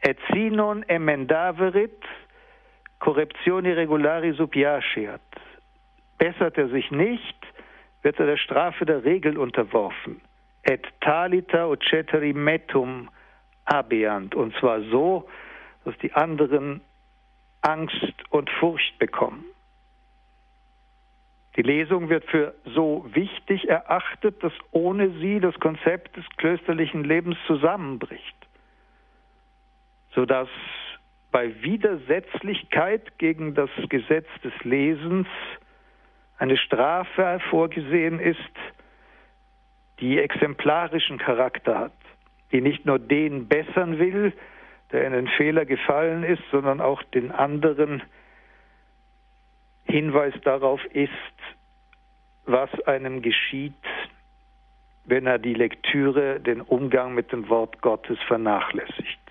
Et 0.00 0.18
si 0.32 0.50
non 0.50 0.82
emendaverit, 0.88 2.02
corruptione 2.98 3.76
regulari 3.76 4.32
subjaceat. 4.32 5.20
Bessert 6.18 6.58
er 6.58 6.68
sich 6.68 6.90
nicht, 6.90 7.35
wird 8.06 8.20
er 8.20 8.26
der 8.26 8.36
Strafe 8.36 8.86
der 8.86 9.02
Regel 9.04 9.36
unterworfen. 9.36 10.20
Et 10.62 10.86
talita 11.00 11.66
uceteri 11.66 12.32
metum 12.32 13.10
abeant. 13.64 14.32
Und 14.36 14.54
zwar 14.60 14.80
so, 14.82 15.28
dass 15.84 15.98
die 15.98 16.12
anderen 16.12 16.82
Angst 17.62 18.14
und 18.30 18.48
Furcht 18.48 18.96
bekommen. 19.00 19.44
Die 21.56 21.62
Lesung 21.62 22.08
wird 22.08 22.24
für 22.26 22.54
so 22.64 23.04
wichtig 23.12 23.68
erachtet, 23.68 24.40
dass 24.40 24.52
ohne 24.70 25.10
sie 25.18 25.40
das 25.40 25.58
Konzept 25.58 26.16
des 26.16 26.24
klösterlichen 26.36 27.02
Lebens 27.02 27.36
zusammenbricht, 27.48 28.36
sodass 30.14 30.48
bei 31.32 31.60
Widersetzlichkeit 31.60 33.18
gegen 33.18 33.56
das 33.56 33.70
Gesetz 33.88 34.28
des 34.44 34.52
Lesens 34.62 35.26
eine 36.38 36.56
Strafe 36.56 37.40
vorgesehen 37.50 38.20
ist, 38.20 38.38
die 40.00 40.18
exemplarischen 40.18 41.18
Charakter 41.18 41.78
hat, 41.78 41.92
die 42.52 42.60
nicht 42.60 42.84
nur 42.84 42.98
den 42.98 43.48
bessern 43.48 43.98
will, 43.98 44.32
der 44.92 45.06
in 45.06 45.12
den 45.12 45.28
Fehler 45.28 45.64
gefallen 45.64 46.22
ist, 46.22 46.42
sondern 46.50 46.80
auch 46.80 47.02
den 47.02 47.32
anderen 47.32 48.02
Hinweis 49.84 50.34
darauf 50.42 50.84
ist, 50.86 51.10
was 52.44 52.70
einem 52.86 53.22
geschieht, 53.22 53.74
wenn 55.04 55.26
er 55.26 55.38
die 55.38 55.54
Lektüre, 55.54 56.40
den 56.40 56.60
Umgang 56.60 57.14
mit 57.14 57.32
dem 57.32 57.48
Wort 57.48 57.80
Gottes 57.80 58.18
vernachlässigt. 58.26 59.25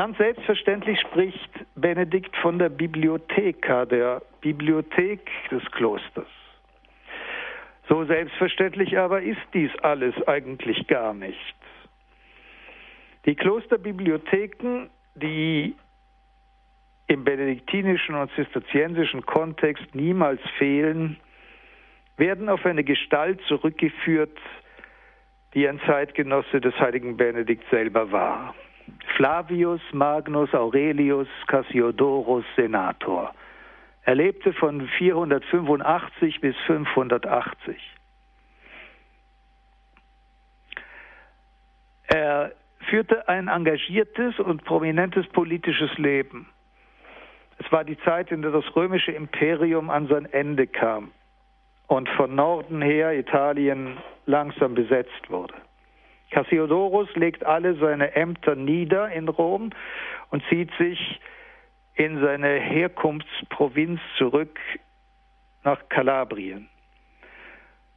Ganz 0.00 0.16
selbstverständlich 0.16 0.98
spricht 0.98 1.50
Benedikt 1.74 2.34
von 2.38 2.58
der 2.58 2.70
Bibliotheka, 2.70 3.84
der 3.84 4.22
Bibliothek 4.40 5.20
des 5.50 5.62
Klosters. 5.72 6.26
So 7.86 8.06
selbstverständlich 8.06 8.96
aber 8.96 9.20
ist 9.20 9.42
dies 9.52 9.70
alles 9.82 10.14
eigentlich 10.26 10.86
gar 10.86 11.12
nicht. 11.12 11.54
Die 13.26 13.34
Klosterbibliotheken, 13.34 14.88
die 15.16 15.74
im 17.06 17.22
benediktinischen 17.22 18.14
und 18.14 18.30
zisterziensischen 18.36 19.26
Kontext 19.26 19.94
niemals 19.94 20.40
fehlen, 20.56 21.18
werden 22.16 22.48
auf 22.48 22.64
eine 22.64 22.84
Gestalt 22.84 23.38
zurückgeführt, 23.48 24.38
die 25.52 25.68
ein 25.68 25.78
Zeitgenosse 25.84 26.62
des 26.62 26.72
heiligen 26.80 27.18
Benedikt 27.18 27.68
selber 27.68 28.10
war. 28.10 28.54
Flavius 29.16 29.80
Magnus 29.92 30.52
Aurelius 30.54 31.28
Cassiodorus 31.46 32.44
Senator. 32.56 33.34
Er 34.04 34.14
lebte 34.14 34.52
von 34.52 34.88
485 34.98 36.40
bis 36.40 36.56
580. 36.66 37.76
Er 42.08 42.52
führte 42.88 43.28
ein 43.28 43.48
engagiertes 43.48 44.38
und 44.40 44.64
prominentes 44.64 45.26
politisches 45.28 45.96
Leben. 45.98 46.48
Es 47.58 47.70
war 47.70 47.84
die 47.84 47.98
Zeit, 48.00 48.32
in 48.32 48.42
der 48.42 48.50
das 48.50 48.64
römische 48.74 49.12
Imperium 49.12 49.90
an 49.90 50.08
sein 50.08 50.26
Ende 50.32 50.66
kam 50.66 51.12
und 51.86 52.08
von 52.10 52.34
Norden 52.34 52.80
her 52.82 53.16
Italien 53.18 53.98
langsam 54.26 54.74
besetzt 54.74 55.28
wurde. 55.28 55.54
Cassiodorus 56.30 57.08
legt 57.16 57.44
alle 57.44 57.74
seine 57.74 58.14
Ämter 58.14 58.54
nieder 58.54 59.10
in 59.10 59.28
Rom 59.28 59.70
und 60.30 60.42
zieht 60.48 60.70
sich 60.78 61.20
in 61.94 62.20
seine 62.20 62.58
Herkunftsprovinz 62.58 64.00
zurück 64.16 64.58
nach 65.64 65.88
Kalabrien. 65.88 66.68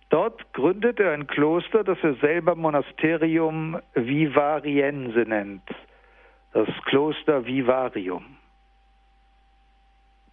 Dort 0.10 0.54
gründet 0.54 1.00
er 1.00 1.13
ein 1.13 1.26
Kloster, 1.28 1.84
das 1.84 1.98
er 2.04 2.15
selber 2.15 2.56
Monasterium 2.56 3.80
Vivariense 3.93 5.22
nennt, 5.22 5.63
das 6.52 6.67
Kloster 6.86 7.46
Vivarium. 7.46 8.38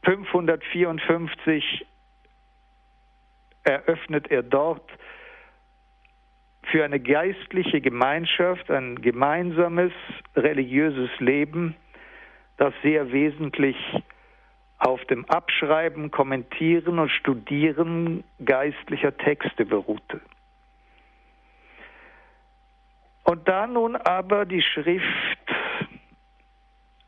554 0.02 1.86
eröffnet 3.64 4.30
er 4.30 4.42
dort 4.42 4.90
für 6.70 6.84
eine 6.84 7.00
geistliche 7.00 7.80
Gemeinschaft 7.80 8.70
ein 8.70 9.00
gemeinsames 9.00 9.92
religiöses 10.36 11.10
Leben, 11.18 11.76
das 12.56 12.72
sehr 12.82 13.12
wesentlich 13.12 13.76
auf 14.78 15.04
dem 15.06 15.24
Abschreiben, 15.26 16.10
Kommentieren 16.10 16.98
und 16.98 17.10
Studieren 17.10 18.24
geistlicher 18.44 19.16
Texte 19.16 19.66
beruhte. 19.66 20.20
Und 23.24 23.46
da 23.46 23.66
nun 23.66 23.96
aber 23.96 24.46
die 24.46 24.62
Schrift 24.62 25.04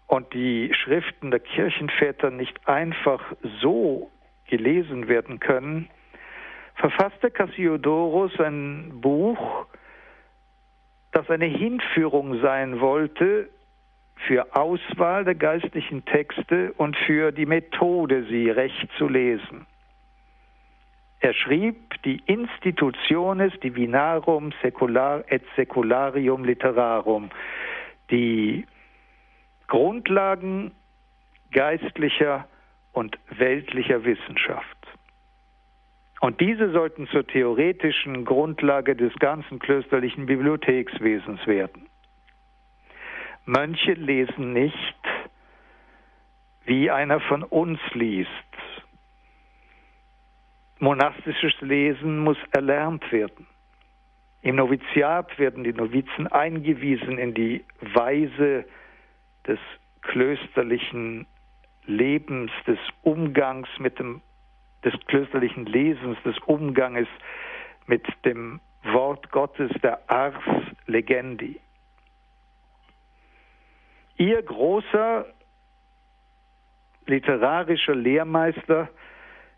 und 0.07 0.33
die 0.35 0.73
Schriften 0.75 1.31
der 1.31 1.41
Kirchenväter 1.41 2.31
nicht 2.31 2.69
einfach 2.69 3.23
so 3.61 4.11
gelesen 4.47 5.09
werden 5.09 5.41
können, 5.41 5.89
verfasste 6.83 7.31
Cassiodorus 7.31 8.41
ein 8.41 9.01
Buch, 9.01 9.67
das 11.13 11.31
eine 11.31 11.45
Hinführung 11.45 12.41
sein 12.41 12.81
wollte 12.81 13.49
für 14.27 14.57
Auswahl 14.57 15.25
der 15.25 15.37
geistlichen 15.37 16.05
Texte 16.05 16.73
und 16.73 16.97
für 16.97 17.31
die 17.31 17.47
Methode, 17.47 18.25
sie 18.25 18.51
recht 18.51 18.89
zu 18.99 19.07
lesen. 19.07 19.65
Er 21.21 21.35
schrieb 21.35 22.03
die 22.03 22.21
Institutiones 22.27 23.53
Divinarum 23.61 24.53
Secular 24.61 25.23
et 25.29 25.45
Secularium 25.55 26.45
Literarum, 26.45 27.31
die 28.11 28.67
Grundlagen 29.69 30.73
geistlicher 31.53 32.49
und 32.93 33.17
weltlicher 33.31 34.05
Wissenschaft. 34.05 34.72
Und 36.23 36.41
diese 36.41 36.71
sollten 36.71 37.09
zur 37.09 37.27
theoretischen 37.27 38.25
Grundlage 38.25 38.95
des 38.95 39.13
ganzen 39.17 39.59
klösterlichen 39.59 40.27
Bibliothekswesens 40.27 41.45
werden. 41.49 41.89
Mönche 43.45 43.95
lesen 43.95 44.53
nicht, 44.53 45.01
wie 46.65 46.93
einer 46.93 47.19
von 47.19 47.43
uns 47.43 47.81
liest. 47.95 48.31
Monastisches 50.79 51.61
Lesen 51.61 52.21
muss 52.21 52.39
erlernt 52.53 53.11
werden. 53.11 53.49
Im 54.43 54.55
Noviziat 54.55 55.37
werden 55.41 55.65
die 55.65 55.73
Novizen 55.73 56.29
eingewiesen 56.29 57.19
in 57.19 57.35
die 57.35 57.65
Weise 57.81 58.65
des 59.49 59.59
klösterlichen 60.03 61.27
Lebens, 61.85 62.53
des 62.69 62.79
Umgangs 63.03 63.69
mit 63.81 63.99
dem 63.99 64.21
des 64.85 64.95
klösterlichen 65.07 65.67
Lesens, 65.67 66.19
des 66.25 66.39
Umganges 66.41 67.09
mit 67.87 68.07
dem 68.25 68.61
Wort 68.85 69.31
Gottes, 69.31 69.71
der 69.83 70.01
Ars 70.11 70.35
Legendi. 70.87 71.61
Ihr 74.17 74.43
großer 74.43 75.27
literarischer 77.07 77.95
Lehrmeister 77.95 78.89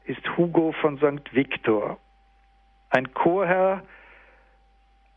ist 0.05 0.37
Hugo 0.37 0.73
von 0.81 0.99
St. 0.99 1.35
Victor, 1.35 1.99
ein 2.91 3.13
Chorherr 3.15 3.83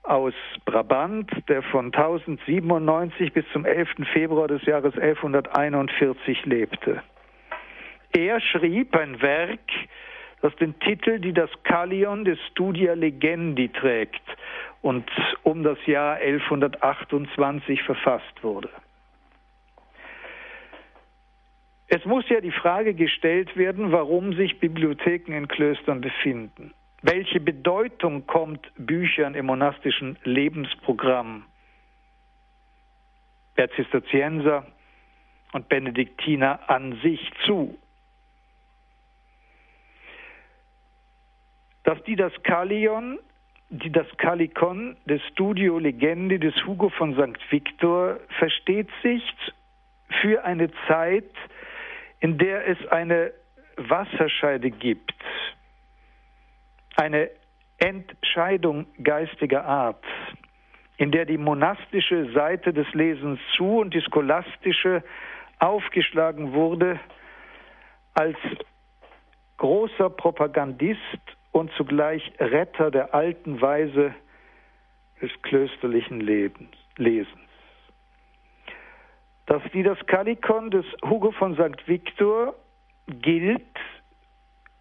aus 0.03 0.33
Brabant, 0.63 1.29
der 1.49 1.61
von 1.63 1.87
1097 1.87 3.33
bis 3.33 3.45
zum 3.51 3.65
11. 3.65 3.89
Februar 4.13 4.47
des 4.47 4.63
Jahres 4.65 4.97
1141 4.97 6.45
lebte. 6.45 7.03
Er 8.13 8.39
schrieb 8.39 8.95
ein 8.95 9.21
Werk, 9.21 9.59
das 10.41 10.55
den 10.55 10.79
Titel 10.79 11.19
Die 11.19 11.33
das 11.33 11.49
Kalion 11.63 12.25
des 12.25 12.39
Studia 12.51 12.93
Legendi 12.93 13.69
trägt 13.69 14.21
und 14.81 15.09
um 15.43 15.63
das 15.63 15.77
Jahr 15.85 16.15
1128 16.17 17.81
verfasst 17.83 18.43
wurde. 18.43 18.69
Es 21.89 22.03
muss 22.05 22.27
ja 22.29 22.41
die 22.41 22.51
Frage 22.51 22.93
gestellt 22.93 23.55
werden, 23.55 23.91
warum 23.91 24.33
sich 24.33 24.59
Bibliotheken 24.59 25.31
in 25.33 25.47
Klöstern 25.47 26.01
befinden. 26.01 26.73
Welche 27.01 27.39
Bedeutung 27.39 28.27
kommt 28.27 28.71
Büchern 28.75 29.35
im 29.35 29.45
monastischen 29.45 30.17
Lebensprogramm 30.23 31.45
der 33.55 33.71
Zisterzienser 33.71 34.65
und 35.53 35.69
Benediktiner 35.69 36.59
an 36.69 36.99
sich 37.01 37.31
zu? 37.45 37.77
Das 41.87 42.03
Didaskalion, 42.03 43.17
Didaskalikon 43.69 44.97
des 45.05 45.21
Studio 45.31 45.79
Legendi 45.79 46.37
des 46.37 46.53
Hugo 46.65 46.89
von 46.89 47.13
St. 47.13 47.39
Victor 47.49 48.19
versteht 48.39 48.89
sich 49.01 49.23
für 50.21 50.43
eine 50.43 50.69
Zeit, 50.89 51.31
in 52.19 52.37
der 52.37 52.67
es 52.67 52.77
eine 52.89 53.31
Wasserscheide 53.77 54.69
gibt, 54.69 55.15
eine 56.97 57.29
Entscheidung 57.77 58.87
geistiger 59.01 59.63
Art, 59.63 60.03
in 60.97 61.11
der 61.11 61.23
die 61.23 61.37
monastische 61.37 62.33
Seite 62.33 62.73
des 62.73 62.93
Lesens 62.95 63.39
zu 63.55 63.79
und 63.79 63.93
die 63.93 64.01
scholastische 64.01 65.05
aufgeschlagen 65.59 66.51
wurde 66.51 66.99
als 68.13 68.35
großer 69.55 70.09
Propagandist 70.09 71.36
und 71.57 71.71
zugleich 71.73 72.31
Retter 72.39 72.91
der 72.91 73.13
alten 73.13 73.61
Weise 73.61 74.13
des 75.21 75.31
klösterlichen 75.41 76.21
Lebens, 76.21 76.69
Lesens. 76.97 77.33
Das 79.47 79.63
Didaskalikon 79.73 80.71
des 80.71 80.85
Hugo 81.03 81.31
von 81.31 81.55
St. 81.55 81.87
Victor 81.87 82.53
gilt 83.07 83.61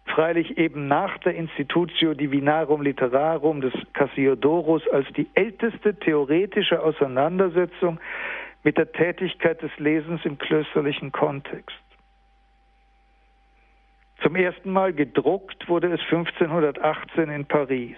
freilich 0.05 0.57
eben 0.57 0.87
nach 0.87 1.17
der 1.19 1.35
Institutio 1.35 2.13
Divinarum 2.13 2.81
Literarum 2.81 3.61
des 3.61 3.73
Cassiodorus 3.93 4.87
als 4.89 5.07
die 5.13 5.27
älteste 5.33 5.95
theoretische 5.95 6.81
Auseinandersetzung 6.81 7.99
mit 8.63 8.77
der 8.77 8.91
Tätigkeit 8.91 9.61
des 9.61 9.71
Lesens 9.77 10.23
im 10.25 10.37
klösterlichen 10.37 11.11
Kontext. 11.11 11.86
Zum 14.21 14.35
ersten 14.35 14.71
Mal 14.71 14.93
gedruckt 14.93 15.67
wurde 15.69 15.93
es 15.93 16.01
1518 16.01 17.29
in 17.29 17.45
Paris. 17.45 17.97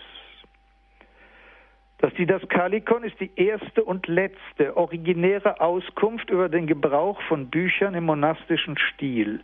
Das 2.00 2.14
Didaskalikon 2.14 3.04
ist 3.04 3.20
die 3.20 3.32
erste 3.36 3.84
und 3.84 4.08
letzte 4.08 4.78
originäre 4.78 5.60
Auskunft 5.60 6.30
über 6.30 6.48
den 6.50 6.68
Gebrauch 6.68 7.22
von 7.24 7.50
Büchern 7.50 7.94
im 7.94 8.06
monastischen 8.06 8.78
Stil 8.78 9.44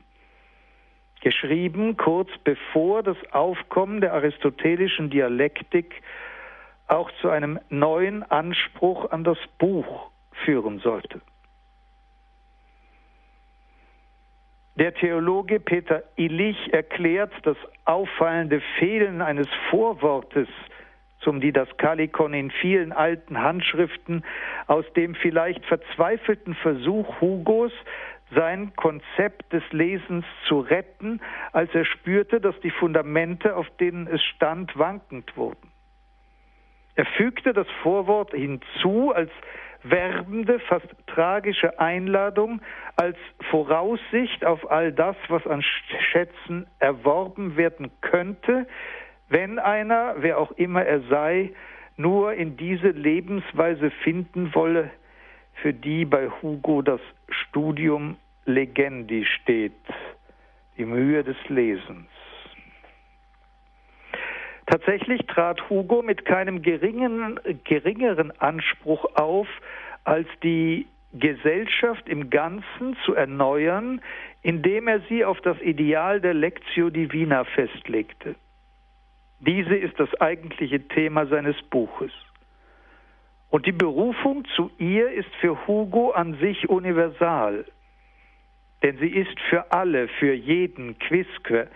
geschrieben 1.25 1.97
kurz 1.97 2.29
bevor 2.43 3.01
das 3.01 3.17
Aufkommen 3.31 3.99
der 3.99 4.13
aristotelischen 4.13 5.09
Dialektik 5.09 6.03
auch 6.87 7.09
zu 7.19 7.29
einem 7.29 7.59
neuen 7.69 8.21
Anspruch 8.21 9.09
an 9.09 9.23
das 9.23 9.39
Buch 9.57 10.11
führen 10.45 10.77
sollte. 10.79 11.21
Der 14.77 14.93
Theologe 14.93 15.61
Peter 15.61 16.03
Illich 16.17 16.73
erklärt 16.73 17.31
das 17.43 17.55
auffallende 17.85 18.61
Fehlen 18.77 19.21
eines 19.21 19.47
Vorwortes 19.69 20.49
zum 21.21 21.39
Didaskalikon 21.39 22.33
in 22.33 22.51
vielen 22.51 22.91
alten 22.91 23.41
Handschriften 23.41 24.25
aus 24.67 24.85
dem 24.93 25.15
vielleicht 25.15 25.65
verzweifelten 25.65 26.55
Versuch 26.55 27.21
Hugos, 27.21 27.71
sein 28.33 28.75
Konzept 28.75 29.53
des 29.53 29.63
Lesens 29.71 30.25
zu 30.47 30.59
retten, 30.59 31.21
als 31.53 31.73
er 31.73 31.85
spürte, 31.85 32.41
dass 32.41 32.59
die 32.59 32.71
Fundamente, 32.71 33.55
auf 33.55 33.69
denen 33.79 34.07
es 34.07 34.21
stand, 34.23 34.77
wankend 34.77 35.37
wurden. 35.37 35.71
Er 36.95 37.05
fügte 37.05 37.53
das 37.53 37.67
Vorwort 37.81 38.31
hinzu 38.31 39.13
als 39.13 39.31
werbende, 39.89 40.59
fast 40.59 40.87
tragische 41.07 41.79
Einladung, 41.79 42.61
als 42.95 43.17
Voraussicht 43.49 44.45
auf 44.45 44.69
all 44.69 44.91
das, 44.91 45.15
was 45.27 45.45
an 45.47 45.63
Schätzen 46.11 46.67
erworben 46.79 47.57
werden 47.57 47.91
könnte, 48.01 48.67
wenn 49.29 49.59
einer, 49.59 50.15
wer 50.17 50.39
auch 50.39 50.51
immer 50.51 50.83
er 50.83 51.01
sei, 51.01 51.53
nur 51.97 52.33
in 52.33 52.57
diese 52.57 52.89
Lebensweise 52.89 53.91
finden 54.03 54.53
wolle, 54.53 54.91
für 55.61 55.73
die 55.73 56.05
bei 56.05 56.29
Hugo 56.41 56.81
das 56.81 57.01
Studium 57.29 58.17
Legendi 58.45 59.25
steht, 59.25 59.73
die 60.77 60.85
Mühe 60.85 61.23
des 61.23 61.37
Lesens. 61.47 62.09
Tatsächlich 64.75 65.25
trat 65.27 65.69
Hugo 65.69 66.01
mit 66.01 66.25
keinem 66.25 66.61
geringen, 66.61 67.39
geringeren 67.63 68.37
Anspruch 68.41 69.05
auf, 69.15 69.47
als 70.03 70.27
die 70.43 70.85
Gesellschaft 71.13 72.09
im 72.09 72.29
Ganzen 72.29 72.97
zu 73.05 73.15
erneuern, 73.15 74.01
indem 74.41 74.89
er 74.89 74.99
sie 75.07 75.23
auf 75.23 75.39
das 75.39 75.57
Ideal 75.61 76.19
der 76.19 76.33
Lectio 76.33 76.89
Divina 76.89 77.45
festlegte. 77.45 78.35
Diese 79.39 79.77
ist 79.77 79.97
das 79.97 80.13
eigentliche 80.19 80.85
Thema 80.89 81.25
seines 81.27 81.55
Buches. 81.69 82.11
Und 83.49 83.65
die 83.65 83.71
Berufung 83.71 84.43
zu 84.57 84.71
ihr 84.77 85.09
ist 85.09 85.33
für 85.39 85.67
Hugo 85.67 86.11
an 86.11 86.37
sich 86.41 86.67
universal, 86.67 87.63
denn 88.83 88.97
sie 88.97 89.07
ist 89.07 89.39
für 89.49 89.71
alle, 89.71 90.09
für 90.09 90.33
jeden 90.33 90.99
Quisque 90.99 91.69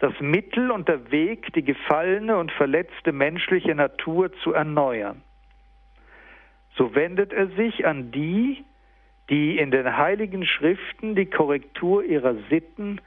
das 0.00 0.18
Mittel 0.20 0.70
und 0.70 0.88
der 0.88 1.10
Weg, 1.10 1.52
die 1.52 1.62
gefallene 1.62 2.36
und 2.36 2.50
verletzte 2.52 3.12
menschliche 3.12 3.74
Natur 3.74 4.32
zu 4.42 4.52
erneuern. 4.52 5.22
So 6.76 6.94
wendet 6.94 7.32
er 7.32 7.48
sich 7.48 7.86
an 7.86 8.10
die, 8.10 8.64
die 9.28 9.58
in 9.58 9.70
den 9.70 9.96
heiligen 9.96 10.44
Schriften 10.46 11.14
die 11.14 11.26
Korrektur 11.26 12.02
ihrer 12.02 12.34
Sitten 12.48 13.00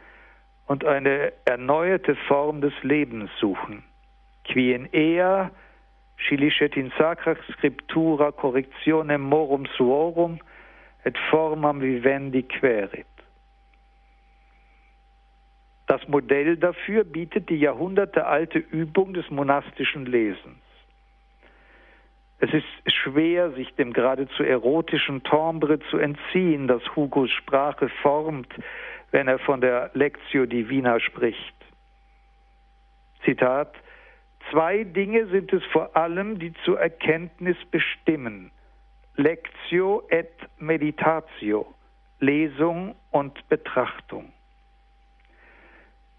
und 0.68 0.86
eine 0.86 1.34
erneuerte 1.46 2.16
Form 2.28 2.62
des 2.62 2.74
Lebens 2.84 3.30
suchen. 3.40 3.84
Qui 4.46 4.74
in 4.74 4.88
ea 4.94 5.50
scilicet 6.28 6.78
in 6.78 6.92
sacra 6.98 7.36
scriptura 7.54 8.32
correctionem 8.32 9.22
morum 9.22 9.66
suorum 9.78 10.40
et 11.04 11.18
formam 11.30 11.82
vivendi 11.82 12.44
querit. 12.44 13.13
Das 15.88 16.08
Modell 16.08 16.58
dafür 16.58 17.04
bietet 17.04 17.50
die 17.50 17.58
jahrhundertealte 17.58 18.60
Übung 18.60 19.14
des 19.14 19.30
monastischen 19.30 20.06
Lesens. 20.06 20.58
Es 22.40 22.54
ist 22.54 22.94
schwer, 22.94 23.52
sich 23.52 23.74
dem 23.76 23.94
geradezu 23.94 24.44
erotischen 24.44 25.24
Timbre 25.24 25.80
zu 25.90 25.98
entziehen, 25.98 26.68
das 26.68 26.82
Hugos 26.96 27.32
Sprache 27.32 27.90
formt, 28.02 28.54
wenn 29.12 29.28
er 29.28 29.40
von 29.40 29.62
der 29.62 29.92
Lectio 29.94 30.46
Divina 30.46 31.00
spricht. 31.00 31.56
Zitat 33.24 33.74
Zwei 34.52 34.84
Dinge 34.84 35.28
sind 35.28 35.54
es 35.54 35.64
vor 35.72 35.96
allem, 35.96 36.38
die 36.38 36.54
zur 36.66 36.80
Erkenntnis 36.80 37.56
bestimmen. 37.72 38.52
Lectio 39.16 40.04
et 40.10 40.34
Meditatio, 40.60 41.74
Lesung 42.20 42.96
und 43.12 43.48
Betrachtung. 43.48 44.34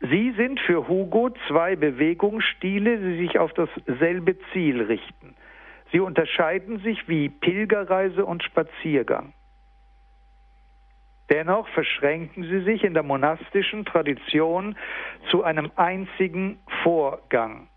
Sie 0.00 0.32
sind 0.32 0.60
für 0.60 0.88
Hugo 0.88 1.30
zwei 1.48 1.76
Bewegungsstile, 1.76 2.98
die 2.98 3.26
sich 3.26 3.38
auf 3.38 3.52
dasselbe 3.54 4.36
Ziel 4.52 4.82
richten. 4.82 5.34
Sie 5.92 6.00
unterscheiden 6.00 6.80
sich 6.80 7.08
wie 7.08 7.28
Pilgerreise 7.28 8.24
und 8.24 8.42
Spaziergang. 8.42 9.32
Dennoch 11.30 11.66
verschränken 11.68 12.44
sie 12.44 12.60
sich 12.64 12.84
in 12.84 12.94
der 12.94 13.02
monastischen 13.02 13.84
Tradition 13.84 14.76
zu 15.30 15.42
einem 15.42 15.70
einzigen 15.76 16.58
Vorgang. 16.82 17.68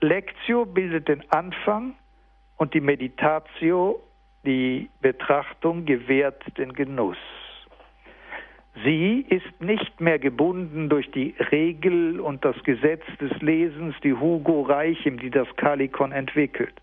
Lectio 0.00 0.64
bildet 0.64 1.08
den 1.08 1.30
Anfang 1.30 1.96
und 2.56 2.72
die 2.72 2.80
Meditatio, 2.80 4.00
die 4.44 4.88
Betrachtung, 5.00 5.84
gewährt 5.84 6.42
den 6.56 6.72
Genuss. 6.72 7.18
Sie 8.84 9.24
ist 9.28 9.60
nicht 9.60 10.00
mehr 10.00 10.18
gebunden 10.18 10.88
durch 10.88 11.10
die 11.10 11.34
Regel 11.50 12.20
und 12.20 12.44
das 12.44 12.56
Gesetz 12.64 13.02
des 13.20 13.32
Lesens, 13.40 13.94
die 14.04 14.12
Hugo 14.12 14.62
Reich 14.62 15.04
im 15.06 15.18
Didaskalikon 15.18 16.12
entwickelt. 16.12 16.74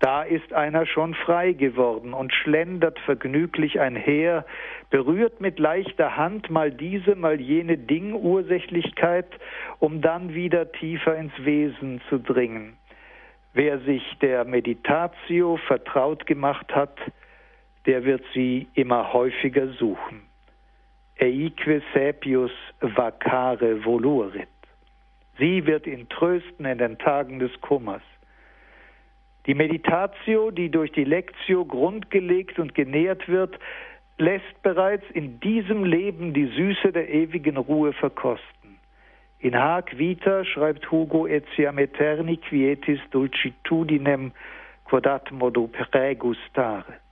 Da 0.00 0.22
ist 0.22 0.52
einer 0.52 0.86
schon 0.86 1.14
frei 1.14 1.52
geworden 1.52 2.12
und 2.12 2.32
schlendert 2.32 2.98
vergnüglich 3.00 3.78
einher, 3.78 4.44
berührt 4.90 5.40
mit 5.40 5.58
leichter 5.58 6.16
Hand 6.16 6.50
mal 6.50 6.70
diese, 6.70 7.14
mal 7.14 7.40
jene 7.40 7.78
Dingursächlichkeit, 7.78 9.28
um 9.78 10.00
dann 10.00 10.34
wieder 10.34 10.72
tiefer 10.72 11.16
ins 11.16 11.32
Wesen 11.44 12.00
zu 12.08 12.18
dringen. 12.18 12.76
Wer 13.52 13.78
sich 13.80 14.02
der 14.20 14.44
Meditatio 14.44 15.58
vertraut 15.68 16.26
gemacht 16.26 16.74
hat, 16.74 16.98
der 17.86 18.04
wird 18.04 18.24
sie 18.32 18.66
immer 18.74 19.12
häufiger 19.12 19.68
suchen 19.68 20.23
eique 21.20 21.82
sapius 21.92 22.52
vacare 22.80 23.84
volurit. 23.84 24.48
Sie 25.38 25.66
wird 25.66 25.86
ihn 25.86 26.08
trösten 26.08 26.64
in 26.64 26.78
den 26.78 26.98
Tagen 26.98 27.38
des 27.38 27.52
Kummers. 27.60 28.02
Die 29.46 29.54
Meditatio, 29.54 30.50
die 30.50 30.70
durch 30.70 30.92
die 30.92 31.04
Lectio 31.04 31.64
grundgelegt 31.64 32.58
und 32.58 32.74
genährt 32.74 33.28
wird, 33.28 33.58
lässt 34.16 34.62
bereits 34.62 35.04
in 35.12 35.40
diesem 35.40 35.84
Leben 35.84 36.32
die 36.32 36.46
Süße 36.46 36.92
der 36.92 37.08
ewigen 37.08 37.56
Ruhe 37.56 37.92
verkosten. 37.92 38.78
In 39.40 39.54
hac 39.54 39.98
vita 39.98 40.44
schreibt 40.44 40.90
Hugo 40.90 41.26
etiam 41.26 41.78
eterni 41.78 42.38
quietis 42.38 43.00
dulcitudinem 43.10 44.32
quodat 44.84 45.30
modo 45.32 45.66
pregustare. 45.66 47.03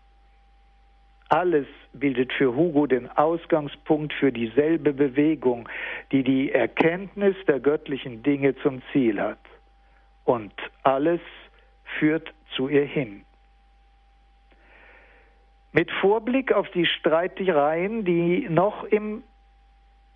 Alles 1.33 1.67
bildet 1.95 2.31
für 2.35 2.55
Hugo 2.55 2.87
den 2.87 3.09
Ausgangspunkt 3.09 4.13
für 4.13 4.31
dieselbe 4.31 4.93
Bewegung, 4.93 5.67
die 6.13 6.23
die 6.23 6.53
Erkenntnis 6.53 7.35
der 7.49 7.59
göttlichen 7.59 8.23
Dinge 8.23 8.55
zum 8.57 8.83
Ziel 8.93 9.19
hat. 9.19 9.39
Und 10.25 10.53
alles 10.83 11.23
führt 11.99 12.35
zu 12.55 12.69
ihr 12.69 12.85
hin. 12.85 13.25
Mit 15.73 15.91
Vorblick 16.03 16.53
auf 16.53 16.69
die 16.73 16.85
Streitereien, 16.85 18.05
die 18.05 18.47
noch 18.51 18.85
im 18.85 19.23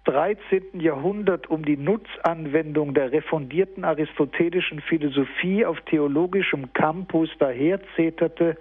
13. 0.04 0.80
Jahrhundert 0.80 1.46
um 1.46 1.64
die 1.64 1.78
Nutzanwendung 1.78 2.92
der 2.92 3.10
refundierten 3.12 3.86
aristotelischen 3.86 4.82
Philosophie 4.82 5.64
auf 5.64 5.80
theologischem 5.86 6.74
Campus 6.74 7.30
daherzeterte, 7.38 8.58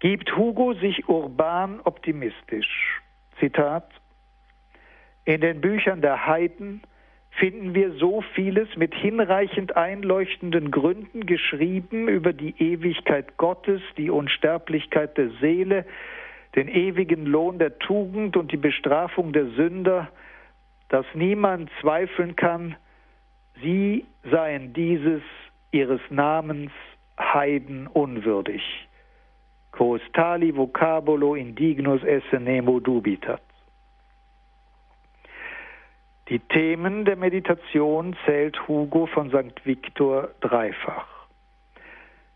gibt 0.00 0.36
Hugo 0.36 0.74
sich 0.74 1.08
urban 1.08 1.80
optimistisch. 1.84 3.00
Zitat 3.38 3.88
In 5.24 5.40
den 5.40 5.60
Büchern 5.60 6.00
der 6.00 6.26
Heiden 6.26 6.82
finden 7.30 7.74
wir 7.74 7.92
so 7.94 8.22
vieles 8.34 8.68
mit 8.76 8.94
hinreichend 8.94 9.76
einleuchtenden 9.76 10.70
Gründen 10.70 11.26
geschrieben 11.26 12.08
über 12.08 12.32
die 12.32 12.54
Ewigkeit 12.58 13.36
Gottes, 13.36 13.82
die 13.96 14.10
Unsterblichkeit 14.10 15.16
der 15.18 15.30
Seele, 15.40 15.84
den 16.54 16.68
ewigen 16.68 17.26
Lohn 17.26 17.58
der 17.58 17.78
Tugend 17.78 18.36
und 18.36 18.52
die 18.52 18.56
Bestrafung 18.56 19.32
der 19.32 19.46
Sünder, 19.50 20.10
dass 20.88 21.06
niemand 21.14 21.70
zweifeln 21.80 22.36
kann, 22.36 22.76
sie 23.60 24.04
seien 24.30 24.72
dieses 24.72 25.22
ihres 25.72 26.00
Namens 26.10 26.70
Heiden 27.18 27.88
unwürdig. 27.88 28.62
Quos 29.74 30.00
tali 30.12 30.52
vocabolo 30.52 31.34
indignus 31.34 32.00
esse 32.04 32.38
nemo 32.38 32.78
dubitat. 32.78 33.42
Die 36.28 36.38
Themen 36.38 37.04
der 37.04 37.16
Meditation 37.16 38.16
zählt 38.24 38.56
Hugo 38.68 39.06
von 39.06 39.30
St. 39.30 39.66
Victor 39.66 40.28
dreifach. 40.40 41.08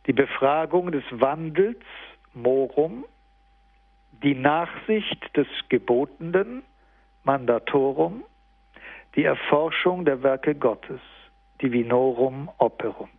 Die 0.07 0.13
Befragung 0.13 0.91
des 0.91 1.05
Wandels, 1.13 1.85
Morum, 2.35 3.05
die 4.25 4.35
Nachsicht 4.35 5.37
des 5.37 5.47
Gebotenen, 5.69 6.65
Mandatorum, 7.23 8.25
die 9.15 9.23
Erforschung 9.23 10.05
der 10.05 10.25
Werke 10.25 10.57
Gottes, 10.57 11.01
Divinorum 11.63 12.51
Operum. 12.59 13.11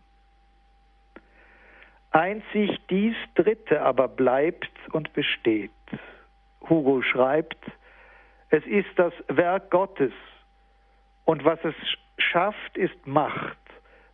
Einzig 2.11 2.79
dies 2.89 3.15
Dritte 3.35 3.81
aber 3.81 4.07
bleibt 4.07 4.71
und 4.91 5.13
besteht. 5.13 5.71
Hugo 6.67 7.01
schreibt, 7.01 7.57
es 8.49 8.65
ist 8.65 8.89
das 8.95 9.13
Werk 9.27 9.69
Gottes, 9.69 10.13
und 11.25 11.45
was 11.45 11.59
es 11.63 11.75
schafft, 12.17 12.75
ist 12.75 13.05
Macht. 13.05 13.57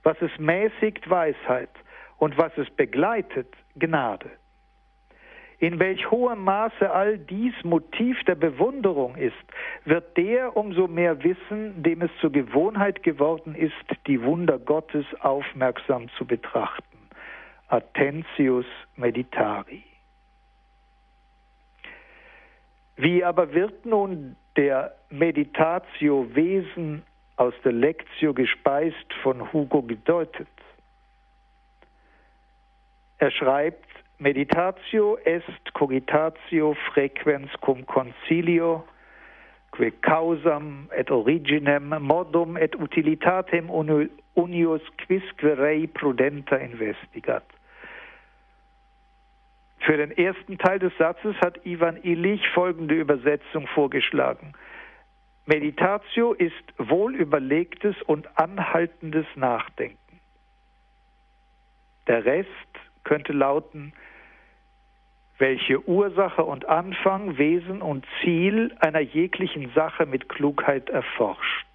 Was 0.03 0.21
es 0.21 0.37
mäßigt, 0.37 1.09
Weisheit. 1.09 1.69
Und 2.17 2.37
was 2.37 2.51
es 2.57 2.69
begleitet, 2.71 3.47
Gnade. 3.77 4.29
In 5.59 5.79
welch 5.79 6.11
hohem 6.11 6.43
Maße 6.43 6.91
all 6.91 7.17
dies 7.17 7.53
Motiv 7.63 8.21
der 8.25 8.35
Bewunderung 8.35 9.15
ist, 9.15 9.33
wird 9.85 10.17
der 10.17 10.57
umso 10.57 10.89
mehr 10.89 11.23
wissen, 11.23 11.81
dem 11.81 12.01
es 12.01 12.11
zur 12.19 12.33
Gewohnheit 12.33 13.01
geworden 13.03 13.55
ist, 13.55 13.73
die 14.07 14.21
Wunder 14.21 14.59
Gottes 14.59 15.05
aufmerksam 15.21 16.09
zu 16.17 16.25
betrachten. 16.25 16.94
Attentius 17.69 18.65
meditari. 18.95 19.83
Wie 22.97 23.23
aber 23.23 23.53
wird 23.53 23.85
nun 23.85 24.35
der 24.55 24.95
Meditatio 25.09 26.27
Wesen 26.33 27.03
aus 27.37 27.53
der 27.63 27.73
Lectio 27.73 28.33
gespeist 28.33 29.13
von 29.21 29.51
Hugo 29.51 29.81
gedeutet. 29.81 30.47
Er 33.17 33.31
schreibt, 33.31 33.85
Meditatio 34.17 35.17
est 35.25 35.73
cogitatio 35.73 36.73
frequens 36.93 37.51
cum 37.59 37.85
concilio, 37.85 38.85
que 39.73 39.91
causam 39.91 40.87
et 40.95 41.11
originem 41.11 41.93
modum 41.99 42.55
et 42.55 42.75
utilitatem 42.75 43.69
unius 44.35 44.81
quisque 44.97 45.43
rei 45.43 45.87
prudenta 45.87 46.57
investigat. 46.57 47.43
Für 49.85 49.97
den 49.97 50.09
ersten 50.09 50.57
Teil 50.57 50.79
des 50.79 50.97
Satzes 50.97 51.35
hat 51.41 51.63
Ivan 51.63 51.97
Illich 52.01 52.41
folgende 52.55 52.95
Übersetzung 52.95 53.67
vorgeschlagen. 53.67 54.53
Meditatio 55.45 56.33
ist 56.33 56.53
wohlüberlegtes 56.79 57.95
und 58.07 58.27
anhaltendes 58.35 59.27
Nachdenken. 59.35 60.19
Der 62.07 62.25
Rest 62.25 62.49
könnte 63.03 63.31
lauten, 63.31 63.93
welche 65.37 65.87
Ursache 65.87 66.43
und 66.43 66.65
Anfang, 66.65 67.37
Wesen 67.37 67.83
und 67.83 68.07
Ziel 68.21 68.75
einer 68.79 69.01
jeglichen 69.01 69.71
Sache 69.75 70.07
mit 70.07 70.29
Klugheit 70.29 70.89
erforscht. 70.89 71.67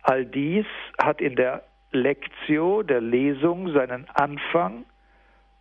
All 0.00 0.24
dies 0.24 0.66
hat 0.96 1.20
in 1.20 1.36
der 1.36 1.64
Lektio, 1.92 2.82
der 2.82 3.02
Lesung, 3.02 3.72
seinen 3.72 4.08
Anfang 4.14 4.86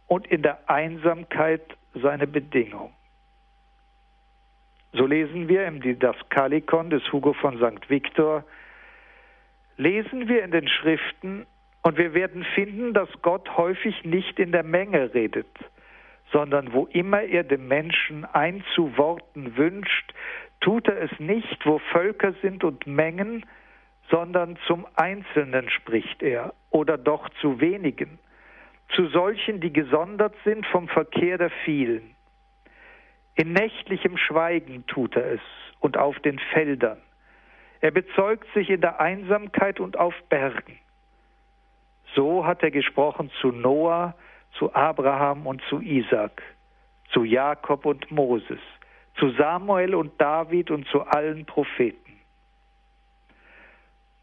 und 0.08 0.28
in 0.28 0.41
der 0.41 0.70
Einsamkeit 0.70 1.62
seine 1.93 2.28
Bedingung. 2.28 2.93
So 4.93 5.06
lesen 5.06 5.47
wir 5.49 5.66
im 5.66 5.82
Didaskalikon 5.82 6.89
des 6.89 7.03
Hugo 7.12 7.34
von 7.34 7.58
St. 7.58 7.89
Victor, 7.89 8.45
lesen 9.78 10.28
wir 10.28 10.43
in 10.43 10.51
den 10.51 10.68
Schriften 10.68 11.45
und 11.82 11.97
wir 11.97 12.14
werden 12.14 12.45
finden, 12.56 12.93
dass 12.93 13.10
Gott 13.22 13.58
häufig 13.58 14.06
nicht 14.06 14.39
in 14.39 14.51
der 14.51 14.64
Menge 14.64 15.14
redet, 15.14 15.49
sondern 16.32 16.72
wo 16.72 16.86
immer 16.86 17.22
er 17.22 17.43
dem 17.43 17.68
Menschen 17.68 18.26
einzuworten 18.26 19.58
wünscht, 19.58 20.14
tut 20.62 20.88
er 20.88 21.01
es 21.01 21.20
nicht, 21.20 21.66
wo 21.66 21.80
Völker 21.91 22.34
sind 22.41 22.64
und 22.64 22.88
Mengen, 22.88 23.45
sondern 24.10 24.58
zum 24.66 24.88
Einzelnen 24.95 25.70
spricht 25.70 26.24
er 26.24 26.53
oder 26.70 26.97
doch 26.97 27.28
zu 27.41 27.60
wenigen 27.60 28.18
zu 28.89 29.07
solchen, 29.07 29.59
die 29.59 29.73
gesondert 29.73 30.36
sind 30.43 30.65
vom 30.67 30.88
Verkehr 30.88 31.38
der 31.38 31.49
vielen. 31.63 32.15
In 33.36 33.53
nächtlichem 33.53 34.17
Schweigen 34.17 34.86
tut 34.88 35.15
er 35.15 35.33
es 35.33 35.41
und 35.79 35.97
auf 35.97 36.17
den 36.19 36.39
Feldern. 36.39 37.01
Er 37.81 37.91
bezeugt 37.91 38.47
sich 38.53 38.69
in 38.69 38.81
der 38.81 38.99
Einsamkeit 38.99 39.79
und 39.79 39.97
auf 39.97 40.13
Bergen. 40.29 40.79
So 42.15 42.45
hat 42.45 42.63
er 42.63 42.71
gesprochen 42.71 43.29
zu 43.41 43.51
Noah, 43.51 44.15
zu 44.57 44.73
Abraham 44.73 45.45
und 45.45 45.61
zu 45.69 45.81
Isaac, 45.81 46.41
zu 47.11 47.25
Jakob 47.25 47.86
und 47.86 48.09
Moses, 48.09 48.59
zu 49.19 49.29
Samuel 49.31 49.95
und 49.95 50.19
David 50.19 50.71
und 50.71 50.88
zu 50.88 51.01
allen 51.01 51.45
Propheten. 51.45 52.05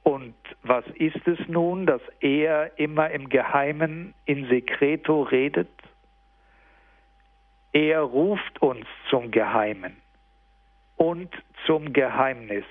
Und 0.02 0.34
was 0.62 0.84
ist 0.94 1.26
es 1.26 1.38
nun, 1.48 1.86
dass 1.86 2.02
er 2.20 2.78
immer 2.78 3.10
im 3.10 3.28
Geheimen 3.28 4.14
in 4.24 4.48
Secreto 4.48 5.22
redet? 5.22 5.70
Er 7.72 8.00
ruft 8.00 8.60
uns 8.60 8.86
zum 9.08 9.30
Geheimen 9.30 9.96
und 10.96 11.30
zum 11.66 11.92
Geheimnis 11.92 12.64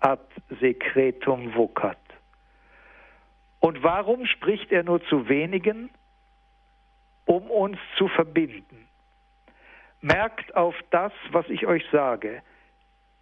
ad 0.00 0.22
secretum 0.60 1.54
vocat. 1.54 1.98
Und 3.60 3.82
warum 3.82 4.26
spricht 4.26 4.70
er 4.72 4.82
nur 4.82 5.02
zu 5.06 5.28
wenigen? 5.28 5.88
Um 7.24 7.50
uns 7.50 7.78
zu 7.96 8.08
verbinden. 8.08 8.86
Merkt 10.02 10.54
auf 10.54 10.74
das, 10.90 11.12
was 11.30 11.48
ich 11.48 11.66
euch 11.66 11.82
sage. 11.90 12.42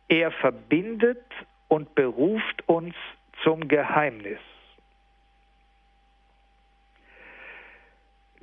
Er 0.09 0.33
verbindet 0.33 1.25
und 1.73 1.95
beruft 1.95 2.69
uns 2.69 2.95
zum 3.43 3.67
Geheimnis. 3.67 4.39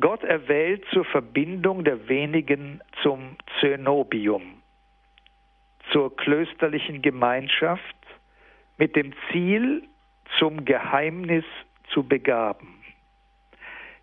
Gott 0.02 0.24
erwählt 0.24 0.84
zur 0.92 1.06
Verbindung 1.06 1.84
der 1.84 2.08
wenigen 2.08 2.82
zum 3.04 3.36
Zenobium, 3.60 4.64
zur 5.92 6.18
klösterlichen 6.18 7.04
Gemeinschaft 7.04 7.84
mit 8.80 8.96
dem 8.96 9.14
Ziel, 9.30 9.88
zum 10.40 10.66
Geheimnis 10.66 11.46
zu 11.94 12.02
begaben. 12.02 12.84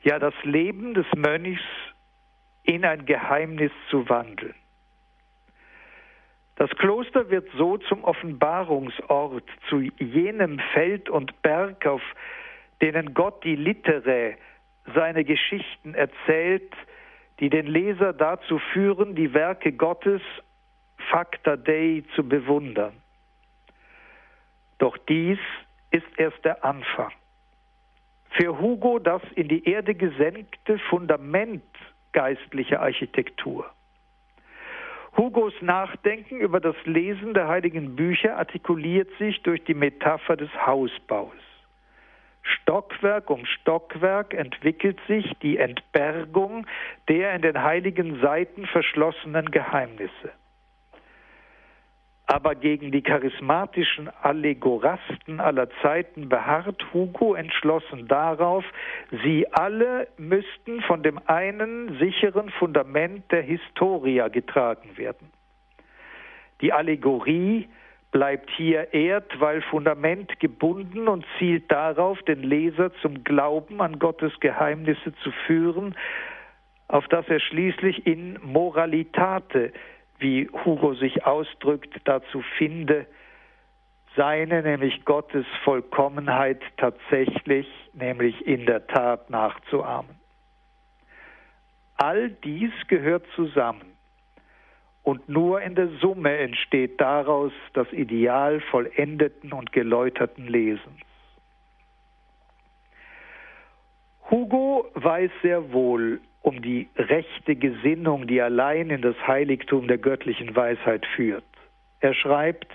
Ja, 0.05 0.21
das 0.21 0.35
Leben 0.45 0.95
des 0.95 1.07
Mönchs 1.17 1.63
in 2.63 2.85
ein 2.85 3.05
Geheimnis 3.07 3.73
zu 3.91 4.09
wandeln. 4.09 4.55
Das 6.57 6.71
Kloster 6.71 7.29
wird 7.31 7.49
so 7.57 7.77
zum 7.77 8.03
Offenbarungsort, 8.05 9.45
zu 9.69 9.81
jenem 9.99 10.59
Feld 10.73 11.11
und 11.11 11.43
Berg, 11.43 11.87
auf 11.87 12.03
denen 12.81 13.15
Gott 13.15 13.45
die 13.45 13.57
Litere, 13.57 14.37
seine 14.95 15.25
Geschichten 15.25 15.95
erzählt, 15.95 16.73
die 17.41 17.51
den 17.51 17.67
Leser 17.67 18.13
dazu 18.13 18.59
führen, 18.73 19.15
die 19.15 19.35
Werke 19.35 19.73
Gottes 19.73 20.23
Facta 21.11 21.57
Dei 21.57 22.05
zu 22.15 22.27
bewundern. 22.27 22.95
Doch 24.79 24.97
dies 25.09 25.39
ist 25.91 26.07
erst 26.17 26.43
der 26.45 26.65
Anfang. 26.65 27.13
Für 28.31 28.59
Hugo 28.59 28.99
das 28.99 29.23
in 29.35 29.49
die 29.49 29.65
Erde 29.69 29.95
gesenkte 29.95 30.79
Fundament 30.91 31.65
geistlicher 32.13 32.81
Architektur. 32.81 33.67
Hugos 35.17 35.55
Nachdenken 35.63 36.41
über 36.41 36.61
das 36.61 36.77
Lesen 36.85 37.33
der 37.33 37.49
heiligen 37.49 37.97
Bücher 37.97 38.37
artikuliert 38.37 39.09
sich 39.19 39.43
durch 39.43 39.65
die 39.65 39.75
Metapher 39.75 40.37
des 40.37 40.51
Hausbaus. 40.67 41.33
Stockwerk 42.43 43.31
um 43.31 43.45
Stockwerk 43.47 44.35
entwickelt 44.35 44.99
sich 45.09 45.33
die 45.43 45.57
Entbergung 45.57 46.67
der 47.09 47.35
in 47.35 47.43
den 47.43 47.63
heiligen 47.63 48.21
Seiten 48.21 48.67
verschlossenen 48.67 49.51
Geheimnisse. 49.51 50.33
Aber 52.27 52.57
gegen 52.57 52.91
die 52.91 53.03
charismatischen 53.03 54.09
Allegorasten 54.23 55.39
aller 55.39 55.69
Zeiten 55.81 56.29
beharrt 56.29 56.85
Hugo 56.93 57.35
entschlossen 57.35 58.09
darauf, 58.09 58.65
sie 59.23 59.47
alle 59.53 60.09
müssten 60.19 60.81
von 60.83 61.05
dem 61.05 61.21
einen 61.27 61.99
sicheren 62.01 62.51
Fundament 62.51 63.31
der 63.31 63.43
Historia 63.43 64.27
getragen 64.27 64.97
werden. 64.97 65.31
Die 66.61 66.73
Allegorie 66.73 67.69
bleibt 68.11 68.51
hier 68.51 68.93
erd, 68.93 69.39
weil 69.41 69.63
Fundament 69.63 70.41
gebunden 70.41 71.07
und 71.07 71.25
zielt 71.39 71.71
darauf, 71.71 72.21
den 72.23 72.43
Leser 72.43 72.93
zum 73.03 73.23
Glauben 73.23 73.81
an 73.81 74.01
Gottes 74.01 74.33
Geheimnisse 74.41 75.15
zu 75.23 75.31
führen, 75.47 75.95
auf 76.89 77.07
das 77.09 77.29
er 77.29 77.41
schließlich 77.41 78.07
in 78.07 78.39
Moralitate 78.43 79.73
wie 80.19 80.49
Hugo 80.65 80.95
sich 80.95 81.25
ausdrückt, 81.27 81.95
dazu 82.05 82.43
finde, 82.59 83.07
seine, 84.17 84.63
nämlich 84.63 85.05
Gottes 85.05 85.45
Vollkommenheit 85.63 86.63
tatsächlich, 86.79 87.69
nämlich 87.93 88.47
in 88.47 88.67
der 88.67 88.87
Tat 88.87 89.31
nachzuahmen. 89.31 90.17
All 91.97 92.31
dies 92.31 92.73
gehört 92.89 93.27
zusammen 93.35 93.97
und 95.03 95.29
nur 95.29 95.63
in 95.63 95.75
der 95.75 95.89
Summe 96.01 96.37
entsteht 96.37 97.01
daraus 97.01 97.53
das 97.75 97.91
Ideal 97.93 98.61
vollendeten 98.61 99.53
und 99.53 99.73
geläuterten 99.73 100.47
Lesens. 100.49 101.01
Hugo 104.31 104.91
weiß 104.95 105.31
sehr 105.43 105.73
wohl 105.73 106.21
um 106.47 106.63
die 106.63 106.89
rechte 106.97 107.57
Gesinnung, 107.57 108.29
die 108.29 108.41
allein 108.41 108.91
in 108.91 109.03
das 109.03 109.17
Heiligtum 109.27 109.89
der 109.89 109.99
göttlichen 109.99 110.55
Weisheit 110.55 111.05
führt. 111.17 111.45
Er 111.99 112.15
schreibt, 112.15 112.69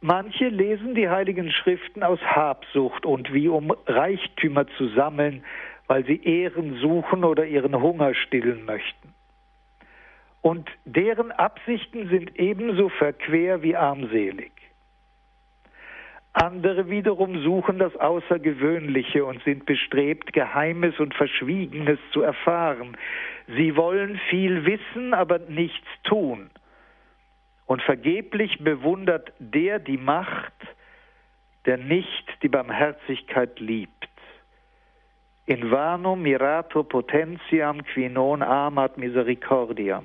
Manche 0.00 0.48
lesen 0.48 0.94
die 0.94 1.08
heiligen 1.08 1.50
Schriften 1.50 2.04
aus 2.04 2.20
Habsucht 2.20 3.04
und 3.04 3.32
wie 3.32 3.48
um 3.48 3.72
Reichtümer 3.86 4.68
zu 4.78 4.86
sammeln, 4.88 5.42
weil 5.88 6.04
sie 6.04 6.22
Ehren 6.22 6.78
suchen 6.78 7.24
oder 7.24 7.46
ihren 7.46 7.80
Hunger 7.80 8.14
stillen 8.14 8.64
möchten. 8.64 9.12
Und 10.40 10.70
deren 10.84 11.32
Absichten 11.32 12.08
sind 12.08 12.38
ebenso 12.38 12.90
verquer 12.90 13.62
wie 13.62 13.74
armselig. 13.74 14.52
Andere 16.36 16.90
wiederum 16.90 17.42
suchen 17.42 17.78
das 17.78 17.96
Außergewöhnliche 17.96 19.24
und 19.24 19.42
sind 19.44 19.64
bestrebt, 19.64 20.34
Geheimes 20.34 21.00
und 21.00 21.14
Verschwiegenes 21.14 21.98
zu 22.12 22.20
erfahren. 22.20 22.94
Sie 23.48 23.74
wollen 23.74 24.20
viel 24.28 24.66
wissen, 24.66 25.14
aber 25.14 25.38
nichts 25.38 25.86
tun. 26.04 26.50
Und 27.64 27.80
vergeblich 27.80 28.58
bewundert 28.62 29.32
der 29.38 29.78
die 29.78 29.96
Macht, 29.96 30.52
der 31.64 31.78
nicht 31.78 32.28
die 32.42 32.48
Barmherzigkeit 32.48 33.58
liebt. 33.58 33.92
In 35.46 35.70
vano 35.70 36.16
mirato 36.16 36.82
potentiam 36.82 37.82
qui 37.94 38.10
non 38.10 38.42
amat 38.42 38.98
misericordiam. 38.98 40.04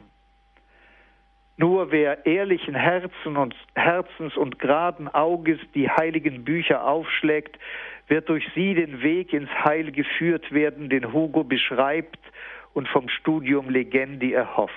Nur 1.57 1.91
wer 1.91 2.25
ehrlichen 2.25 2.75
Herzen 2.75 3.37
und, 3.37 3.55
Herzens 3.75 4.35
und 4.35 4.59
geraden 4.59 5.07
Auges 5.07 5.59
die 5.75 5.89
heiligen 5.89 6.43
Bücher 6.43 6.87
aufschlägt, 6.87 7.59
wird 8.07 8.29
durch 8.29 8.45
sie 8.55 8.73
den 8.73 9.01
Weg 9.01 9.33
ins 9.33 9.49
Heil 9.49 9.91
geführt 9.91 10.51
werden, 10.51 10.89
den 10.89 11.13
Hugo 11.13 11.43
beschreibt 11.43 12.19
und 12.73 12.87
vom 12.87 13.09
Studium 13.09 13.69
Legendi 13.69 14.33
erhofft. 14.33 14.75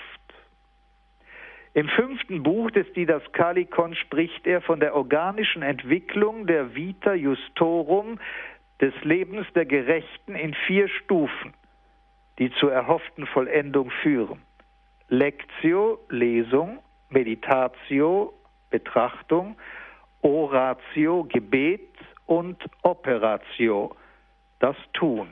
Im 1.74 1.88
fünften 1.88 2.44
Buch 2.44 2.70
des 2.70 2.92
Didaskalikon 2.92 3.96
spricht 3.96 4.46
er 4.46 4.60
von 4.60 4.78
der 4.78 4.94
organischen 4.94 5.62
Entwicklung 5.62 6.46
der 6.46 6.76
Vita 6.76 7.14
Justorum, 7.14 8.20
des 8.80 8.94
Lebens 9.02 9.46
der 9.54 9.66
Gerechten 9.66 10.36
in 10.36 10.54
vier 10.66 10.88
Stufen, 10.88 11.54
die 12.38 12.52
zur 12.52 12.72
erhofften 12.72 13.26
Vollendung 13.26 13.90
führen. 14.02 14.42
Lectio, 15.08 15.98
Lesung, 16.08 16.78
Meditatio, 17.10 18.32
Betrachtung, 18.70 19.56
Oratio, 20.22 21.24
Gebet 21.24 21.90
und 22.26 22.56
Operatio, 22.82 23.94
das 24.58 24.76
Tun. 24.94 25.28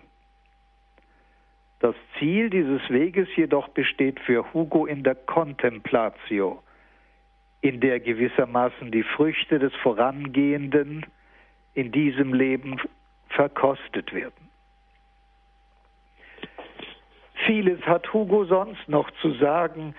Das 1.81 1.97
Ziel 2.19 2.51
dieses 2.51 2.89
Weges 2.91 3.29
jedoch 3.35 3.69
besteht 3.69 4.21
für 4.21 4.53
Hugo 4.53 4.87
in 4.87 5.03
der 5.03 5.17
Contemplatio, 5.17 6.63
in 7.61 7.81
der 7.81 7.99
gewissermaßen 7.99 8.93
die 8.93 9.03
Früchte 9.03 9.59
des 9.59 9.75
Vorangehenden 9.83 11.07
in 11.75 11.91
diesem 11.91 12.35
Leben 12.35 12.81
verkostet 13.31 14.13
werden. 14.13 14.42
Vieles 17.47 17.81
hat 17.87 18.13
Hugo 18.13 18.45
sonst 18.45 18.89
noch 18.89 19.11
zu 19.21 19.33
sagen 19.35 19.95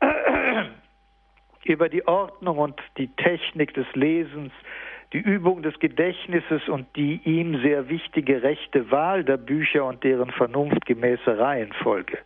über 1.64 1.88
die 1.88 2.06
Ordnung 2.06 2.58
und 2.58 2.80
die 2.96 3.08
Technik 3.08 3.74
des 3.74 3.86
Lesens, 3.94 4.52
die 5.12 5.18
Übung 5.18 5.62
des 5.62 5.78
Gedächtnisses 5.78 6.68
und 6.68 6.86
die 6.96 7.20
ihm 7.24 7.60
sehr 7.62 7.88
wichtige 7.88 8.42
rechte 8.42 8.90
Wahl 8.90 9.24
der 9.24 9.36
Bücher 9.36 9.84
und 9.84 10.04
deren 10.04 10.30
vernunftgemäße 10.30 11.38
Reihenfolge. 11.38 12.18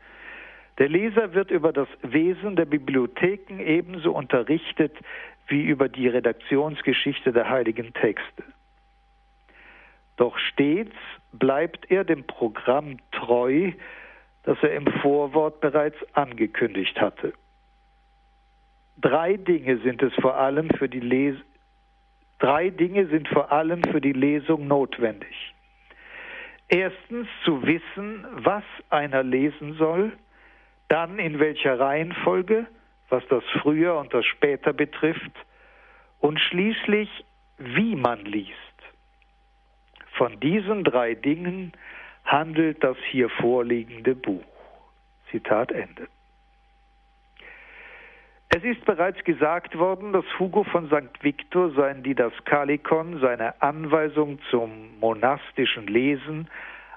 Der 0.79 0.89
Leser 0.89 1.35
wird 1.35 1.51
über 1.51 1.73
das 1.73 1.89
Wesen 2.03 2.57
der 2.57 2.65
Bibliotheken 2.65 3.61
ebenso 3.61 4.13
unterrichtet 4.13 4.97
wie 5.47 5.63
über 5.63 5.89
die 5.89 6.09
Redaktionsgeschichte 6.09 7.33
der 7.33 7.49
heiligen 7.51 7.93
Texte. 7.93 8.45
Doch 10.17 10.39
stets 10.39 10.97
bleibt 11.33 11.91
er 11.91 12.05
dem 12.05 12.25
Programm 12.25 12.99
treu, 13.13 13.73
das 14.45 14.59
er 14.63 14.73
im 14.73 14.87
Vorwort 15.03 15.61
bereits 15.61 15.97
angekündigt 16.15 17.01
hatte. 17.01 17.33
Drei 18.99 19.37
Dinge 19.37 19.79
sind 19.79 20.03
es 20.03 20.15
vor 20.15 20.37
allem 20.37 20.71
für 20.71 20.89
die 20.89 21.01
Les 21.01 21.37
Drei 22.41 22.71
Dinge 22.71 23.07
sind 23.07 23.29
vor 23.29 23.53
allem 23.53 23.85
für 23.85 24.01
die 24.01 24.15
Lesung 24.15 24.67
notwendig. 24.67 25.55
Erstens 26.69 27.29
zu 27.45 27.67
wissen, 27.67 28.27
was 28.33 28.65
einer 28.89 29.23
lesen 29.23 29.75
soll, 29.75 30.13
dann 30.89 31.19
in 31.19 31.39
welcher 31.39 31.79
Reihenfolge, 31.79 32.67
was 33.11 33.23
das 33.29 33.45
Früher 33.61 33.97
und 33.97 34.15
das 34.15 34.25
Später 34.25 34.73
betrifft, 34.73 35.33
und 36.21 36.41
schließlich, 36.41 37.11
wie 37.59 37.95
man 37.95 38.25
liest. 38.25 38.55
Von 40.13 40.41
diesen 40.41 40.83
drei 40.85 41.15
Dingen 41.15 41.73
handelt 42.31 42.83
das 42.85 42.97
hier 43.11 43.29
vorliegende 43.29 44.15
Buch. 44.15 44.45
Zitat 45.31 45.73
Ende. 45.73 46.07
Es 48.49 48.65
ist 48.65 48.85
bereits 48.85 49.23
gesagt 49.25 49.79
worden, 49.79 50.13
dass 50.13 50.25
Hugo 50.39 50.65
von 50.65 50.87
St. 50.87 51.23
Victor 51.23 51.71
sein 51.73 52.03
Didaskalikon, 52.03 53.21
seine 53.21 53.61
Anweisung 53.63 54.41
zum 54.51 54.99
monastischen 54.99 55.87
Lesen, 55.87 56.49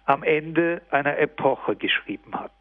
am 0.05 0.23
Ende 0.23 0.81
einer 0.89 1.17
Epoche 1.17 1.75
geschrieben 1.75 2.33
hat. 2.33 2.51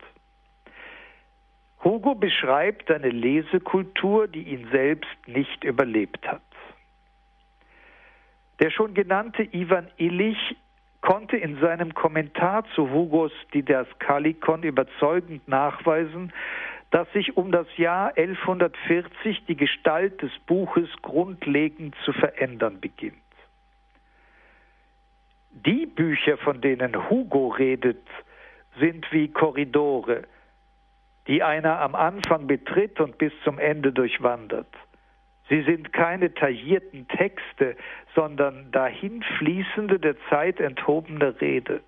Hugo 1.83 2.15
beschreibt 2.15 2.91
eine 2.91 3.09
Lesekultur, 3.09 4.29
die 4.29 4.43
ihn 4.43 4.69
selbst 4.71 5.17
nicht 5.27 5.65
überlebt 5.65 6.27
hat. 6.29 6.43
Der 8.61 8.71
schon 8.71 8.95
genannte 8.95 9.43
Ivan 9.43 9.89
Illich 9.97 10.57
konnte 11.03 11.37
in 11.37 11.61
seinem 11.61 11.95
Kommentar 11.95 12.65
zu 12.75 12.91
Hugos 12.91 13.33
Didaskalikon 13.53 14.63
überzeugend 14.63 15.47
nachweisen, 15.47 16.33
dass 16.91 17.11
sich 17.13 17.37
um 17.37 17.53
das 17.53 17.67
Jahr 17.77 18.17
1140 18.17 19.45
die 19.47 19.57
Gestalt 19.57 20.23
des 20.23 20.33
Buches 20.47 20.89
grundlegend 21.03 21.95
zu 22.05 22.13
verändern 22.13 22.81
beginnt. 22.81 23.17
Die 25.51 25.87
Bücher, 25.87 26.39
von 26.39 26.61
denen 26.61 27.11
Hugo 27.11 27.49
redet, 27.49 28.07
sind 28.79 29.11
wie 29.13 29.29
Korridore, 29.29 30.23
die 31.27 31.43
einer 31.43 31.81
am 31.81 31.95
Anfang 31.95 32.47
betritt 32.47 33.01
und 33.01 33.19
bis 33.19 33.33
zum 33.45 33.59
Ende 33.59 33.93
durchwandert. 33.93 34.69
Sie 35.49 35.63
sind 35.63 35.93
keine 35.93 36.33
taillierten 36.35 37.09
Texte, 37.09 37.77
sondern 38.15 38.71
dahinfließende, 38.73 39.99
der 39.99 40.17
Zeit 40.29 40.61
enthobene 40.61 41.41
Rede. 41.41 41.81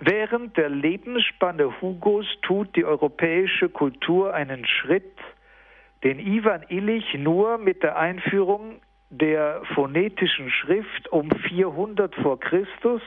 Während 0.00 0.56
der 0.56 0.68
Lebensspanne 0.68 1.80
Hugos 1.80 2.26
tut 2.42 2.76
die 2.76 2.84
europäische 2.84 3.68
Kultur 3.68 4.32
einen 4.32 4.64
Schritt, 4.64 5.18
den 6.04 6.20
Ivan 6.20 6.64
Illich 6.68 7.14
nur 7.14 7.58
mit 7.58 7.82
der 7.82 7.98
Einführung 7.98 8.80
der 9.10 9.62
phonetischen 9.74 10.50
Schrift 10.50 11.08
um 11.10 11.30
400 11.30 12.14
vor 12.16 12.38
Christus 12.38 13.02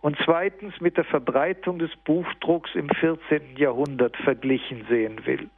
und 0.00 0.16
zweitens 0.24 0.80
mit 0.80 0.96
der 0.96 1.04
Verbreitung 1.04 1.78
des 1.78 1.94
Buchdrucks 2.04 2.74
im 2.74 2.88
14. 2.88 3.56
Jahrhundert 3.56 4.16
verglichen 4.16 4.84
sehen 4.88 5.24
will. 5.26 5.48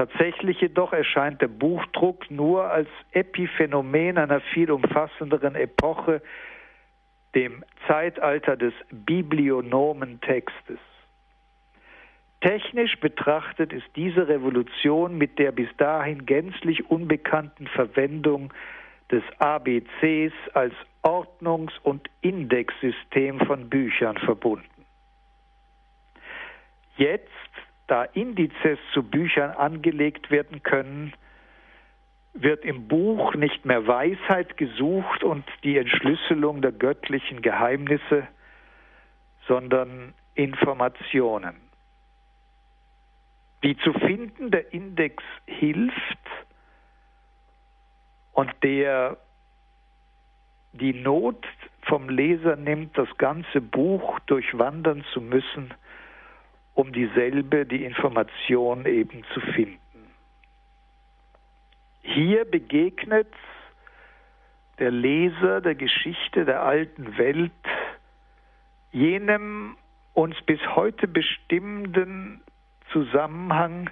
Tatsächlich 0.00 0.58
jedoch 0.62 0.94
erscheint 0.94 1.42
der 1.42 1.48
Buchdruck 1.48 2.30
nur 2.30 2.64
als 2.70 2.88
Epiphänomen 3.12 4.16
einer 4.16 4.40
viel 4.40 4.70
umfassenderen 4.70 5.54
Epoche, 5.54 6.22
dem 7.34 7.62
Zeitalter 7.86 8.56
des 8.56 8.72
biblionomen 8.90 10.18
Textes. 10.22 10.78
Technisch 12.40 12.98
betrachtet 12.98 13.74
ist 13.74 13.84
diese 13.94 14.26
Revolution 14.26 15.18
mit 15.18 15.38
der 15.38 15.52
bis 15.52 15.68
dahin 15.76 16.24
gänzlich 16.24 16.88
unbekannten 16.88 17.66
Verwendung 17.66 18.54
des 19.12 19.22
ABCs 19.38 20.32
als 20.54 20.72
Ordnungs- 21.02 21.78
und 21.82 22.08
Indexsystem 22.22 23.38
von 23.40 23.68
Büchern 23.68 24.16
verbunden. 24.16 24.86
Jetzt, 26.96 27.28
da 27.90 28.04
Indizes 28.04 28.78
zu 28.94 29.02
Büchern 29.02 29.50
angelegt 29.50 30.30
werden 30.30 30.62
können, 30.62 31.12
wird 32.32 32.64
im 32.64 32.86
Buch 32.86 33.34
nicht 33.34 33.64
mehr 33.64 33.86
Weisheit 33.88 34.56
gesucht 34.56 35.24
und 35.24 35.44
die 35.64 35.76
Entschlüsselung 35.76 36.62
der 36.62 36.70
göttlichen 36.70 37.42
Geheimnisse, 37.42 38.28
sondern 39.48 40.14
Informationen. 40.34 41.56
Wie 43.60 43.76
zu 43.78 43.92
finden 43.92 44.52
der 44.52 44.72
Index 44.72 45.22
hilft 45.46 46.18
und 48.32 48.52
der 48.62 49.16
die 50.72 50.94
Not 50.94 51.44
vom 51.82 52.08
Leser 52.08 52.54
nimmt, 52.54 52.96
das 52.96 53.08
ganze 53.18 53.60
Buch 53.60 54.20
durchwandern 54.20 55.04
zu 55.12 55.20
müssen, 55.20 55.74
um 56.80 56.92
dieselbe, 56.92 57.66
die 57.66 57.84
Information 57.84 58.86
eben 58.86 59.22
zu 59.34 59.40
finden. 59.40 59.78
Hier 62.00 62.46
begegnet 62.46 63.28
der 64.78 64.90
Leser 64.90 65.60
der 65.60 65.74
Geschichte 65.74 66.46
der 66.46 66.62
alten 66.62 67.18
Welt 67.18 67.52
jenem 68.92 69.76
uns 70.14 70.40
bis 70.46 70.58
heute 70.74 71.06
bestimmenden 71.06 72.40
Zusammenhang, 72.92 73.90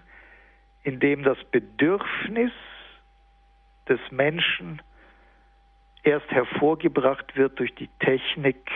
in 0.83 0.99
dem 0.99 1.25
das 1.25 1.39
Bedürfnis 1.53 2.53
des 3.87 4.01
Menschen 4.11 4.81
erst 6.05 6.31
hervorgebracht 6.31 7.37
wird 7.37 7.59
durch 7.59 7.75
die 7.75 7.91
Technik, 8.01 8.71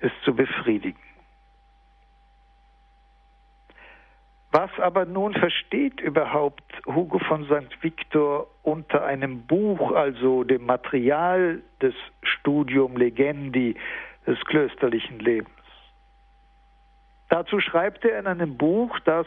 es 0.00 0.10
zu 0.24 0.34
befriedigen. 0.34 1.11
Was 4.52 4.70
aber 4.78 5.06
nun 5.06 5.32
versteht 5.32 5.98
überhaupt 6.02 6.62
Hugo 6.84 7.18
von 7.20 7.46
St. 7.46 7.82
Victor 7.82 8.46
unter 8.62 9.02
einem 9.02 9.46
Buch, 9.46 9.92
also 9.92 10.44
dem 10.44 10.66
Material 10.66 11.62
des 11.80 11.94
Studium 12.22 12.98
Legendi 12.98 13.74
des 14.26 14.38
klösterlichen 14.44 15.20
Lebens? 15.20 15.48
Dazu 17.30 17.60
schreibt 17.60 18.04
er 18.04 18.18
in 18.18 18.26
einem 18.26 18.58
Buch, 18.58 19.00
das 19.00 19.26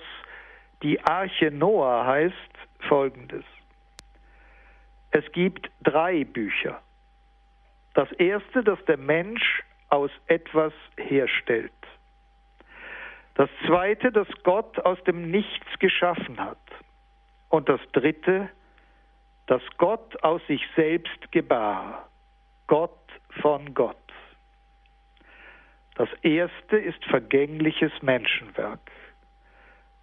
die 0.83 1.03
Arche 1.03 1.49
Noah 1.49 2.05
heißt, 2.05 2.35
folgendes. 2.87 3.45
Es 5.09 5.23
gibt 5.31 5.71
drei 5.81 6.23
Bücher. 6.23 6.79
Das 7.95 8.11
erste, 8.11 8.63
das 8.63 8.77
der 8.85 8.97
Mensch 8.97 9.63
aus 9.89 10.11
etwas 10.27 10.73
herstellt. 10.97 11.71
Das 13.35 13.49
zweite, 13.67 14.11
das 14.11 14.27
Gott 14.43 14.79
aus 14.79 15.01
dem 15.03 15.29
Nichts 15.29 15.67
geschaffen 15.79 16.39
hat. 16.39 16.57
Und 17.49 17.69
das 17.69 17.79
dritte, 17.91 18.49
das 19.47 19.61
Gott 19.77 20.23
aus 20.23 20.41
sich 20.47 20.61
selbst 20.75 21.31
gebar. 21.31 22.09
Gott 22.67 22.91
von 23.41 23.73
Gott. 23.73 23.97
Das 25.95 26.09
erste 26.23 26.77
ist 26.77 27.03
vergängliches 27.05 27.91
Menschenwerk. 28.01 28.91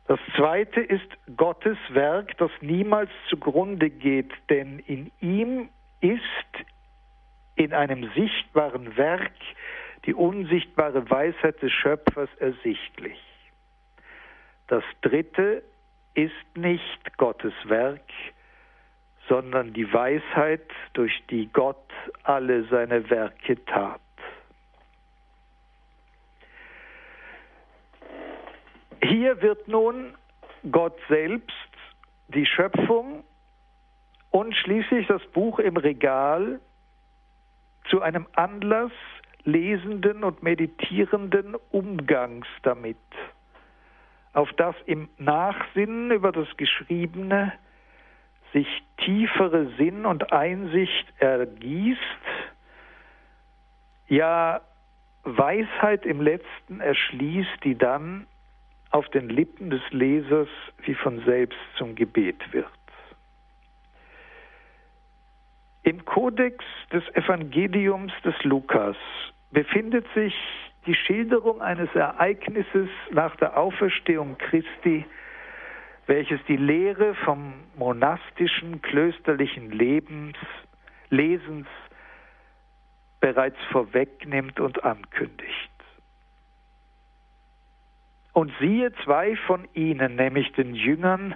Das 0.06 0.20
zweite 0.36 0.80
ist 0.80 1.08
Gottes 1.36 1.78
Werk, 1.90 2.36
das 2.38 2.50
niemals 2.60 3.10
zugrunde 3.28 3.88
geht, 3.88 4.32
denn 4.50 4.78
in 4.80 5.10
ihm 5.20 5.68
ist 6.00 6.20
in 7.54 7.72
einem 7.72 8.10
sichtbaren 8.14 8.96
Werk 8.96 9.32
die 10.04 10.14
unsichtbare 10.14 11.08
Weisheit 11.10 11.62
des 11.62 11.72
Schöpfers 11.72 12.28
ersichtlich. 12.38 13.20
Das 14.68 14.84
dritte 15.02 15.62
ist 16.14 16.56
nicht 16.56 17.16
Gottes 17.18 17.54
Werk, 17.64 18.00
sondern 19.28 19.72
die 19.72 19.92
Weisheit, 19.92 20.68
durch 20.94 21.22
die 21.30 21.48
Gott 21.52 21.76
alle 22.22 22.64
seine 22.64 23.08
Werke 23.08 23.64
tat. 23.64 24.00
Hier 29.02 29.40
wird 29.42 29.68
nun 29.68 30.14
Gott 30.70 30.98
selbst, 31.08 31.50
die 32.28 32.46
Schöpfung 32.46 33.24
und 34.30 34.56
schließlich 34.56 35.06
das 35.06 35.22
Buch 35.32 35.58
im 35.58 35.76
Regal 35.76 36.60
zu 37.90 38.00
einem 38.00 38.26
Anlass 38.34 38.92
lesenden 39.44 40.24
und 40.24 40.42
meditierenden 40.42 41.56
Umgangs 41.70 42.46
damit, 42.62 42.96
auf 44.32 44.50
das 44.56 44.74
im 44.86 45.08
Nachsinnen 45.18 46.10
über 46.10 46.32
das 46.32 46.48
Geschriebene 46.56 47.52
sich 48.52 48.66
tiefere 48.98 49.70
Sinn 49.78 50.06
und 50.06 50.32
Einsicht 50.32 51.06
ergießt, 51.18 51.98
ja 54.08 54.60
Weisheit 55.24 56.04
im 56.04 56.20
letzten 56.20 56.80
erschließt, 56.80 57.64
die 57.64 57.76
dann 57.76 58.26
auf 58.90 59.08
den 59.08 59.28
Lippen 59.28 59.70
des 59.70 59.82
Lesers 59.90 60.48
wie 60.84 60.94
von 60.94 61.24
selbst 61.24 61.58
zum 61.78 61.94
Gebet 61.94 62.52
wird. 62.52 62.66
Im 65.84 66.04
Kodex 66.04 66.64
des 66.92 67.02
Evangeliums 67.14 68.12
des 68.24 68.34
Lukas 68.44 68.96
befindet 69.50 70.06
sich 70.14 70.34
die 70.86 70.94
Schilderung 70.94 71.60
eines 71.60 71.92
Ereignisses 71.94 72.88
nach 73.10 73.34
der 73.36 73.56
Auferstehung 73.56 74.38
Christi, 74.38 75.04
welches 76.06 76.40
die 76.46 76.56
Lehre 76.56 77.14
vom 77.14 77.54
monastischen, 77.76 78.80
klösterlichen 78.82 79.70
Lebens, 79.70 80.36
Lesens 81.10 81.66
bereits 83.20 83.58
vorwegnimmt 83.70 84.60
und 84.60 84.82
ankündigt. 84.84 85.70
Und 88.32 88.52
siehe, 88.60 88.92
zwei 89.04 89.36
von 89.36 89.68
ihnen, 89.74 90.16
nämlich 90.16 90.52
den 90.52 90.74
Jüngern, 90.74 91.34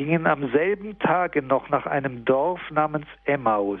gingen 0.00 0.26
am 0.26 0.50
selben 0.50 0.98
Tage 0.98 1.42
noch 1.42 1.68
nach 1.68 1.84
einem 1.84 2.24
Dorf 2.24 2.58
namens 2.70 3.06
Emmaus, 3.24 3.80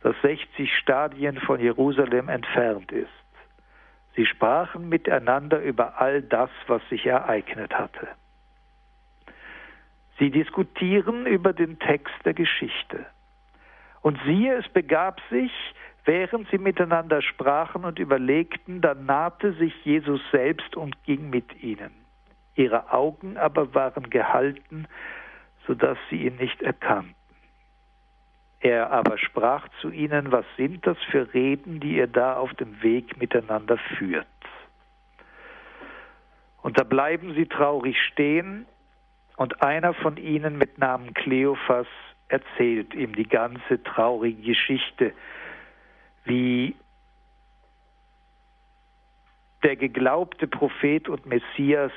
das 0.00 0.16
60 0.22 0.76
Stadien 0.76 1.38
von 1.38 1.60
Jerusalem 1.60 2.28
entfernt 2.28 2.90
ist. 2.90 3.08
Sie 4.16 4.26
sprachen 4.26 4.88
miteinander 4.88 5.62
über 5.62 6.00
all 6.00 6.22
das, 6.22 6.50
was 6.66 6.82
sich 6.88 7.06
ereignet 7.06 7.72
hatte. 7.72 8.08
Sie 10.18 10.32
diskutieren 10.32 11.24
über 11.26 11.52
den 11.52 11.78
Text 11.78 12.16
der 12.24 12.34
Geschichte. 12.34 13.06
Und 14.00 14.18
siehe, 14.26 14.56
es 14.56 14.68
begab 14.70 15.20
sich, 15.30 15.52
während 16.04 16.50
sie 16.50 16.58
miteinander 16.58 17.22
sprachen 17.22 17.84
und 17.84 18.00
überlegten, 18.00 18.80
da 18.80 18.94
nahte 18.94 19.52
sich 19.52 19.72
Jesus 19.84 20.20
selbst 20.32 20.74
und 20.76 21.00
ging 21.04 21.30
mit 21.30 21.62
ihnen. 21.62 22.01
Ihre 22.54 22.92
Augen 22.92 23.36
aber 23.36 23.74
waren 23.74 24.10
gehalten, 24.10 24.86
so 25.66 25.74
dass 25.74 25.98
sie 26.10 26.26
ihn 26.26 26.36
nicht 26.36 26.62
erkannten. 26.62 27.14
Er 28.60 28.90
aber 28.92 29.18
sprach 29.18 29.68
zu 29.80 29.90
ihnen, 29.90 30.30
was 30.30 30.44
sind 30.56 30.86
das 30.86 30.96
für 31.10 31.32
Reden, 31.34 31.80
die 31.80 31.96
ihr 31.96 32.06
da 32.06 32.36
auf 32.36 32.54
dem 32.54 32.80
Weg 32.82 33.18
miteinander 33.18 33.78
führt? 33.98 34.26
Und 36.62 36.78
da 36.78 36.84
bleiben 36.84 37.34
sie 37.34 37.46
traurig 37.46 38.00
stehen, 38.12 38.66
und 39.36 39.62
einer 39.62 39.94
von 39.94 40.16
ihnen 40.18 40.58
mit 40.58 40.78
Namen 40.78 41.14
Kleophas 41.14 41.86
erzählt 42.28 42.94
ihm 42.94 43.14
die 43.14 43.28
ganze 43.28 43.82
traurige 43.82 44.42
Geschichte, 44.42 45.12
wie 46.24 46.76
der 49.64 49.76
geglaubte 49.76 50.46
Prophet 50.46 51.08
und 51.08 51.26
Messias 51.26 51.92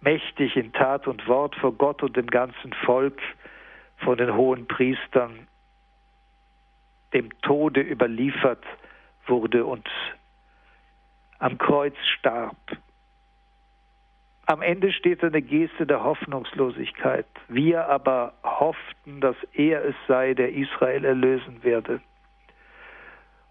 mächtig 0.00 0.56
in 0.56 0.72
Tat 0.72 1.06
und 1.06 1.26
Wort 1.28 1.54
vor 1.56 1.72
Gott 1.72 2.02
und 2.02 2.16
dem 2.16 2.26
ganzen 2.26 2.72
Volk 2.84 3.20
von 3.98 4.16
den 4.16 4.34
hohen 4.34 4.66
Priestern 4.66 5.46
dem 7.12 7.28
Tode 7.42 7.80
überliefert 7.80 8.64
wurde 9.26 9.64
und 9.64 9.88
am 11.38 11.58
Kreuz 11.58 11.96
starb. 12.18 12.56
Am 14.46 14.62
Ende 14.62 14.92
steht 14.92 15.22
eine 15.22 15.42
Geste 15.42 15.86
der 15.86 16.02
Hoffnungslosigkeit. 16.02 17.26
Wir 17.48 17.86
aber 17.88 18.34
hofften, 18.42 19.20
dass 19.20 19.36
er 19.52 19.84
es 19.84 19.94
sei, 20.08 20.34
der 20.34 20.52
Israel 20.52 21.04
erlösen 21.04 21.62
werde. 21.62 22.00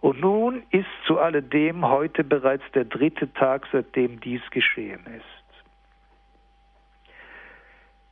Und 0.01 0.19
nun 0.19 0.63
ist 0.71 0.89
zu 1.05 1.19
alledem 1.19 1.87
heute 1.87 2.23
bereits 2.23 2.63
der 2.73 2.85
dritte 2.85 3.31
Tag, 3.33 3.67
seitdem 3.71 4.19
dies 4.19 4.41
geschehen 4.51 5.05
ist. 5.05 5.38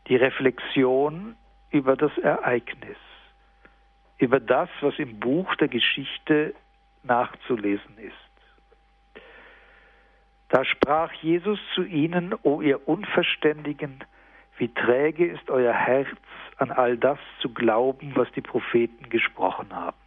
Die 0.07 0.15
Reflexion 0.15 1.35
über 1.71 1.95
das 1.95 2.17
Ereignis 2.17 2.97
über 4.17 4.39
das, 4.39 4.69
was 4.81 4.97
im 4.97 5.19
Buch 5.19 5.55
der 5.55 5.67
Geschichte 5.67 6.55
nachzulesen 7.03 7.97
ist. 7.97 9.23
Da 10.49 10.63
sprach 10.65 11.11
Jesus 11.13 11.59
zu 11.75 11.83
ihnen, 11.83 12.33
O 12.43 12.61
ihr 12.61 12.87
Unverständigen, 12.87 14.03
wie 14.57 14.69
träge 14.69 15.25
ist 15.25 15.49
euer 15.49 15.73
Herz, 15.73 16.07
an 16.57 16.71
all 16.71 16.97
das 16.97 17.19
zu 17.41 17.53
glauben, 17.53 18.13
was 18.15 18.31
die 18.31 18.41
Propheten 18.41 19.09
gesprochen 19.09 19.75
haben. 19.75 19.97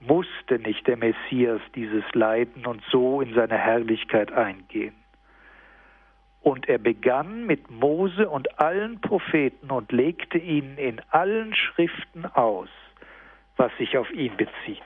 Musste 0.00 0.58
nicht 0.58 0.86
der 0.86 0.96
Messias 0.96 1.60
dieses 1.74 2.04
leiden 2.12 2.66
und 2.66 2.82
so 2.90 3.20
in 3.20 3.34
seine 3.34 3.56
Herrlichkeit 3.56 4.32
eingehen? 4.32 4.94
Und 6.46 6.68
er 6.68 6.78
begann 6.78 7.44
mit 7.46 7.72
Mose 7.72 8.28
und 8.28 8.60
allen 8.60 9.00
Propheten 9.00 9.68
und 9.72 9.90
legte 9.90 10.38
ihnen 10.38 10.78
in 10.78 11.00
allen 11.10 11.52
Schriften 11.56 12.24
aus, 12.24 12.68
was 13.56 13.76
sich 13.78 13.98
auf 13.98 14.08
ihn 14.12 14.36
bezieht. 14.36 14.80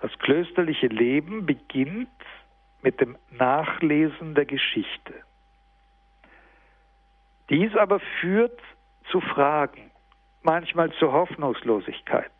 Das 0.00 0.10
klösterliche 0.20 0.86
Leben 0.86 1.44
beginnt 1.44 2.08
mit 2.80 2.98
dem 2.98 3.18
Nachlesen 3.30 4.34
der 4.34 4.46
Geschichte. 4.46 5.12
Dies 7.50 7.76
aber 7.76 8.00
führt 8.22 8.58
zu 9.10 9.20
Fragen, 9.20 9.90
manchmal 10.42 10.90
zur 10.92 11.12
Hoffnungslosigkeit. 11.12 12.32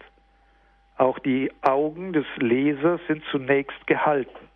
Auch 0.96 1.18
die 1.18 1.52
Augen 1.60 2.14
des 2.14 2.26
Lesers 2.38 3.02
sind 3.06 3.22
zunächst 3.30 3.86
gehalten. 3.86 4.48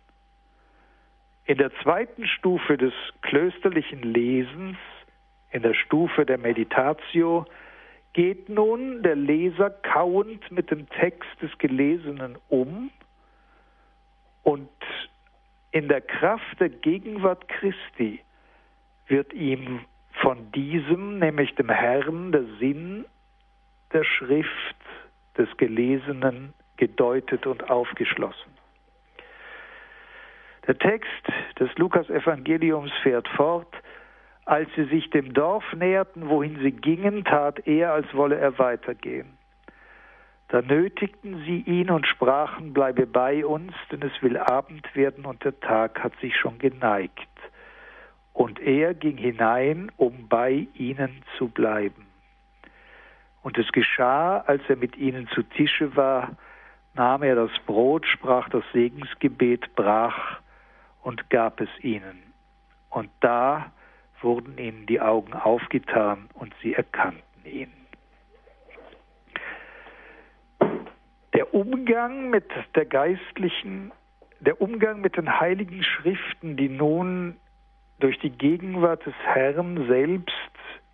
In 1.49 1.57
der 1.57 1.71
zweiten 1.81 2.27
Stufe 2.27 2.77
des 2.77 2.93
klösterlichen 3.23 4.03
Lesens, 4.03 4.77
in 5.49 5.63
der 5.63 5.73
Stufe 5.73 6.23
der 6.23 6.37
Meditatio, 6.37 7.43
geht 8.13 8.49
nun 8.49 9.01
der 9.01 9.15
Leser 9.15 9.71
kauend 9.71 10.51
mit 10.51 10.69
dem 10.69 10.87
Text 10.89 11.27
des 11.41 11.49
Gelesenen 11.57 12.37
um 12.49 12.91
und 14.43 14.69
in 15.71 15.87
der 15.87 16.01
Kraft 16.01 16.59
der 16.59 16.69
Gegenwart 16.69 17.47
Christi 17.47 18.21
wird 19.07 19.33
ihm 19.33 19.79
von 20.21 20.51
diesem, 20.51 21.17
nämlich 21.17 21.55
dem 21.55 21.69
Herrn, 21.69 22.31
der 22.31 22.43
Sinn 22.59 23.05
der 23.91 24.03
Schrift 24.03 24.77
des 25.35 25.49
Gelesenen 25.57 26.53
gedeutet 26.77 27.47
und 27.47 27.71
aufgeschlossen. 27.71 28.58
Der 30.69 30.77
Text 30.77 31.09
des 31.59 31.75
Lukas-Evangeliums 31.79 32.91
fährt 33.01 33.27
fort. 33.29 33.73
Als 34.45 34.69
sie 34.75 34.83
sich 34.83 35.09
dem 35.09 35.33
Dorf 35.33 35.63
näherten, 35.73 36.29
wohin 36.29 36.59
sie 36.59 36.71
gingen, 36.71 37.23
tat 37.23 37.65
er, 37.65 37.91
als 37.91 38.13
wolle 38.13 38.35
er 38.35 38.59
weitergehen. 38.59 39.35
Da 40.49 40.61
nötigten 40.61 41.43
sie 41.43 41.61
ihn 41.61 41.89
und 41.89 42.05
sprachen, 42.05 42.71
bleibe 42.71 43.07
bei 43.07 43.43
uns, 43.43 43.73
denn 43.91 44.03
es 44.03 44.21
will 44.21 44.37
Abend 44.37 44.95
werden 44.95 45.25
und 45.25 45.43
der 45.43 45.59
Tag 45.59 46.03
hat 46.03 46.13
sich 46.21 46.37
schon 46.37 46.59
geneigt. 46.59 47.27
Und 48.33 48.59
er 48.59 48.93
ging 48.93 49.17
hinein, 49.17 49.91
um 49.97 50.27
bei 50.29 50.67
ihnen 50.75 51.23
zu 51.39 51.47
bleiben. 51.47 52.05
Und 53.41 53.57
es 53.57 53.71
geschah, 53.71 54.41
als 54.41 54.61
er 54.67 54.75
mit 54.75 54.97
ihnen 54.97 55.27
zu 55.29 55.41
Tische 55.41 55.95
war, 55.95 56.37
nahm 56.93 57.23
er 57.23 57.33
das 57.33 57.57
Brot, 57.65 58.05
sprach 58.05 58.49
das 58.49 58.63
Segensgebet, 58.71 59.73
brach 59.73 60.39
und 61.01 61.29
gab 61.29 61.61
es 61.61 61.69
ihnen. 61.81 62.33
Und 62.89 63.09
da 63.19 63.71
wurden 64.21 64.57
ihnen 64.57 64.85
die 64.85 64.99
Augen 64.99 65.33
aufgetan 65.33 66.29
und 66.33 66.53
sie 66.61 66.73
erkannten 66.73 67.45
ihn. 67.45 67.71
Der 71.33 71.53
Umgang 71.53 72.29
mit 72.29 72.49
der 72.75 72.85
geistlichen, 72.85 73.91
der 74.39 74.61
Umgang 74.61 75.01
mit 75.01 75.15
den 75.15 75.39
heiligen 75.39 75.83
Schriften, 75.83 76.57
die 76.57 76.69
nun 76.69 77.37
durch 77.99 78.17
die 78.19 78.31
Gegenwart 78.31 79.05
des 79.05 79.13
Herrn 79.23 79.87
selbst 79.87 80.33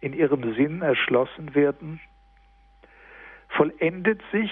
in 0.01 0.13
ihrem 0.13 0.53
Sinn 0.55 0.81
erschlossen 0.81 1.55
werden, 1.55 1.99
vollendet 3.49 4.21
sich 4.31 4.51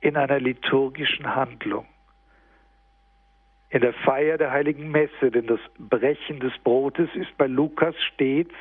in 0.00 0.16
einer 0.16 0.38
liturgischen 0.38 1.34
Handlung 1.34 1.86
in 3.70 3.80
der 3.80 3.92
Feier 3.92 4.36
der 4.36 4.50
heiligen 4.50 4.90
Messe, 4.90 5.30
denn 5.30 5.46
das 5.46 5.60
Brechen 5.78 6.40
des 6.40 6.52
Brotes 6.64 7.08
ist 7.14 7.36
bei 7.38 7.46
Lukas 7.46 7.94
stets 8.12 8.54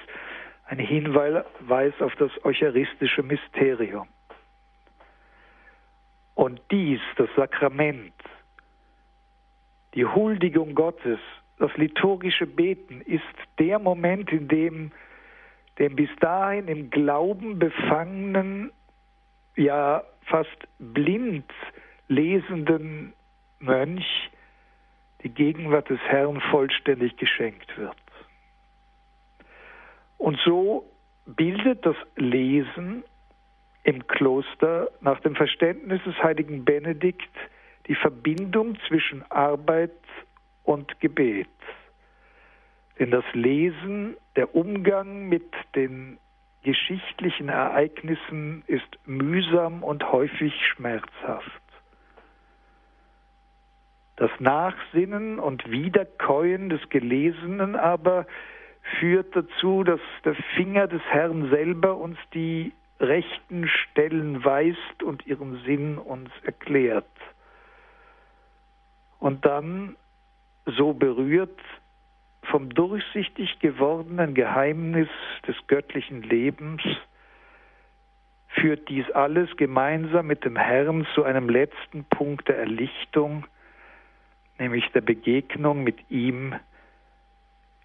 ein 0.65 0.79
Hinweis 0.79 1.43
auf 1.99 2.15
das 2.15 2.31
eucharistische 2.45 3.23
Mysterium. 3.23 4.07
Und 6.35 6.61
dies, 6.71 7.01
das 7.17 7.27
Sakrament, 7.35 8.13
die 9.95 10.05
Huldigung 10.05 10.75
Gottes, 10.75 11.19
das 11.57 11.75
liturgische 11.75 12.45
Beten 12.45 13.01
ist 13.01 13.23
der 13.57 13.79
Moment, 13.79 14.31
in 14.31 14.47
dem 14.47 14.91
dem 15.79 15.95
bis 15.95 16.09
dahin 16.19 16.67
im 16.67 16.89
Glauben 16.89 17.57
befangenen, 17.57 18.71
ja 19.55 20.03
fast 20.23 20.67
blind 20.77 21.45
lesenden 22.07 23.13
Mönch 23.59 24.29
die 25.23 25.29
Gegenwart 25.29 25.89
des 25.89 25.99
Herrn 26.01 26.41
vollständig 26.51 27.17
geschenkt 27.17 27.77
wird. 27.77 27.95
Und 30.17 30.39
so 30.45 30.85
bildet 31.25 31.85
das 31.85 31.95
Lesen 32.15 33.03
im 33.83 34.07
Kloster 34.07 34.89
nach 35.01 35.19
dem 35.21 35.35
Verständnis 35.35 36.01
des 36.03 36.15
heiligen 36.21 36.65
Benedikt 36.65 37.29
die 37.87 37.95
Verbindung 37.95 38.77
zwischen 38.87 39.23
Arbeit 39.31 39.91
und 40.63 40.99
Gebet. 40.99 41.47
Denn 42.99 43.11
das 43.11 43.23
Lesen, 43.33 44.17
der 44.35 44.53
Umgang 44.55 45.29
mit 45.29 45.51
den 45.75 46.19
geschichtlichen 46.63 47.49
Ereignissen 47.49 48.63
ist 48.67 48.99
mühsam 49.05 49.83
und 49.83 50.11
häufig 50.11 50.53
schmerzhaft. 50.67 51.58
Das 54.19 54.31
Nachsinnen 54.39 55.39
und 55.39 55.71
Wiederkäuen 55.71 56.67
des 56.67 56.81
Gelesenen 56.89 57.77
aber 57.77 58.27
führt 58.99 59.33
dazu, 59.33 59.85
dass 59.85 60.01
der 60.25 60.35
Finger 60.57 60.87
des 60.87 61.01
Herrn 61.03 61.49
selber 61.49 61.95
uns 61.95 62.17
die 62.33 62.73
rechten 62.99 63.69
Stellen 63.69 64.43
weist 64.43 65.03
und 65.03 65.25
ihren 65.25 65.63
Sinn 65.63 65.97
uns 65.97 66.29
erklärt. 66.43 67.05
Und 69.19 69.45
dann, 69.45 69.95
so 70.65 70.91
berührt 70.91 71.57
vom 72.43 72.73
durchsichtig 72.73 73.59
gewordenen 73.59 74.33
Geheimnis 74.33 75.07
des 75.47 75.55
göttlichen 75.67 76.23
Lebens, 76.23 76.81
führt 78.49 78.89
dies 78.89 79.09
alles 79.11 79.55
gemeinsam 79.55 80.27
mit 80.27 80.43
dem 80.43 80.57
Herrn 80.57 81.07
zu 81.15 81.23
einem 81.23 81.47
letzten 81.47 82.03
Punkt 82.03 82.49
der 82.49 82.57
Erlichtung, 82.57 83.45
nämlich 84.59 84.89
der 84.91 85.01
Begegnung 85.01 85.83
mit 85.83 85.97
ihm 86.09 86.53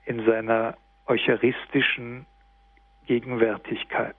in 0.05 0.25
seiner 0.27 0.77
eucharistischen 1.07 2.27
Gegenwärtigkeit. 3.07 4.17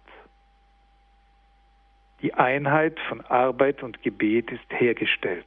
Die 2.22 2.34
Einheit 2.34 3.00
von 3.08 3.22
Arbeit 3.22 3.84
und 3.84 4.02
Gebet 4.02 4.52
ist 4.52 4.66
hergestellt. 4.70 5.46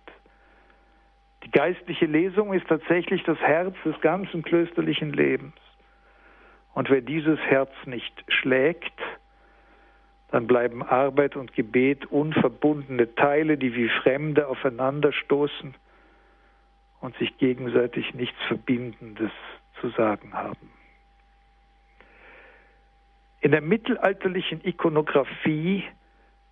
Die 1.45 1.51
geistliche 1.51 2.07
Lesung 2.07 2.53
ist 2.53 2.67
tatsächlich 2.69 3.23
das 3.25 3.39
Herz 3.39 3.75
des 3.85 3.99
ganzen 4.01 4.43
klösterlichen 4.43 5.13
Lebens. 5.13 5.55
Und 6.75 6.91
wer 6.91 7.01
dieses 7.01 7.39
Herz 7.41 7.71
nicht 7.87 8.25
schlägt, 8.29 9.01
dann 10.31 10.47
bleiben 10.47 10.83
Arbeit 10.83 11.37
und 11.37 11.55
Gebet 11.55 12.07
unverbundene 12.07 13.15
Teile, 13.15 13.57
die 13.57 13.75
wie 13.75 13.89
Fremde 13.89 14.47
aufeinanderstoßen 14.47 15.75
und 17.01 17.17
sich 17.19 17.37
gegenseitig 17.39 18.15
nichts 18.15 18.39
Verbindendes 18.49 19.31
zu 19.81 19.91
sagen 19.91 20.35
haben. 20.35 20.71
In 23.41 23.53
der 23.53 23.61
mittelalterlichen 23.61 24.65
Ikonographie, 24.65 25.85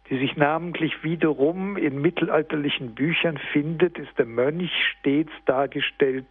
die 0.08 0.18
sich 0.18 0.36
namentlich 0.36 1.02
wiederum 1.02 1.76
in 1.76 2.00
mittelalterlichen 2.00 2.94
Büchern 2.94 3.38
findet, 3.52 3.98
ist 3.98 4.16
der 4.18 4.26
Mönch 4.26 4.70
stets 4.92 5.32
dargestellt 5.46 6.26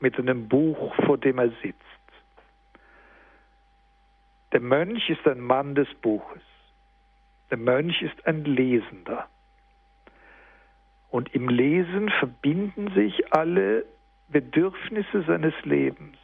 mit 0.00 0.18
einem 0.18 0.48
Buch, 0.48 0.94
vor 1.06 1.16
dem 1.16 1.38
er 1.38 1.50
sitzt. 1.62 1.78
Der 4.52 4.60
Mönch 4.60 5.08
ist 5.08 5.26
ein 5.26 5.40
Mann 5.40 5.74
des 5.74 5.88
Buches. 6.02 6.42
Der 7.50 7.56
Mönch 7.56 8.02
ist 8.02 8.26
ein 8.26 8.44
Lesender. 8.44 9.28
Und 11.12 11.34
im 11.34 11.50
Lesen 11.50 12.08
verbinden 12.08 12.90
sich 12.94 13.34
alle 13.34 13.84
Bedürfnisse 14.28 15.22
seines 15.24 15.52
Lebens. 15.62 16.16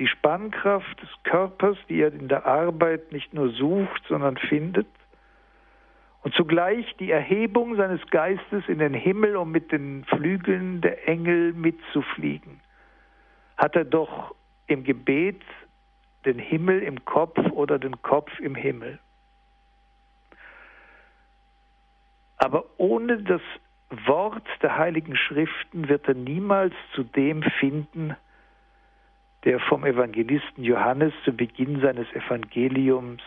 Die 0.00 0.08
Spannkraft 0.08 1.00
des 1.00 1.08
Körpers, 1.22 1.78
die 1.88 2.00
er 2.00 2.12
in 2.12 2.26
der 2.26 2.44
Arbeit 2.44 3.12
nicht 3.12 3.32
nur 3.32 3.50
sucht, 3.50 4.02
sondern 4.08 4.36
findet. 4.36 4.88
Und 6.24 6.34
zugleich 6.34 6.92
die 6.96 7.12
Erhebung 7.12 7.76
seines 7.76 8.04
Geistes 8.10 8.64
in 8.66 8.80
den 8.80 8.94
Himmel, 8.94 9.36
um 9.36 9.52
mit 9.52 9.70
den 9.70 10.04
Flügeln 10.06 10.80
der 10.80 11.08
Engel 11.08 11.52
mitzufliegen, 11.52 12.60
hat 13.56 13.76
er 13.76 13.84
doch 13.84 14.34
im 14.66 14.82
Gebet 14.82 15.40
den 16.24 16.40
Himmel 16.40 16.82
im 16.82 17.04
Kopf 17.04 17.38
oder 17.52 17.78
den 17.78 18.02
Kopf 18.02 18.40
im 18.40 18.56
Himmel. 18.56 18.98
Aber 22.38 22.64
ohne 22.76 23.22
das 23.22 23.40
Wort 23.90 24.46
der 24.62 24.76
heiligen 24.76 25.16
Schriften 25.16 25.88
wird 25.88 26.08
er 26.08 26.14
niemals 26.14 26.74
zu 26.94 27.04
dem 27.04 27.42
finden, 27.42 28.16
der 29.44 29.60
vom 29.60 29.84
Evangelisten 29.84 30.64
Johannes 30.64 31.12
zu 31.24 31.32
Beginn 31.32 31.80
seines 31.80 32.10
Evangeliums 32.12 33.22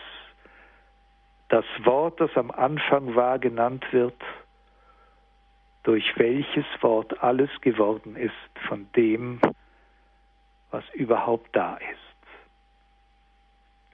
das 1.48 1.64
Wort, 1.82 2.20
das 2.20 2.30
am 2.36 2.50
Anfang 2.52 3.16
war, 3.16 3.38
genannt 3.38 3.84
wird, 3.90 4.22
durch 5.82 6.16
welches 6.16 6.66
Wort 6.80 7.22
alles 7.22 7.50
geworden 7.60 8.14
ist 8.14 8.32
von 8.68 8.86
dem, 8.94 9.40
was 10.70 10.84
überhaupt 10.92 11.48
da 11.56 11.76
ist. 11.76 11.96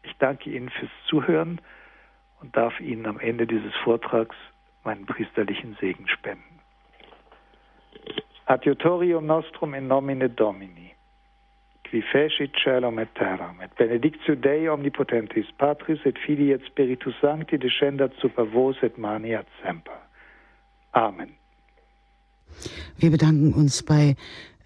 Ich 0.03 0.17
danke 0.19 0.51
Ihnen 0.51 0.69
fürs 0.69 0.91
Zuhören 1.07 1.61
und 2.41 2.57
darf 2.57 2.79
Ihnen 2.81 3.07
am 3.07 3.19
Ende 3.19 3.47
dieses 3.47 3.75
Vortrags 3.77 4.37
meinen 4.85 5.07
priesterlichen 5.07 5.77
Segen 5.81 6.09
spenden. 6.09 6.56
Adiutorium 8.47 9.27
nostrum 9.27 9.75
in 9.75 9.89
nomine 9.89 10.29
Domini, 10.29 10.95
qui 11.85 12.03
fecit 12.03 12.53
celum 12.63 12.99
et 12.99 13.09
terram, 13.15 13.61
et 13.61 13.71
benedictio 13.77 14.35
Dei 14.37 14.69
omnipotentis 14.69 15.47
Patris 15.59 15.99
et 16.05 16.19
Filii 16.19 16.53
et 16.53 16.63
Spiritus 16.67 17.15
Sancti 17.21 17.59
descendat 17.59 18.13
super 18.21 18.45
vos 18.45 18.77
et 18.83 18.97
maniat 18.99 19.47
semper. 19.63 19.99
Amen. 20.93 21.35
Wir 22.99 23.11
bedanken 23.11 23.53
uns 23.53 23.83
bei 23.83 24.15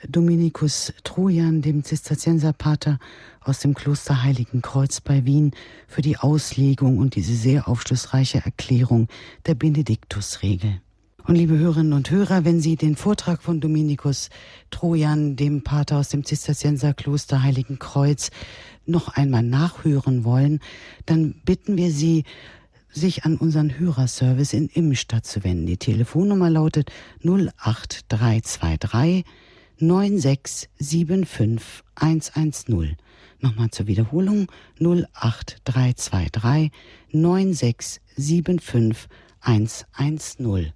Dominikus 0.09 0.95
Trojan, 1.05 1.63
dem 1.63 1.83
Zisterzienserpater 1.83 2.99
aus 3.41 3.61
dem 3.61 3.75
Kloster 3.75 4.23
Heiligen 4.23 4.63
Kreuz 4.63 5.01
bei 5.01 5.25
Wien, 5.25 5.53
für 5.89 6.03
die 6.03 6.17
Auslegung 6.17 6.99
und 6.99 7.17
diese 7.17 7.35
sehr 7.35 7.69
aufschlussreiche 7.69 8.43
Erklärung 8.45 9.09
der 9.47 9.55
Benediktusregel. 9.55 10.81
Und 11.27 11.35
liebe 11.35 11.59
Hörerinnen 11.59 11.93
und 11.93 12.11
Hörer, 12.11 12.45
wenn 12.45 12.61
Sie 12.61 12.77
den 12.77 12.97
Vortrag 12.97 13.43
von 13.43 13.61
Dominikus 13.61 14.31
Trojan, 14.71 15.37
dem 15.37 15.63
Pater 15.63 15.99
aus 15.99 16.09
dem 16.09 16.25
Zisterzienserkloster 16.25 17.43
Heiligen 17.43 17.79
Kreuz, 17.79 18.31
noch 18.87 19.09
einmal 19.09 19.43
nachhören 19.43 20.25
wollen, 20.25 20.61
dann 21.07 21.35
bitten 21.45 21.77
wir 21.77 21.91
Sie, 21.91 22.25
sich 22.93 23.25
an 23.25 23.37
unseren 23.37 23.79
Hörerservice 23.79 24.53
in 24.53 24.69
Immenstadt 24.69 25.25
zu 25.25 25.45
wenden. 25.45 25.67
Die 25.67 25.77
Telefonnummer 25.77 26.51
lautet 26.51 26.91
08323 27.23 29.25
9675 29.79 31.85
110. 31.95 32.97
Nochmal 33.39 33.71
zur 33.71 33.87
Wiederholung 33.87 34.49
08323 34.81 36.73
9675 37.13 39.09
110. 39.41 40.73